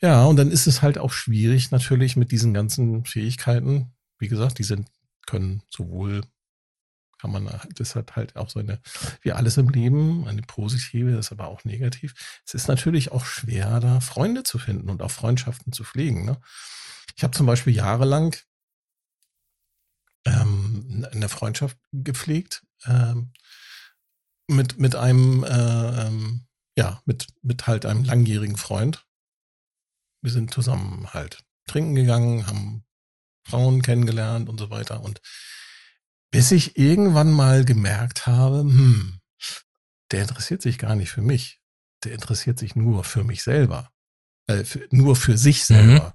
[0.00, 3.92] Ja, und dann ist es halt auch schwierig natürlich mit diesen ganzen Fähigkeiten.
[4.18, 4.88] Wie gesagt, die sind,
[5.26, 6.22] können sowohl,
[7.18, 8.80] kann man, das hat halt auch so eine,
[9.22, 12.14] wie alles im Leben, eine positive, das ist aber auch negativ.
[12.46, 16.24] Es ist natürlich auch schwer, da Freunde zu finden und auch Freundschaften zu pflegen.
[16.24, 16.40] Ne?
[17.16, 18.36] Ich habe zum Beispiel jahrelang
[20.26, 23.32] ähm, eine Freundschaft gepflegt ähm,
[24.48, 26.46] mit, mit einem, äh, ähm,
[26.76, 29.06] ja, mit, mit halt einem langjährigen Freund.
[30.22, 32.84] Wir sind zusammen halt trinken gegangen, haben
[33.46, 35.02] Frauen kennengelernt und so weiter.
[35.02, 35.20] Und
[36.30, 39.20] bis ich irgendwann mal gemerkt habe, hm,
[40.10, 41.60] der interessiert sich gar nicht für mich.
[42.04, 43.90] Der interessiert sich nur für mich selber.
[44.46, 46.14] Äh, für, nur für sich selber.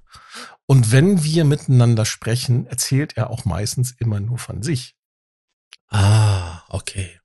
[0.65, 4.95] Und wenn wir miteinander sprechen, erzählt er auch meistens immer nur von sich.
[5.89, 7.19] Ah, okay.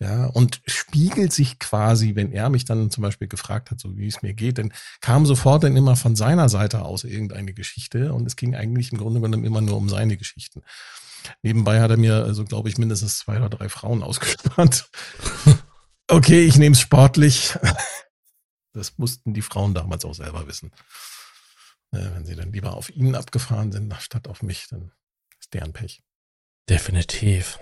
[0.00, 4.06] Ja, und spiegelt sich quasi, wenn er mich dann zum Beispiel gefragt hat, so wie
[4.06, 8.26] es mir geht, dann kam sofort dann immer von seiner Seite aus irgendeine Geschichte und
[8.26, 10.62] es ging eigentlich im Grunde genommen immer nur um seine Geschichten.
[11.42, 14.90] Nebenbei hat er mir, also glaube ich, mindestens zwei oder drei Frauen ausgespannt.
[16.08, 17.56] okay, ich nehme es sportlich.
[18.74, 20.72] Das mussten die Frauen damals auch selber wissen.
[21.90, 24.90] Wenn sie dann lieber auf ihn abgefahren sind, statt auf mich, dann
[25.40, 26.02] ist deren Pech.
[26.68, 27.58] Definitiv.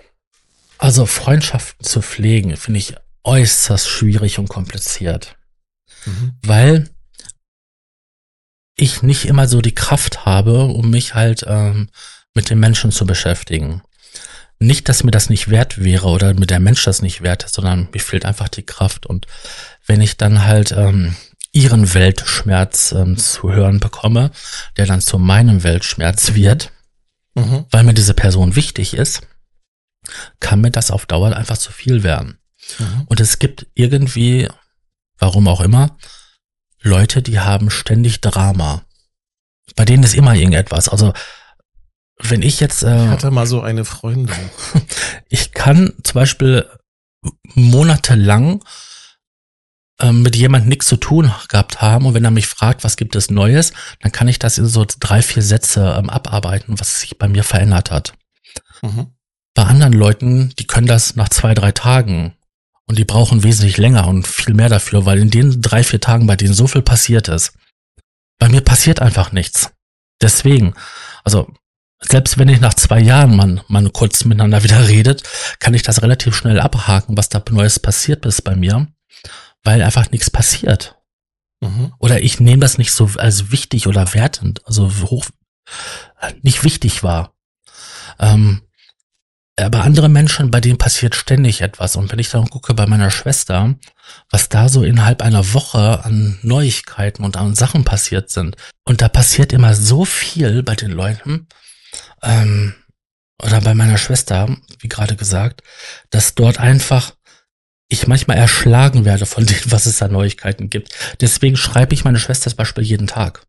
[0.79, 5.37] Also Freundschaften zu pflegen, finde ich äußerst schwierig und kompliziert.
[6.05, 6.33] Mhm.
[6.41, 6.89] Weil
[8.75, 11.89] ich nicht immer so die Kraft habe, um mich halt ähm,
[12.33, 13.83] mit den Menschen zu beschäftigen.
[14.59, 17.55] Nicht, dass mir das nicht wert wäre oder mir der Mensch das nicht wert ist,
[17.55, 19.05] sondern mir fehlt einfach die Kraft.
[19.05, 19.27] Und
[19.85, 21.15] wenn ich dann halt ähm,
[21.51, 24.31] ihren Weltschmerz ähm, zu hören bekomme,
[24.77, 26.71] der dann zu meinem Weltschmerz wird,
[27.35, 27.65] mhm.
[27.71, 29.21] weil mir diese Person wichtig ist,
[30.39, 32.39] kann mir das auf Dauer einfach zu viel werden.
[32.79, 33.03] Mhm.
[33.05, 34.47] Und es gibt irgendwie,
[35.17, 35.97] warum auch immer,
[36.81, 38.83] Leute, die haben ständig Drama.
[39.75, 40.89] Bei denen ist immer irgendetwas.
[40.89, 41.13] Also
[42.19, 42.83] wenn ich jetzt.
[42.83, 44.35] Äh, ich hatte mal so eine Freundin.
[45.29, 46.69] Ich kann zum Beispiel
[47.55, 48.63] monatelang
[49.99, 53.15] äh, mit jemand nichts zu tun gehabt haben und wenn er mich fragt, was gibt
[53.15, 57.17] es Neues, dann kann ich das in so drei, vier Sätze ähm, abarbeiten, was sich
[57.17, 58.13] bei mir verändert hat.
[58.81, 59.07] Mhm.
[59.55, 62.35] Bei anderen Leuten, die können das nach zwei, drei Tagen
[62.85, 66.27] und die brauchen wesentlich länger und viel mehr dafür, weil in den drei, vier Tagen,
[66.27, 67.53] bei denen so viel passiert ist,
[68.39, 69.71] bei mir passiert einfach nichts.
[70.21, 70.73] Deswegen,
[71.23, 71.53] also
[72.09, 75.23] selbst wenn ich nach zwei Jahren man, man kurz miteinander wieder redet,
[75.59, 78.87] kann ich das relativ schnell abhaken, was da Neues passiert ist bei mir,
[79.63, 80.95] weil einfach nichts passiert.
[81.61, 81.93] Mhm.
[81.99, 85.25] Oder ich nehme das nicht so als wichtig oder wertend, also hoch,
[86.41, 87.33] nicht wichtig war.
[88.19, 88.61] Ähm,
[89.55, 91.95] aber andere Menschen, bei denen passiert ständig etwas.
[91.95, 93.75] Und wenn ich dann gucke bei meiner Schwester,
[94.31, 98.55] was da so innerhalb einer Woche an Neuigkeiten und an Sachen passiert sind.
[98.83, 101.47] Und da passiert immer so viel bei den Leuten,
[102.21, 102.75] ähm,
[103.41, 105.63] oder bei meiner Schwester, wie gerade gesagt,
[106.09, 107.13] dass dort einfach
[107.89, 110.89] ich manchmal erschlagen werde von dem, was es da Neuigkeiten gibt.
[111.21, 113.45] Deswegen schreibe ich meine Schwester zum Beispiel jeden Tag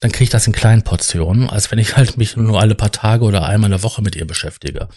[0.00, 2.92] dann kriege ich das in kleinen Portionen, als wenn ich halt mich nur alle paar
[2.92, 4.88] Tage oder einmal eine Woche mit ihr beschäftige.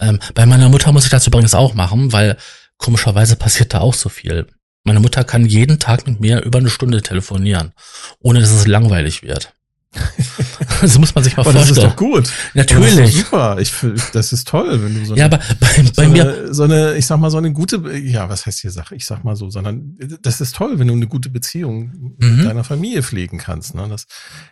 [0.00, 2.36] Ähm, bei meiner Mutter muss ich das übrigens auch machen, weil
[2.76, 4.46] komischerweise passiert da auch so viel.
[4.84, 7.72] Meine Mutter kann jeden Tag mit mir über eine Stunde telefonieren,
[8.18, 9.54] ohne dass es langweilig wird.
[10.80, 11.76] das muss man sich mal aber vorstellen.
[11.76, 12.32] Das ist doch gut.
[12.54, 12.94] Natürlich.
[12.96, 13.58] Das super.
[13.58, 13.72] Ich,
[14.12, 16.22] das ist toll, wenn du so eine, Ja, aber bei, bei so mir.
[16.22, 18.94] Eine, so eine, ich sag mal, so eine gute, ja, was heißt hier Sache?
[18.94, 22.36] Ich sag mal so, sondern das ist toll, wenn du eine gute Beziehung mhm.
[22.36, 23.74] mit deiner Familie pflegen kannst.
[23.74, 23.88] Ne?
[23.88, 24.06] Das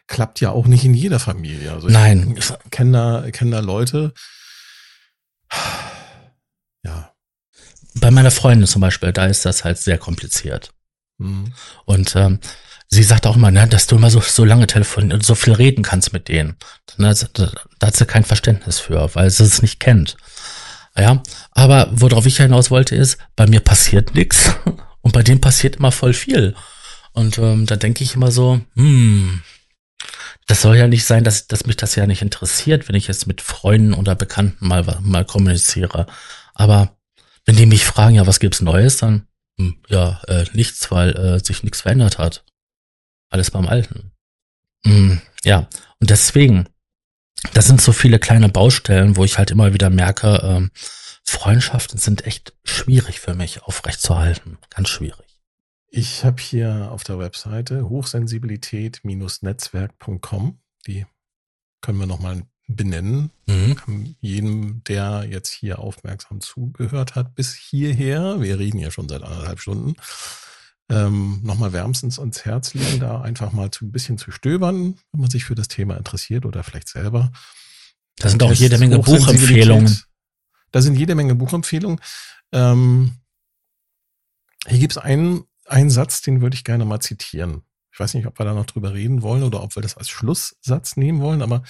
[0.09, 1.73] klappt ja auch nicht in jeder Familie.
[1.73, 2.35] Also Nein.
[2.37, 4.13] Ich kenne da, kenn da Leute.
[6.85, 7.13] Ja.
[7.95, 10.73] Bei meiner Freundin zum Beispiel, da ist das halt sehr kompliziert.
[11.19, 11.53] Mhm.
[11.85, 12.41] Und ähm,
[12.89, 15.53] sie sagt auch immer, ne, dass du immer so, so lange telefonieren und so viel
[15.53, 16.57] reden kannst mit denen.
[16.97, 20.17] Da, da, da hat sie kein Verständnis für, weil sie es nicht kennt.
[20.97, 24.57] Ja, aber worauf ich hinaus wollte ist, bei mir passiert nichts
[25.01, 26.55] und bei dem passiert immer voll viel.
[27.13, 29.43] Und ähm, da denke ich immer so, hm,
[30.47, 33.27] das soll ja nicht sein, dass, dass mich das ja nicht interessiert, wenn ich jetzt
[33.27, 36.07] mit Freunden oder Bekannten mal, mal kommuniziere.
[36.55, 36.97] Aber
[37.45, 39.27] wenn die mich fragen, ja, was gibt's Neues, dann
[39.59, 42.45] hm, ja, äh, nichts, weil äh, sich nichts verändert hat.
[43.31, 44.13] Alles beim Alten.
[44.85, 45.15] Mm,
[45.45, 45.69] ja,
[46.01, 46.69] und deswegen,
[47.55, 50.71] das sind so viele kleine Baustellen, wo ich halt immer wieder merke, ähm,
[51.25, 54.59] Freundschaften sind echt schwierig für mich aufrechtzuerhalten.
[54.71, 55.29] Ganz schwierig.
[55.91, 61.07] Ich habe hier auf der Webseite hochsensibilität-netzwerk.com, die
[61.81, 63.31] können wir nochmal benennen.
[63.47, 64.17] Mhm.
[64.21, 69.61] Jedem, der jetzt hier aufmerksam zugehört hat, bis hierher, wir reden ja schon seit anderthalb
[69.61, 69.95] Stunden,
[70.91, 75.21] ähm, nochmal wärmstens ans Herz legen, da einfach mal zu, ein bisschen zu stöbern, wenn
[75.21, 77.31] man sich für das Thema interessiert oder vielleicht selber.
[78.17, 80.03] Da sind auch jede Menge Buchempfehlungen.
[80.73, 82.01] Da sind jede Menge Buchempfehlungen.
[82.53, 83.19] Ähm,
[84.67, 87.63] hier gibt es einen, einen Satz, den würde ich gerne mal zitieren.
[87.93, 90.09] Ich weiß nicht, ob wir da noch drüber reden wollen oder ob wir das als
[90.09, 91.63] Schlusssatz nehmen wollen, aber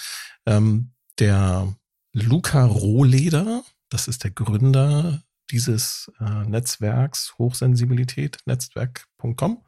[0.46, 1.74] ähm, der
[2.12, 9.64] Luca Rohleder, das ist der Gründer dieses äh, Netzwerks Hochsensibilität, netzwerk.com.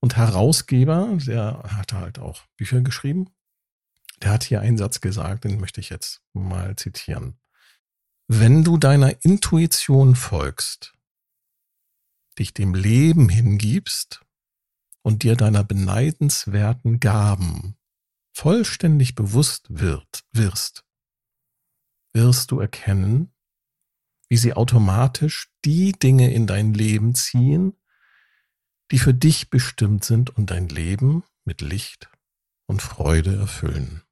[0.00, 3.30] Und Herausgeber, der hat halt auch Bücher geschrieben,
[4.22, 7.38] der hat hier einen Satz gesagt, den möchte ich jetzt mal zitieren.
[8.26, 10.94] Wenn du deiner Intuition folgst,
[12.38, 14.24] dich dem Leben hingibst
[15.02, 17.76] und dir deiner beneidenswerten Gaben
[18.32, 20.84] vollständig bewusst wird, wirst,
[22.14, 23.33] wirst du erkennen,
[24.28, 27.76] wie sie automatisch die Dinge in dein Leben ziehen,
[28.90, 32.08] die für dich bestimmt sind und dein Leben mit Licht
[32.66, 34.02] und Freude erfüllen.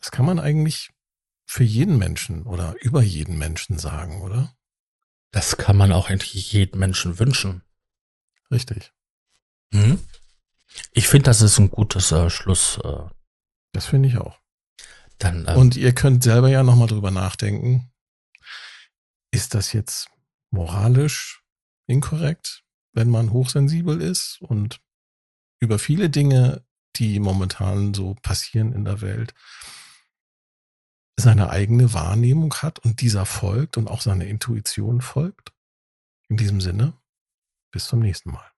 [0.00, 0.90] Das kann man eigentlich
[1.46, 4.54] für jeden Menschen oder über jeden Menschen sagen, oder?
[5.30, 7.62] Das kann man auch eigentlich jedem Menschen wünschen.
[8.50, 8.92] Richtig.
[9.72, 9.98] Hm?
[10.92, 12.78] Ich finde, das ist ein gutes äh, Schluss.
[12.82, 13.04] Äh,
[13.72, 14.38] das finde ich auch.
[15.18, 17.91] dann, äh, Und ihr könnt selber ja nochmal drüber nachdenken.
[19.32, 20.10] Ist das jetzt
[20.50, 21.42] moralisch
[21.86, 24.80] inkorrekt, wenn man hochsensibel ist und
[25.58, 26.64] über viele Dinge,
[26.96, 29.34] die momentan so passieren in der Welt,
[31.18, 35.52] seine eigene Wahrnehmung hat und dieser folgt und auch seine Intuition folgt?
[36.28, 36.92] In diesem Sinne,
[37.70, 38.50] bis zum nächsten Mal.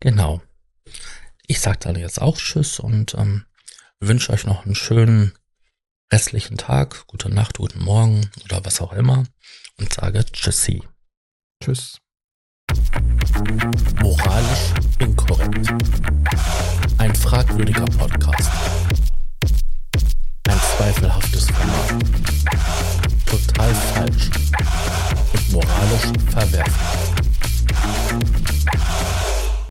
[0.00, 0.40] Genau.
[1.46, 3.44] Ich sage dann jetzt auch Tschüss und ähm,
[4.00, 5.32] wünsche euch noch einen schönen
[6.10, 9.24] restlichen Tag, gute Nacht, guten Morgen oder was auch immer
[9.78, 10.82] und sage Tschüssi.
[11.62, 11.98] Tschüss.
[14.00, 15.68] Moralisch inkorrekt.
[16.98, 18.50] Ein fragwürdiger Podcast.
[20.48, 22.04] Ein zweifelhaftes Format.
[23.26, 24.30] Total falsch
[25.32, 27.14] und moralisch verwerflich.